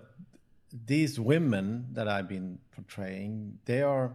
these 0.86 1.18
women 1.20 1.86
that 1.94 2.06
I've 2.06 2.28
been 2.28 2.58
portraying, 2.76 3.58
they 3.64 3.82
are 3.82 4.12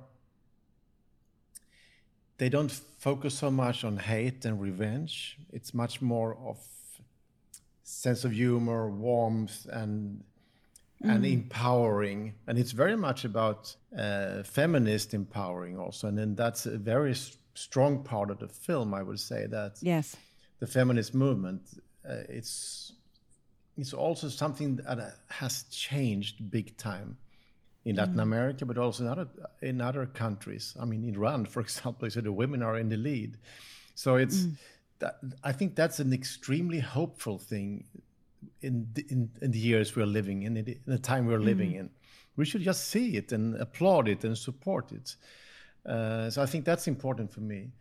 they 2.37 2.49
don't 2.49 2.71
focus 2.99 3.33
so 3.37 3.49
much 3.51 3.83
on 3.83 3.97
hate 3.97 4.45
and 4.45 4.59
revenge. 4.61 5.37
It's 5.53 5.73
much 5.73 6.01
more 6.01 6.35
of 6.45 6.57
sense 7.83 8.25
of 8.25 8.31
humor, 8.33 8.89
warmth, 8.89 9.65
and 9.71 10.23
and 11.01 11.25
empowering. 11.25 12.33
And 12.47 12.57
it's 12.57 12.71
very 12.71 12.95
much 12.95 13.25
about 13.25 13.75
uh, 13.97 14.41
feminist 14.43 15.13
empowering 15.13 15.77
also. 15.77 16.07
And 16.07 16.17
then 16.17 16.35
that's 16.35 16.65
a 16.65 16.77
very 16.77 17.11
s- 17.11 17.37
strong 17.53 18.03
part 18.03 18.31
of 18.31 18.39
the 18.39 18.47
film. 18.47 18.93
I 18.93 19.03
would 19.03 19.19
say 19.19 19.45
that 19.47 19.77
Yes. 19.81 20.15
the 20.59 20.67
feminist 20.67 21.13
movement 21.13 21.61
uh, 22.09 22.23
it's 22.29 22.93
it's 23.77 23.93
also 23.93 24.29
something 24.29 24.77
that 24.77 24.97
has 25.29 25.63
changed 25.69 26.49
big 26.49 26.75
time 26.77 27.17
in 27.85 27.95
Latin 27.95 28.19
America, 28.19 28.65
but 28.65 28.77
also 28.77 29.03
in 29.03 29.09
other 29.09 29.27
in 29.61 29.79
other 29.79 30.05
countries. 30.07 30.75
I 30.79 30.85
mean, 30.85 31.07
in 31.07 31.15
Iran, 31.15 31.45
for 31.45 31.59
example, 31.67 32.09
so 32.09 32.21
the 32.21 32.31
women 32.31 32.61
are 32.63 32.77
in 32.77 32.89
the 32.89 32.97
lead. 32.97 33.37
So 33.93 34.15
it's 34.15 34.47
that, 34.99 35.19
I 35.43 35.51
think 35.51 35.75
that's 35.75 35.99
an 35.99 36.11
extremely 36.11 36.79
hopeful 36.79 37.37
thing 37.37 37.85
in 38.61 38.87
the, 38.93 39.05
in, 39.09 39.29
in 39.41 39.51
the 39.51 39.59
years 39.59 39.95
we're 39.95 40.05
living 40.05 40.43
in, 40.43 40.57
in 40.57 40.77
the, 40.85 40.99
time 40.99 41.27
we're 41.27 41.39
living 41.39 41.73
in. 41.73 41.89
We 42.35 42.45
should 42.45 42.61
just 42.61 42.89
see 42.89 43.15
it 43.17 43.31
and 43.31 43.55
applaud 43.55 44.07
it 44.07 44.23
and 44.23 44.37
support 44.37 44.91
it. 44.91 45.15
Uh, 45.85 46.29
so 46.29 46.41
I 46.41 46.45
think 46.45 46.65
that's 46.65 46.87
important 46.87 47.31
for 47.31 47.41
me. 47.41 47.71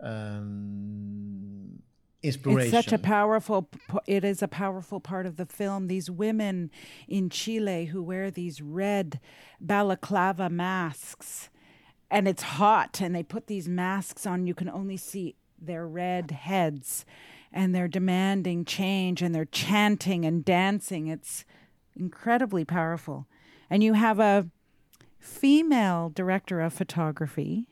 Um, 0.00 1.82
inspiration. 2.22 2.74
It's 2.74 2.86
such 2.86 2.92
a 2.92 2.98
powerful. 2.98 3.68
It 4.06 4.24
is 4.24 4.42
a 4.42 4.48
powerful 4.48 5.00
part 5.00 5.26
of 5.26 5.36
the 5.36 5.46
film. 5.46 5.86
These 5.86 6.10
women 6.10 6.70
in 7.06 7.30
Chile 7.30 7.86
who 7.86 8.02
wear 8.02 8.30
these 8.30 8.60
red 8.60 9.20
balaclava 9.60 10.50
masks, 10.50 11.48
and 12.10 12.26
it's 12.26 12.42
hot, 12.42 13.00
and 13.00 13.14
they 13.14 13.22
put 13.22 13.46
these 13.46 13.68
masks 13.68 14.26
on. 14.26 14.46
You 14.46 14.54
can 14.54 14.68
only 14.68 14.96
see 14.96 15.36
their 15.60 15.86
red 15.86 16.30
heads, 16.30 17.04
and 17.52 17.74
they're 17.74 17.88
demanding 17.88 18.64
change, 18.64 19.22
and 19.22 19.34
they're 19.34 19.44
chanting 19.44 20.24
and 20.24 20.44
dancing. 20.44 21.06
It's 21.06 21.44
incredibly 21.96 22.64
powerful, 22.64 23.26
and 23.68 23.82
you 23.82 23.94
have 23.94 24.18
a 24.20 24.48
female 25.18 26.10
director 26.14 26.60
of 26.60 26.72
photography, 26.72 27.66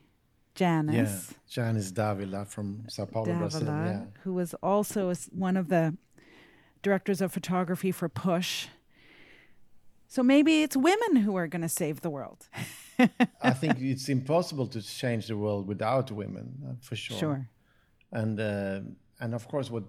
Janice. 0.57 1.29
Yeah, 1.29 1.37
Janice 1.47 1.91
Davila 1.91 2.43
from 2.45 2.83
Sao 2.89 3.05
Paulo, 3.05 3.33
Brazil. 3.37 3.67
Yeah. 3.67 4.05
who 4.23 4.33
was 4.33 4.55
also 4.55 5.13
one 5.31 5.55
of 5.55 5.69
the 5.69 5.95
directors 6.81 7.21
of 7.21 7.31
photography 7.31 7.91
for 7.91 8.09
Push. 8.09 8.67
So 10.07 10.23
maybe 10.23 10.63
it's 10.63 10.75
women 10.75 11.17
who 11.17 11.35
are 11.35 11.47
going 11.47 11.61
to 11.61 11.69
save 11.69 12.01
the 12.01 12.09
world. 12.09 12.47
I 13.41 13.51
think 13.51 13.79
it's 13.79 14.09
impossible 14.09 14.65
to 14.67 14.81
change 14.81 15.27
the 15.27 15.37
world 15.37 15.67
without 15.67 16.11
women, 16.11 16.47
uh, 16.67 16.73
for 16.81 16.95
sure. 16.95 17.17
Sure. 17.17 17.49
And 18.11 18.39
uh, 18.39 18.79
and 19.19 19.35
of 19.35 19.47
course, 19.47 19.69
what 19.69 19.83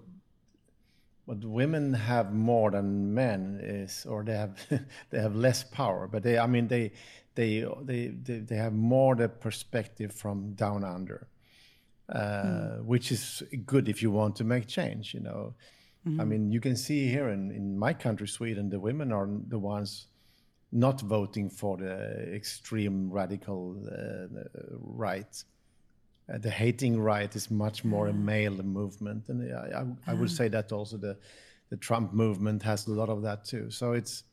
what 1.25 1.43
women 1.43 1.93
have 1.93 2.31
more 2.31 2.69
than 2.69 3.13
men 3.13 3.59
is, 3.63 4.05
or 4.05 4.23
they 4.23 4.37
have 4.37 4.55
they 5.09 5.19
have 5.19 5.35
less 5.35 5.63
power. 5.63 6.07
But 6.07 6.21
they, 6.21 6.37
I 6.37 6.45
mean, 6.45 6.67
they 6.67 6.91
they 7.39 7.65
they 7.83 8.07
they, 8.07 8.39
they 8.39 8.55
have 8.55 8.73
more 8.73 9.15
the 9.15 9.29
perspective 9.29 10.11
from 10.11 10.53
down 10.55 10.83
under, 10.83 11.27
uh, 12.09 12.77
which 12.91 13.11
is 13.11 13.43
good 13.65 13.87
if 13.87 14.01
you 14.01 14.11
want 14.11 14.35
to 14.35 14.43
make 14.43 14.67
change. 14.67 15.13
You 15.13 15.21
know, 15.21 15.53
I 16.19 16.25
mean, 16.25 16.51
you 16.51 16.59
can 16.59 16.75
see 16.75 17.07
here 17.07 17.29
in 17.29 17.51
in 17.51 17.77
my 17.77 17.93
country, 17.93 18.27
Sweden, 18.27 18.69
the 18.69 18.79
women 18.79 19.11
are 19.11 19.29
the 19.47 19.59
ones 19.59 20.07
not 20.71 21.01
voting 21.01 21.49
for 21.49 21.77
the 21.77 21.95
extreme 22.35 23.09
radical 23.09 23.75
uh, 23.87 24.27
right. 25.05 25.43
Uh, 26.31 26.37
the 26.37 26.51
hating 26.51 26.99
right 26.99 27.35
is 27.35 27.49
much 27.49 27.83
more 27.83 28.07
a 28.07 28.13
male 28.13 28.63
movement, 28.63 29.29
and 29.29 29.51
I, 29.53 29.81
I, 29.81 30.11
I 30.11 30.13
would 30.13 30.29
say 30.29 30.49
that 30.49 30.71
also 30.71 30.97
the 30.97 31.17
the 31.69 31.77
Trump 31.77 32.13
movement 32.13 32.63
has 32.63 32.87
a 32.87 32.91
lot 32.91 33.09
of 33.09 33.21
that 33.21 33.45
too. 33.45 33.71
So 33.71 33.93
it's 33.93 34.23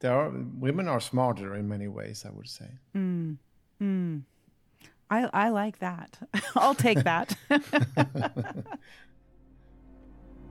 there 0.00 0.14
are 0.14 0.30
women 0.58 0.88
are 0.88 1.00
smarter 1.00 1.54
in 1.54 1.68
many 1.68 1.88
ways. 1.88 2.24
I 2.26 2.30
would 2.30 2.48
say. 2.48 2.68
Mm. 2.96 3.36
Mm. 3.80 4.22
I, 5.10 5.28
I 5.32 5.48
like 5.48 5.78
that. 5.80 6.18
I'll 6.56 6.74
take 6.74 7.02
that. 7.04 7.36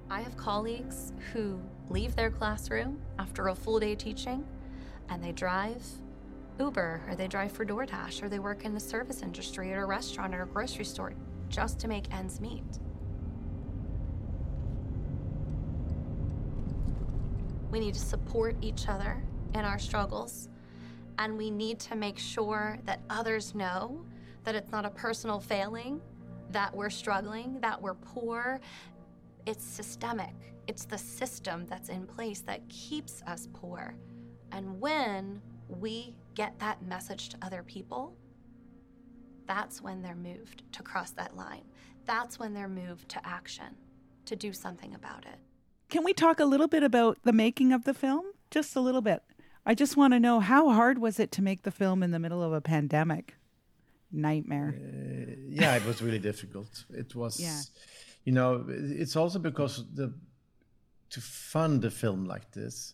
I 0.10 0.22
have 0.22 0.36
colleagues 0.38 1.14
who 1.32 1.60
leave 1.90 2.16
their 2.16 2.32
classroom 2.32 3.00
after 3.20 3.48
a 3.48 3.56
full 3.56 3.80
day 3.80 3.96
teaching 3.96 4.46
and 5.10 5.24
they 5.24 5.32
drive 5.32 5.82
Uber 6.60 7.04
or 7.08 7.16
they 7.16 7.28
drive 7.28 7.52
for 7.52 7.66
DoorDash 7.66 8.22
or 8.22 8.28
they 8.28 8.40
work 8.40 8.66
in 8.66 8.74
the 8.74 8.80
service 8.80 9.22
industry 9.22 9.72
at 9.72 9.78
a 9.78 9.86
restaurant 9.86 10.36
or 10.36 10.44
a 10.44 10.48
grocery 10.48 10.84
store 10.84 11.14
just 11.48 11.80
to 11.80 11.88
make 11.88 12.14
ends 12.14 12.42
meet. 12.42 12.66
We 17.72 17.80
need 17.80 17.94
to 17.94 18.00
support 18.00 18.56
each 18.62 18.90
other 18.90 19.24
in 19.54 19.66
our 19.66 19.80
struggles 19.80 20.50
and 21.20 21.38
we 21.38 21.52
need 21.52 21.80
to 21.80 21.96
make 21.96 22.18
sure 22.18 22.80
that 22.86 23.02
others 23.10 23.54
know 23.54 24.04
that 24.46 24.56
it's 24.56 24.72
not 24.72 24.86
a 24.86 24.90
personal 24.90 25.40
failing, 25.40 26.02
that 26.50 26.74
we're 26.74 26.90
struggling, 26.90 27.60
that 27.60 27.80
we're 27.80 27.94
poor, 27.94 28.60
it's 29.46 29.64
systemic. 29.64 30.34
It's 30.68 30.86
the 30.86 30.98
system 30.98 31.66
that's 31.68 31.90
in 31.90 32.06
place 32.06 32.42
that 32.42 32.68
keeps 32.70 33.22
us 33.28 33.48
poor. 33.54 33.96
And 34.52 34.80
when 34.80 35.42
we 35.68 36.16
get 36.36 36.58
that 36.60 36.82
message 36.84 37.30
to 37.30 37.38
other 37.42 37.64
people, 37.64 38.16
that's 39.46 39.82
when 39.82 40.02
they're 40.02 40.16
moved 40.16 40.64
to 40.72 40.84
cross 40.84 41.12
that 41.12 41.36
line. 41.36 41.64
That's 42.06 42.40
when 42.40 42.54
they're 42.54 42.70
moved 42.70 43.10
to 43.10 43.28
action, 43.28 43.76
to 44.26 44.36
do 44.36 44.54
something 44.54 44.96
about 44.96 45.26
it. 45.26 45.40
Can 45.90 46.04
we 46.04 46.14
talk 46.14 46.40
a 46.40 46.46
little 46.46 46.68
bit 46.68 46.84
about 46.84 47.18
the 47.24 47.34
making 47.34 47.74
of 47.74 47.84
the 47.84 47.94
film? 47.94 48.26
Just 48.52 48.76
a 48.76 48.80
little 48.80 49.02
bit. 49.02 49.24
I 49.66 49.76
just 49.76 49.98
want 49.98 50.14
to 50.14 50.20
know 50.20 50.40
how 50.40 50.70
hard 50.72 50.98
was 51.00 51.20
it 51.20 51.32
to 51.34 51.42
make 51.42 51.64
the 51.64 51.72
film 51.72 52.02
in 52.04 52.12
the 52.12 52.20
middle 52.20 52.42
of 52.44 52.54
a 52.54 52.62
pandemic? 52.62 53.36
Nightmare. 54.12 54.74
yeah, 55.50 55.76
it 55.76 55.86
was 55.86 56.02
really 56.02 56.18
difficult. 56.20 56.86
It 56.90 57.14
was, 57.16 57.40
Yeah. 57.40 57.62
you 58.24 58.32
know, 58.32 58.66
it's 58.68 59.16
also 59.16 59.38
because 59.40 59.86
the 59.94 60.14
to 61.12 61.22
fund 61.22 61.84
a 61.86 61.90
film 61.92 62.26
like 62.26 62.52
this, 62.52 62.94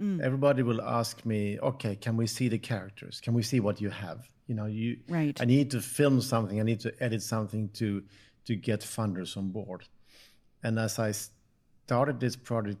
Mm. 0.00 0.20
everybody 0.20 0.62
will 0.62 0.80
ask 0.82 1.24
me, 1.24 1.58
okay, 1.60 1.94
can 1.96 2.16
we 2.16 2.26
see 2.26 2.48
the 2.48 2.58
characters? 2.58 3.20
Can 3.20 3.34
we 3.34 3.42
see 3.42 3.60
what 3.60 3.80
you 3.80 3.90
have? 3.90 4.28
You 4.48 4.54
know, 4.54 4.66
you 4.66 4.98
Right. 5.08 5.40
I 5.40 5.44
need 5.44 5.70
to 5.72 5.80
film 5.80 6.20
something. 6.20 6.58
I 6.60 6.64
need 6.64 6.80
to 6.80 6.92
edit 7.02 7.22
something 7.22 7.68
to 7.80 8.02
to 8.44 8.56
get 8.56 8.80
funders 8.80 9.36
on 9.36 9.50
board. 9.52 9.84
And 10.64 10.78
as 10.78 10.98
I 10.98 11.12
started 11.86 12.18
this 12.18 12.34
project, 12.36 12.78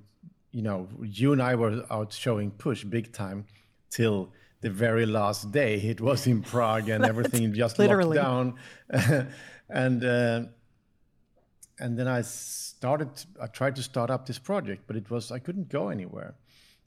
you 0.52 0.62
know, 0.62 0.88
you 1.02 1.32
and 1.32 1.42
I 1.42 1.54
were 1.54 1.84
out 1.90 2.12
showing 2.12 2.50
Push 2.50 2.84
big 2.84 3.12
time 3.12 3.46
till 3.90 4.32
the 4.60 4.70
very 4.70 5.06
last 5.06 5.50
day. 5.50 5.76
It 5.76 6.00
was 6.00 6.26
in 6.26 6.42
Prague 6.42 6.88
and 6.88 7.04
everything 7.12 7.52
just 7.52 7.78
Literally. 7.78 8.18
locked 8.18 8.56
down. 8.90 9.28
and 9.68 10.04
uh, 10.04 10.42
and 11.78 11.98
then 11.98 12.06
I 12.06 12.22
started. 12.22 13.08
I 13.40 13.46
tried 13.46 13.76
to 13.76 13.82
start 13.82 14.10
up 14.10 14.26
this 14.26 14.38
project, 14.38 14.84
but 14.86 14.96
it 14.96 15.10
was 15.10 15.32
I 15.32 15.38
couldn't 15.38 15.68
go 15.68 15.88
anywhere. 15.88 16.34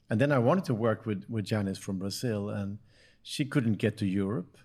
And 0.08 0.20
then 0.20 0.30
I 0.30 0.38
wanted 0.38 0.64
to 0.66 0.74
work 0.74 1.04
with 1.04 1.24
with 1.28 1.44
Janice 1.44 1.78
from 1.78 1.98
Brazil, 1.98 2.48
and 2.50 2.78
she 3.22 3.44
couldn't 3.44 3.74
get 3.78 3.98
to 3.98 4.06
Europe. 4.06 4.56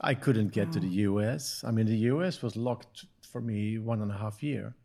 I 0.00 0.14
couldn't 0.14 0.52
get 0.52 0.70
to 0.72 0.80
the 0.80 1.02
U.S. 1.10 1.64
I 1.66 1.72
mean, 1.72 1.86
the 1.86 1.96
U.S. 2.12 2.40
was 2.40 2.54
locked 2.54 3.04
for 3.20 3.40
me 3.40 3.78
one 3.78 4.00
and 4.00 4.12
a 4.12 4.16
half 4.16 4.42
year. 4.44 4.76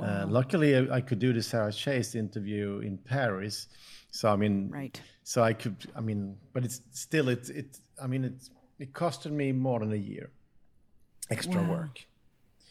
Uh, 0.00 0.26
luckily, 0.28 0.76
I, 0.76 0.96
I 0.96 1.00
could 1.00 1.18
do 1.18 1.32
the 1.32 1.42
Sarah 1.42 1.70
Chayes 1.72 2.14
interview 2.14 2.80
in 2.80 2.98
Paris. 2.98 3.68
So 4.10 4.32
I 4.32 4.36
mean, 4.36 4.70
Right. 4.70 5.00
so 5.22 5.42
I 5.42 5.52
could. 5.52 5.76
I 5.94 6.00
mean, 6.00 6.36
but 6.52 6.64
it's 6.64 6.80
still 6.92 7.28
it 7.28 7.48
it. 7.50 7.78
I 8.02 8.06
mean, 8.06 8.24
it 8.24 8.48
it 8.78 8.92
costed 8.92 9.32
me 9.32 9.52
more 9.52 9.80
than 9.80 9.92
a 9.92 10.02
year 10.12 10.30
extra 11.30 11.62
Wow. 11.62 11.70
work. 11.70 12.06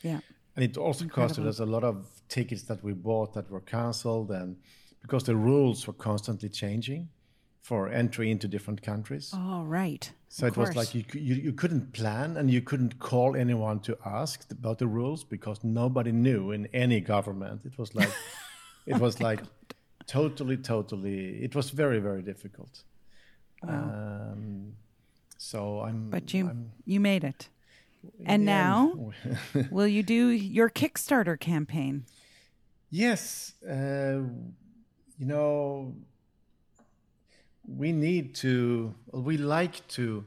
Yeah. 0.02 0.20
And 0.56 0.66
it 0.66 0.78
also 0.78 1.06
costed 1.06 1.46
us 1.48 1.60
a 1.60 1.66
lot 1.66 1.84
of 1.84 1.96
tickets 2.28 2.64
that 2.64 2.84
we 2.84 2.94
bought 2.94 3.34
that 3.34 3.50
were 3.50 3.62
canceled, 3.62 4.32
and 4.32 4.58
because 5.02 5.24
the 5.24 5.36
rules 5.36 5.88
were 5.88 5.94
constantly 5.98 6.50
changing 6.50 7.08
for 7.70 7.88
entry 7.88 8.32
into 8.32 8.47
different 8.47 8.82
countries. 8.82 9.32
Oh, 9.32 9.61
right. 9.61 10.11
so 10.28 10.47
Of 10.47 10.53
it 10.53 10.59
was 10.59 10.76
like 10.76 10.95
you, 10.95 11.03
you, 11.13 11.36
you 11.36 11.53
couldn't 11.53 11.93
plan 11.93 12.36
and 12.36 12.49
you 12.49 12.61
couldn't 12.61 12.97
call 12.97 13.36
anyone 13.36 13.80
to 13.82 13.95
ask 14.03 14.51
about 14.51 14.80
the 14.80 14.88
rules 14.88 15.24
because 15.24 15.63
nobody 15.63 16.11
knew 16.11 16.49
in 16.49 16.65
any 16.74 16.99
government. 16.99 17.61
It 17.65 17.78
was 17.78 17.93
like 17.93 18.09
it 18.88 18.95
Oh 18.95 18.99
was 18.99 19.22
like 19.22 19.41
totally, 20.07 20.57
totally. 20.57 21.43
It 21.43 21.53
was 21.53 21.70
very, 21.70 21.99
very 21.99 22.24
difficult. 22.24 22.84
Um, 23.67 24.74
so 25.38 25.82
I'm. 25.82 26.09
But 26.09 26.34
you 26.34 26.49
I'm, 26.49 26.72
you 26.86 26.99
made 26.99 27.24
it. 27.24 27.49
And 28.26 28.45
now, 28.45 29.11
will 29.70 29.88
you 29.88 30.01
do 30.01 30.30
your 30.30 30.72
Kickstarter 30.72 31.39
campaign? 31.39 32.05
Yes, 32.89 33.53
uh, 33.63 34.22
you 35.20 35.28
know, 35.34 35.93
we 37.78 37.91
need 37.91 38.36
to, 38.36 38.93
we 39.11 39.38
like 39.38 39.88
to 39.89 40.26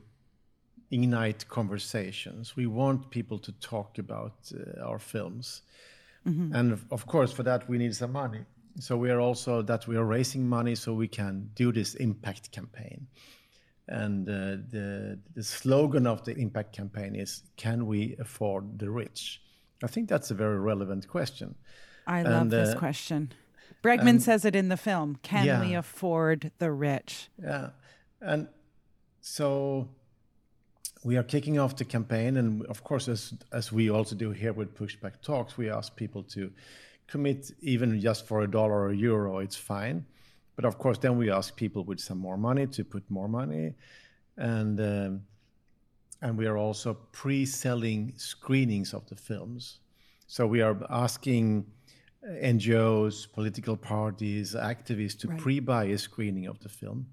ignite 0.91 1.49
conversations. 1.49 2.55
We 2.57 2.67
want 2.67 3.11
people 3.11 3.39
to 3.39 3.53
talk 3.53 3.99
about 3.99 4.35
uh, 4.55 4.83
our 4.83 4.99
films. 4.99 5.63
And 6.55 6.73
of, 6.73 6.85
of 6.91 7.07
course, 7.07 7.33
for 7.33 7.43
that, 7.43 7.69
we 7.69 7.79
need 7.79 7.95
some 7.97 8.13
money. 8.13 8.45
So 8.79 8.97
we 8.97 9.11
are 9.11 9.21
also 9.21 9.63
that 9.63 9.87
we 9.87 9.97
are 9.97 10.05
raising 10.05 10.49
money 10.49 10.75
so 10.75 10.95
we 10.95 11.09
can 11.09 11.51
do 11.55 11.73
this 11.73 11.95
impact 11.95 12.53
campaign. 12.53 13.07
And 13.89 14.29
uh, 14.29 14.33
the, 14.71 15.19
the 15.35 15.43
slogan 15.43 16.07
of 16.07 16.25
the 16.25 16.35
impact 16.37 16.73
campaign 16.77 17.17
is 17.17 17.43
Can 17.57 17.87
we 17.87 18.17
afford 18.21 18.79
the 18.79 18.91
rich? 18.91 19.43
I 19.83 19.89
think 19.89 20.09
that's 20.09 20.31
a 20.31 20.35
very 20.35 20.59
relevant 20.59 21.09
question. 21.09 21.57
I 22.07 22.23
love 22.23 22.43
And, 22.43 22.51
this 22.51 22.75
uh, 22.75 22.79
question. 22.79 23.33
Bregman 23.83 24.21
says 24.21 24.45
it 24.45 24.55
in 24.55 24.69
the 24.69 24.77
film. 24.77 25.19
Can 25.23 25.61
we 25.61 25.75
afford 25.75 26.53
the 26.59 26.71
rich? 26.71 27.29
Yeah. 27.43 27.71
And 28.21 28.49
so 29.21 29.89
we 31.05 31.17
are 31.17 31.23
kicking 31.23 31.59
off 31.59 31.77
the 31.77 31.85
campaign. 31.85 32.37
And 32.37 32.65
of 32.67 32.85
course, 32.85 33.09
as, 33.09 33.35
as 33.53 33.73
we 33.73 33.91
also 33.91 34.15
do 34.15 34.31
here 34.31 34.53
with 34.53 34.75
Pushback 34.75 35.21
Talks, 35.21 35.59
we 35.59 35.69
ask 35.69 35.97
people 35.97 36.23
to 36.25 36.53
commit 37.09 37.51
even 37.61 38.01
just 38.01 38.27
for 38.27 38.43
a 38.43 38.51
dollar 38.51 38.83
or 38.83 38.91
a 38.91 38.97
euro, 38.97 39.39
it's 39.39 39.57
fine. 39.57 40.07
But 40.55 40.65
of 40.65 40.79
course, 40.79 40.99
then 40.99 41.19
we 41.19 41.31
ask 41.31 41.57
people 41.57 41.85
with 41.85 42.01
some 42.01 42.19
more 42.19 42.37
money 42.37 42.67
to 42.69 42.85
put 42.85 43.03
more 43.11 43.29
money. 43.29 43.75
And, 44.37 44.81
um, 44.81 45.23
and 46.21 46.39
we 46.39 46.47
are 46.47 46.57
also 46.57 46.95
pre 47.11 47.45
selling 47.45 48.13
screenings 48.17 48.95
of 48.95 49.09
the 49.09 49.17
films. 49.17 49.81
So 50.27 50.47
we 50.47 50.63
are 50.63 50.77
asking 50.89 51.67
NGOs, 52.25 53.27
political 53.33 53.77
parties, 53.77 54.55
activists 54.55 55.19
to 55.21 55.29
Right. 55.29 55.41
pre 55.41 55.61
buy 55.61 55.85
a 55.85 55.99
screening 55.99 56.47
of 56.47 56.59
the 56.61 56.69
film. 56.69 57.07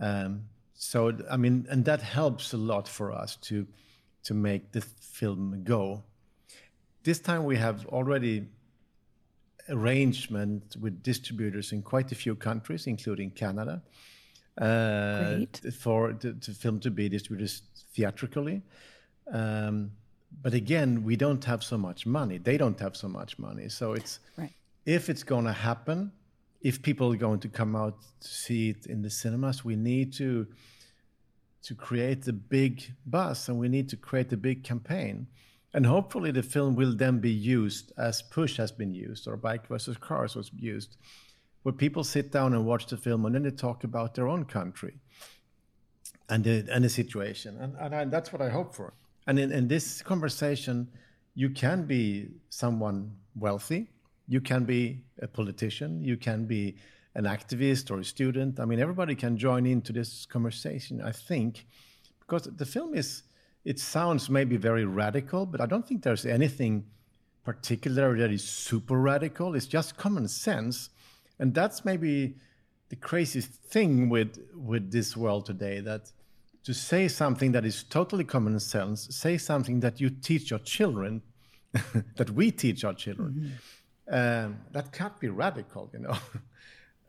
Um, 0.00 0.44
so 0.74 1.16
I 1.30 1.36
mean, 1.36 1.66
and 1.70 1.84
that 1.84 2.02
helps 2.02 2.52
a 2.52 2.56
lot 2.58 2.88
for 2.88 3.10
us 3.12 3.36
to 3.36 3.66
to 4.24 4.34
make 4.34 4.72
the 4.72 4.80
film 4.80 5.62
go. 5.64 6.04
This 7.02 7.20
time 7.20 7.44
we 7.44 7.56
have 7.56 7.86
already 7.86 8.48
arrangement 9.68 10.76
with 10.80 11.02
distributors 11.02 11.72
in 11.72 11.82
quite 11.82 12.12
a 12.12 12.14
few 12.14 12.34
countries, 12.34 12.86
including 12.86 13.30
Canada, 13.30 13.82
uh, 14.58 15.40
for 15.78 16.12
the, 16.12 16.32
the 16.32 16.52
film 16.52 16.80
to 16.80 16.90
be 16.90 17.08
distributed 17.08 17.50
theatrically. 17.94 18.62
Um, 19.32 19.92
but 20.30 20.54
again, 20.54 21.02
we 21.04 21.16
don't 21.16 21.44
have 21.44 21.62
so 21.62 21.76
much 21.78 22.06
money. 22.06 22.38
They 22.38 22.56
don't 22.56 22.78
have 22.80 22.96
so 22.96 23.08
much 23.08 23.38
money. 23.38 23.68
So 23.68 23.92
it's 23.94 24.20
Right. 24.36 24.52
if 24.86 25.08
it's 25.08 25.24
going 25.24 25.44
to 25.46 25.52
happen, 25.52 26.12
if 26.60 26.82
people 26.82 27.12
are 27.12 27.16
going 27.16 27.40
to 27.40 27.48
come 27.48 27.74
out 27.76 27.96
to 28.20 28.28
see 28.28 28.70
it 28.70 28.86
in 28.86 29.02
the 29.02 29.10
cinemas, 29.10 29.64
we 29.64 29.76
need 29.76 30.12
to 30.14 30.46
to 31.62 31.74
create 31.74 32.26
a 32.28 32.32
big 32.32 32.94
buzz 33.06 33.48
and 33.48 33.58
we 33.58 33.68
need 33.68 33.88
to 33.90 33.96
create 33.96 34.32
a 34.32 34.36
big 34.36 34.62
campaign. 34.64 35.26
And 35.74 35.84
hopefully 35.84 36.30
the 36.30 36.42
film 36.42 36.76
will 36.76 36.94
then 36.94 37.18
be 37.18 37.30
used 37.30 37.92
as 37.98 38.22
Push 38.22 38.56
has 38.56 38.72
been 38.72 38.94
used 38.94 39.28
or 39.28 39.36
Bike 39.36 39.66
versus 39.66 39.96
Cars 39.98 40.34
was 40.34 40.50
used, 40.56 40.96
where 41.62 41.72
people 41.74 42.04
sit 42.04 42.32
down 42.32 42.54
and 42.54 42.64
watch 42.64 42.86
the 42.86 42.96
film 42.96 43.26
and 43.26 43.34
then 43.34 43.42
they 43.42 43.50
talk 43.50 43.84
about 43.84 44.14
their 44.14 44.28
own 44.28 44.44
country 44.44 44.94
and 46.28 46.44
the, 46.44 46.66
and 46.72 46.84
the 46.84 46.88
situation. 46.88 47.58
And, 47.60 47.76
and 47.78 47.94
I, 47.94 48.04
that's 48.04 48.32
what 48.32 48.40
I 48.40 48.48
hope 48.48 48.74
for. 48.74 48.94
And 49.28 49.38
in, 49.38 49.52
in 49.52 49.68
this 49.68 50.00
conversation, 50.00 50.88
you 51.34 51.50
can 51.50 51.84
be 51.84 52.28
someone 52.48 53.14
wealthy, 53.36 53.90
you 54.26 54.40
can 54.40 54.64
be 54.64 55.04
a 55.20 55.28
politician, 55.28 56.02
you 56.02 56.16
can 56.16 56.46
be 56.46 56.76
an 57.14 57.24
activist 57.24 57.90
or 57.90 58.00
a 58.00 58.04
student. 58.04 58.58
I 58.58 58.64
mean, 58.64 58.80
everybody 58.80 59.14
can 59.14 59.36
join 59.36 59.66
into 59.66 59.92
this 59.92 60.24
conversation, 60.24 61.02
I 61.02 61.12
think, 61.12 61.66
because 62.20 62.44
the 62.44 62.64
film 62.64 62.94
is, 62.94 63.22
it 63.66 63.78
sounds 63.78 64.30
maybe 64.30 64.56
very 64.56 64.86
radical, 64.86 65.44
but 65.44 65.60
I 65.60 65.66
don't 65.66 65.86
think 65.86 66.02
there's 66.02 66.24
anything 66.24 66.86
particular 67.44 68.16
that 68.16 68.30
is 68.30 68.42
super 68.42 68.98
radical. 68.98 69.54
It's 69.54 69.66
just 69.66 69.98
common 69.98 70.26
sense. 70.26 70.88
And 71.38 71.54
that's 71.54 71.84
maybe 71.84 72.36
the 72.88 72.96
craziest 72.96 73.50
thing 73.50 74.08
with 74.08 74.38
with 74.54 74.90
this 74.90 75.16
world 75.16 75.44
today 75.44 75.80
that 75.80 76.12
to 76.64 76.74
say 76.74 77.08
something 77.08 77.52
that 77.52 77.64
is 77.64 77.82
totally 77.84 78.24
common 78.24 78.58
sense, 78.60 79.08
say 79.10 79.38
something 79.38 79.80
that 79.80 80.00
you 80.00 80.10
teach 80.10 80.50
your 80.50 80.60
children, 80.60 81.22
that 82.16 82.30
we 82.30 82.50
teach 82.50 82.84
our 82.84 82.94
children, 82.94 83.52
um, 84.10 84.58
that 84.72 84.92
can't 84.92 85.18
be 85.20 85.28
radical, 85.28 85.90
you 85.92 86.00
know. 86.00 86.16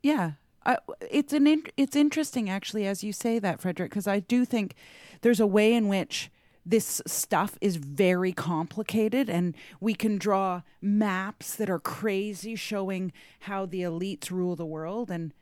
Yeah. 0.02 0.32
I, 0.66 0.78
it's 1.10 1.34
an 1.34 1.48
in, 1.48 1.64
it's 1.78 1.96
interesting 1.96 2.50
actually 2.50 2.86
as 2.86 3.04
you 3.04 3.14
say 3.14 3.40
that 3.40 3.60
Fredrik 3.60 3.90
because 3.90 4.08
I 4.08 4.20
do 4.20 4.46
think 4.46 4.76
there's 5.22 5.40
a 5.40 5.48
way 5.48 5.74
in 5.74 5.88
which 5.88 6.30
this 6.66 7.02
stuff 7.08 7.58
is 7.62 7.78
very 7.78 8.34
complicated 8.34 9.30
and 9.30 9.56
we 9.80 9.94
can 9.94 10.18
draw 10.18 10.62
maps 10.82 11.56
that 11.56 11.70
are 11.70 11.80
crazy 11.80 12.56
showing 12.56 13.12
how 13.42 13.66
the 13.66 13.82
elites 13.82 14.30
rule 14.30 14.56
the 14.56 14.66
world 14.66 15.10
and 15.10 15.34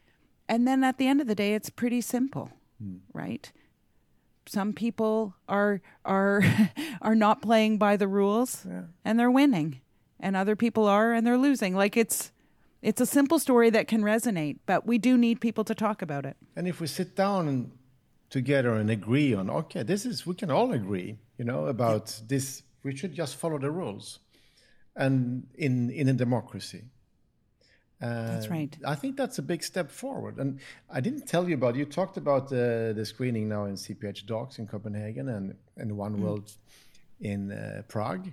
and 0.47 0.67
then 0.67 0.83
at 0.83 0.97
the 0.97 1.07
end 1.07 1.19
of 1.19 1.27
the 1.27 1.35
day 1.35 1.55
it's 1.55 1.69
pretty 1.69 1.99
simple 1.99 2.51
right 3.11 3.51
some 4.47 4.73
people 4.73 5.35
are 5.47 5.81
are 6.05 6.43
are 7.01 7.15
not 7.15 7.41
playing 7.41 7.77
by 7.77 7.97
the 7.97 8.07
rules 8.07 8.65
and 9.05 9.19
they're 9.19 9.31
winning 9.31 9.81
and 10.19 10.35
other 10.35 10.55
people 10.55 10.85
are 10.87 11.13
and 11.13 11.25
they're 11.25 11.37
losing 11.37 11.75
like 11.75 11.97
it's 11.97 12.31
it's 12.81 13.01
a 13.01 13.05
simple 13.05 13.39
story 13.39 13.69
that 13.69 13.87
can 13.87 14.01
resonate 14.01 14.57
but 14.65 14.85
we 14.85 14.97
do 14.97 15.17
need 15.17 15.39
people 15.39 15.63
to 15.63 15.75
talk 15.75 16.01
about 16.01 16.25
it 16.25 16.37
And 16.55 16.67
if 16.67 16.79
we 16.79 16.87
sit 16.87 17.15
down 17.15 17.47
and 17.47 17.71
together 18.29 18.73
and 18.73 18.89
agree 18.89 19.33
on, 19.33 19.49
okay, 19.49 19.83
this 19.83 20.05
is, 20.05 20.25
we 20.25 20.35
can 20.35 20.51
all 20.51 20.73
agree, 20.73 21.17
you 21.37 21.45
know, 21.45 21.65
about 21.67 22.21
this, 22.27 22.63
we 22.83 22.95
should 22.95 23.13
just 23.13 23.35
follow 23.35 23.57
the 23.57 23.71
rules. 23.71 24.19
And 24.95 25.47
in, 25.55 25.91
in 25.91 26.09
a 26.09 26.13
democracy. 26.13 26.83
That's 27.99 28.45
Uh, 28.47 28.49
right. 28.51 28.77
I 28.85 28.95
think 28.95 29.17
that's 29.17 29.39
a 29.39 29.41
big 29.41 29.63
step 29.63 29.89
forward. 29.91 30.37
And 30.37 30.59
I 30.89 30.99
didn't 31.01 31.25
tell 31.27 31.47
you 31.49 31.55
about, 31.55 31.75
you 31.75 31.85
talked 31.85 32.17
about 32.17 32.47
the, 32.49 32.93
the 32.95 33.05
screening 33.05 33.49
now 33.49 33.65
in 33.65 33.75
CPH:DOX 33.75 34.59
in 34.59 34.67
Copenhagen 34.67 35.29
and, 35.29 35.55
and 35.77 35.91
Mm. 35.91 35.95
One 35.95 36.21
World 36.21 36.51
in 37.19 37.51
uh, 37.51 37.81
Prague. 37.87 38.31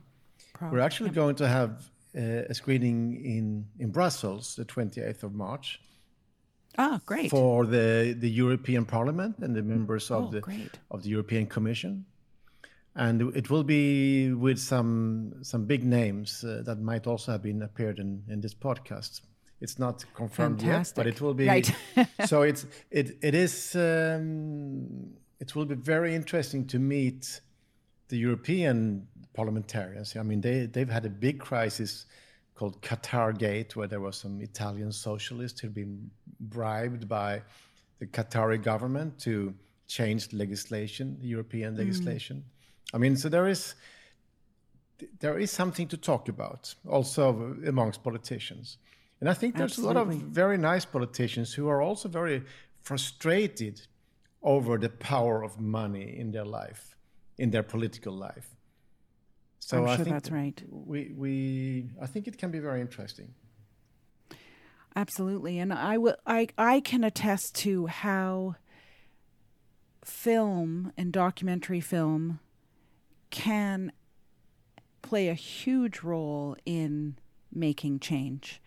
Prague, 0.53 0.73
We're 0.73 0.81
actually 0.81 1.11
going 1.11 1.37
to 1.37 1.49
have 1.49 1.71
uh, 2.17 2.51
a 2.51 2.55
screening 2.55 3.25
in, 3.25 3.67
in 3.79 3.91
Brussels 3.91 4.55
the 4.57 4.65
28th 4.65 5.23
of 5.25 5.33
March 5.35 5.81
ah 6.77 7.01
great 7.07 7.31
for 7.31 7.67
the, 7.67 8.15
the 8.19 8.29
European 8.29 8.85
Parliament 8.85 9.39
and 9.39 9.55
the 9.55 9.63
members 9.63 10.11
of 10.11 10.25
Oh, 10.25 10.31
the 10.31 10.41
great. 10.41 10.79
of 10.91 11.03
the 11.05 11.09
European 11.11 11.47
Commission, 11.47 12.05
and 12.95 13.23
it 13.37 13.49
will 13.51 13.65
be 13.65 14.33
with 14.33 14.59
some 14.59 15.35
some 15.43 15.67
big 15.67 15.85
names 15.85 16.43
uh, 16.45 16.63
that 16.67 16.79
might 16.81 17.07
also 17.07 17.33
have 17.33 17.43
been 17.43 17.63
appeared 17.63 17.99
in, 17.99 18.23
in 18.29 18.41
this 18.41 18.55
podcast. 18.55 19.21
It's 19.65 19.79
not 19.79 20.05
confirmed 20.15 20.63
yet, 20.63 20.93
but 20.95 21.07
it 21.07 21.21
will 21.23 21.35
be. 21.35 21.49
Right. 21.49 21.75
so 22.27 22.43
it's 22.43 22.67
it 22.91 23.07
it 23.29 23.35
is 23.35 23.75
um, 23.75 25.15
it 25.41 25.55
will 25.55 25.65
be 25.65 25.75
very 25.75 26.15
interesting 26.15 26.67
to 26.67 26.79
meet 26.79 27.41
the 28.09 28.19
European 28.19 29.09
parliamentarians. 29.33 30.17
I 30.17 30.23
mean, 30.23 30.41
they 30.41 30.67
they've 30.67 30.95
had 30.99 31.05
a 31.07 31.15
big 31.27 31.37
crisis 31.41 32.07
called 32.55 32.81
Qatar 32.83 33.37
Gate, 33.37 33.75
where 33.77 33.89
there 33.89 34.01
was 34.01 34.17
some 34.17 34.41
Italian 34.41 34.93
socialists 34.93 35.61
who'd 35.61 35.75
been 35.75 36.11
bribed 36.39 37.09
by 37.09 37.43
the 37.99 38.07
Qatari 38.07 38.63
government 38.63 39.19
to 39.21 39.55
change 39.87 40.33
legislation, 40.33 41.19
European 41.21 41.77
legislation. 41.77 42.45
I 42.95 42.99
mean, 42.99 43.17
so 43.17 43.29
there 43.29 43.49
is 43.49 43.75
there 45.21 45.39
is 45.39 45.51
something 45.51 45.89
to 45.89 45.97
talk 45.97 46.29
about 46.29 46.75
also 46.87 47.57
amongst 47.67 48.03
politicians. 48.03 48.79
And 49.25 49.31
I 49.31 49.33
think 49.33 49.57
there's 49.57 49.79
a 49.79 49.87
lot 49.87 49.97
of 49.97 50.09
very 50.09 50.59
nice 50.59 50.85
politicians 50.85 51.55
who 51.55 51.67
are 51.67 51.81
also 51.81 52.11
very 52.11 52.43
frustrated 52.83 53.81
over 54.43 54.77
the 54.77 54.91
power 54.91 55.43
of 55.43 55.59
money 55.59 56.15
in 56.19 56.31
their 56.31 56.45
life, 56.45 56.95
in 57.39 57.51
their 57.51 57.63
political 57.63 58.13
life. 58.13 58.55
So 59.61 59.79
I'm 59.79 59.89
I 59.89 59.97
sure 59.97 60.05
think 60.05 60.15
that's 60.15 60.31
right. 60.31 60.63
We, 60.69 61.15
we 61.17 61.89
I 62.03 62.07
think 62.07 62.29
it 62.29 62.37
can 62.37 62.51
be 62.51 62.59
very 62.59 62.83
interesting. 62.83 63.33
Absolutely. 64.95 65.59
And 65.59 65.73
I 65.73 65.97
will 65.97 66.17
I 66.27 66.49
I 66.59 66.81
can 66.81 67.03
attest 67.03 67.55
to 67.63 67.87
how 67.87 68.57
film 70.05 70.93
and 70.99 71.11
documentary 71.15 71.81
film 71.81 72.41
can 73.31 73.91
play 75.01 75.29
a 75.29 75.35
huge 75.35 76.01
role 76.01 76.59
in 76.67 77.17
making 77.51 78.01
change. 78.01 78.61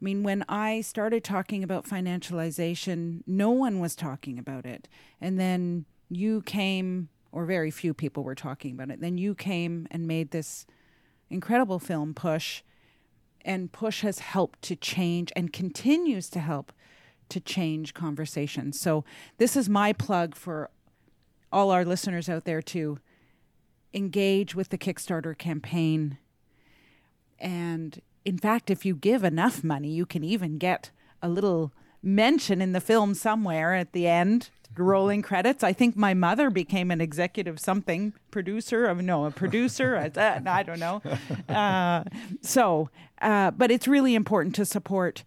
I 0.00 0.04
mean, 0.04 0.22
when 0.22 0.44
I 0.48 0.82
started 0.82 1.24
talking 1.24 1.64
about 1.64 1.86
financialization, 1.86 3.22
no 3.26 3.50
one 3.50 3.80
was 3.80 3.96
talking 3.96 4.38
about 4.38 4.66
it. 4.66 4.88
And 5.20 5.40
then 5.40 5.86
you 6.10 6.42
came, 6.42 7.08
or 7.32 7.46
very 7.46 7.70
few 7.70 7.94
people 7.94 8.22
were 8.22 8.34
talking 8.34 8.72
about 8.72 8.90
it. 8.90 9.00
Then 9.00 9.16
you 9.16 9.34
came 9.34 9.88
and 9.90 10.06
made 10.06 10.32
this 10.32 10.66
incredible 11.30 11.78
film 11.78 12.12
push 12.12 12.62
and 13.46 13.72
push 13.72 14.02
has 14.02 14.18
helped 14.18 14.60
to 14.62 14.76
change 14.76 15.32
and 15.34 15.52
continues 15.52 16.28
to 16.30 16.40
help 16.40 16.72
to 17.28 17.40
change 17.40 17.94
conversations. 17.94 18.78
So 18.78 19.04
this 19.38 19.56
is 19.56 19.68
my 19.68 19.92
plug 19.92 20.34
for 20.34 20.70
all 21.52 21.70
our 21.70 21.84
listeners 21.84 22.28
out 22.28 22.44
there 22.44 22.60
to 22.62 22.98
engage 23.94 24.54
with 24.54 24.68
the 24.68 24.78
Kickstarter 24.78 25.36
campaign. 25.36 26.18
And 27.38 28.00
in 28.26 28.38
fact, 28.38 28.70
if 28.70 28.84
you 28.84 28.96
give 28.96 29.22
enough 29.22 29.62
money, 29.62 29.88
you 29.88 30.04
can 30.04 30.24
even 30.24 30.58
get 30.58 30.90
a 31.22 31.28
little 31.28 31.72
mention 32.02 32.60
in 32.60 32.72
the 32.72 32.80
film 32.80 33.14
somewhere 33.14 33.72
at 33.72 33.92
the 33.92 34.08
end, 34.08 34.50
rolling 34.76 35.22
credits. 35.22 35.62
I 35.62 35.72
think 35.72 35.96
my 35.96 36.12
mother 36.12 36.50
became 36.50 36.90
an 36.90 37.00
executive 37.00 37.60
something 37.60 38.12
producer 38.32 38.84
of 38.86 39.00
no, 39.00 39.26
a 39.26 39.30
producer. 39.30 39.96
I, 39.96 40.20
uh, 40.20 40.40
I 40.44 40.62
don't 40.64 40.80
know. 40.80 41.00
Uh, 41.48 42.02
so, 42.40 42.90
uh, 43.22 43.52
but 43.52 43.70
it's 43.70 43.86
really 43.86 44.16
important 44.16 44.56
to 44.56 44.64
support 44.64 45.22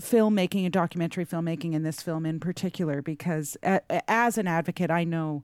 filmmaking 0.00 0.64
and 0.64 0.72
documentary 0.72 1.26
filmmaking 1.26 1.72
in 1.72 1.82
this 1.82 2.00
film 2.00 2.24
in 2.24 2.38
particular 2.38 3.02
because 3.02 3.56
uh, 3.64 3.80
as 4.06 4.38
an 4.38 4.46
advocate, 4.46 4.90
I 4.90 5.02
know 5.02 5.42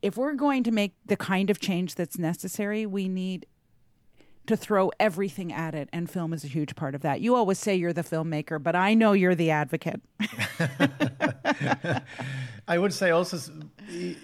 if 0.00 0.16
we're 0.16 0.34
going 0.34 0.62
to 0.62 0.70
make 0.70 0.92
the 1.04 1.16
kind 1.16 1.50
of 1.50 1.60
change 1.60 1.96
that's 1.96 2.16
necessary, 2.16 2.86
we 2.86 3.08
need 3.08 3.46
to 4.48 4.56
throw 4.56 4.90
everything 4.98 5.52
at 5.52 5.74
it, 5.74 5.88
and 5.92 6.10
film 6.10 6.32
is 6.32 6.44
a 6.44 6.48
huge 6.48 6.74
part 6.76 6.94
of 6.94 7.02
that. 7.02 7.20
You 7.20 7.34
always 7.34 7.58
say 7.58 7.74
you're 7.76 7.92
the 7.92 8.02
filmmaker, 8.02 8.62
but 8.62 8.74
I 8.76 8.94
know 8.94 9.12
you're 9.12 9.34
the 9.34 9.50
advocate. 9.50 10.00
I 12.68 12.78
would 12.78 12.92
say 12.92 13.10
also, 13.10 13.38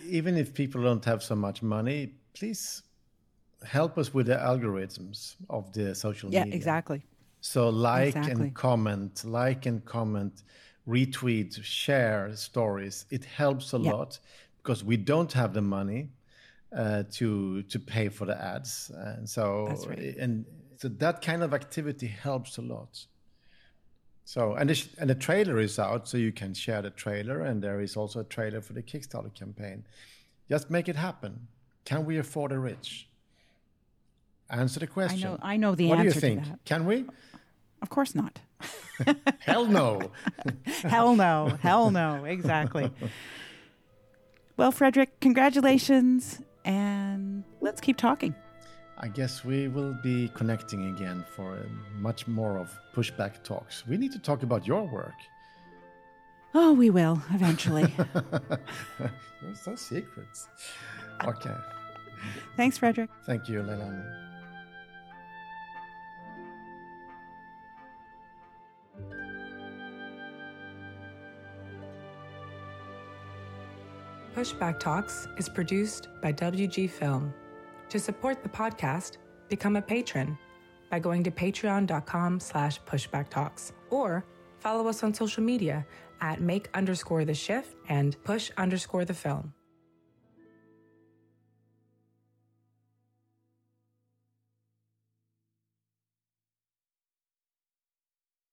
even 0.09 0.37
if 0.37 0.53
people 0.55 0.83
don't 0.83 1.05
have 1.05 1.22
so 1.22 1.35
much 1.35 1.62
money, 1.62 2.14
please 2.35 2.83
help 3.64 3.97
us 3.99 4.12
with 4.12 4.27
the 4.27 4.37
algorithms 4.37 5.37
of 5.49 5.72
the 5.72 5.95
social 5.95 6.31
Yeah, 6.31 6.45
media. 6.45 6.57
exactly. 6.57 7.03
So 7.41 7.68
like 7.68 8.09
Exactly. 8.16 8.33
and 8.47 8.55
comment, 8.55 9.25
like 9.25 9.66
and 9.66 9.85
comment, 9.85 10.43
retweet, 10.89 11.62
share 11.62 12.35
stories. 12.37 13.07
It 13.11 13.25
helps 13.25 13.72
a 13.72 13.79
Yeah. 13.79 13.93
lot 13.93 14.18
because 14.62 14.85
we 14.85 14.97
don't 14.97 15.33
have 15.33 15.53
the 15.55 15.62
money 15.62 16.11
uh, 16.77 17.05
to 17.12 17.62
to 17.64 17.79
pay 17.79 18.09
for 18.09 18.27
the 18.27 18.43
ads, 18.43 18.91
and 18.95 19.29
so 19.29 19.66
That's 19.68 19.87
right. 19.87 20.16
and 20.16 20.45
so 20.77 20.89
that 20.89 21.22
kind 21.22 21.43
of 21.43 21.55
activity 21.55 22.07
helps 22.07 22.59
a 22.59 22.62
lot. 22.62 23.07
So 24.25 24.55
and 24.55 24.70
the, 24.70 24.87
and 24.99 25.11
the 25.11 25.14
trailer 25.14 25.59
is 25.59 25.79
out, 25.79 26.09
so 26.09 26.16
you 26.16 26.33
can 26.33 26.55
share 26.55 26.83
the 26.83 26.91
trailer, 26.91 27.43
and 27.43 27.62
there 27.62 27.81
is 27.81 27.97
also 27.97 28.20
a 28.20 28.25
trailer 28.25 28.61
for 28.61 28.72
the 28.72 28.83
Kickstarter 28.83 29.35
campaign. 29.35 29.85
Just 30.49 30.70
make 30.70 30.89
it 30.89 30.97
happen. 30.97 31.49
Can 31.85 32.05
we 32.05 32.18
afford 32.18 32.51
the 32.51 32.59
rich? 32.59 33.09
Answer 34.51 34.81
the 34.81 34.87
question 34.87 35.27
I 35.27 35.31
know. 35.31 35.39
I 35.43 35.57
know 35.57 35.75
the 35.75 35.91
answer. 35.91 35.97
what 35.97 36.03
do 36.03 36.09
you 36.09 36.12
think? 36.12 36.45
to 36.45 36.51
that. 36.51 36.64
Can 36.64 36.87
we? 36.87 37.05
Of 37.83 37.91
course 37.91 38.14
not. 38.14 38.41
Hell 39.41 39.66
no. 39.66 40.11
Hell 40.64 41.16
no. 41.16 41.59
Hell 41.61 41.91
no. 41.91 42.25
Exactly. 42.25 42.91
Well, 44.57 44.70
Fredrik, 44.70 45.18
congratulations, 45.20 46.41
and 46.65 47.45
let's 47.61 47.81
keep 47.81 47.97
talking. 47.97 48.35
I 48.99 49.09
guess 49.09 49.45
we 49.45 49.69
will 49.69 49.95
be 50.03 50.31
connecting 50.35 50.89
again 50.95 51.25
for 51.35 51.55
uh, 51.55 51.62
much 51.97 52.29
more 52.29 52.59
of 52.59 52.79
pushback 52.95 53.43
talks. 53.43 53.87
We 53.87 53.97
need 53.97 54.12
to 54.12 54.19
talk 54.19 54.43
about 54.43 54.67
your 54.67 54.85
work. 54.85 55.15
Oh, 56.55 56.73
we 56.73 56.91
will 56.91 57.21
eventually. 57.33 57.93
You're 58.99 59.55
so 59.55 59.75
secrets. 59.75 60.49
Okay. 61.25 61.55
Thanks, 62.57 62.79
Fredrik. 62.79 63.09
Thank 63.27 63.49
you, 63.49 63.61
Leilani. 63.62 64.24
Pushback 74.35 74.80
Talks 74.80 75.28
is 75.37 75.49
produced 75.49 76.09
by 76.20 76.32
WG 76.32 76.91
Film. 76.91 77.32
To 77.89 78.01
support 78.01 78.43
the 78.43 78.49
podcast, 78.49 79.18
become 79.49 79.76
a 79.76 79.82
patron 79.82 80.37
by 80.91 80.99
going 80.99 81.22
to 81.22 81.30
patreon.com 81.30 82.41
slash 82.41 82.80
pushbacktalks 82.82 83.70
or 83.91 84.24
follow 84.59 84.89
us 84.89 85.05
on 85.05 85.14
social 85.14 85.45
media 85.45 85.87
at 86.20 86.41
make 86.41 86.68
underscore 86.74 87.24
the 87.24 87.32
shift 87.32 87.76
and 87.89 88.16
push 88.24 88.51
underscore 88.57 89.05
the 89.05 89.14
film. 89.14 89.53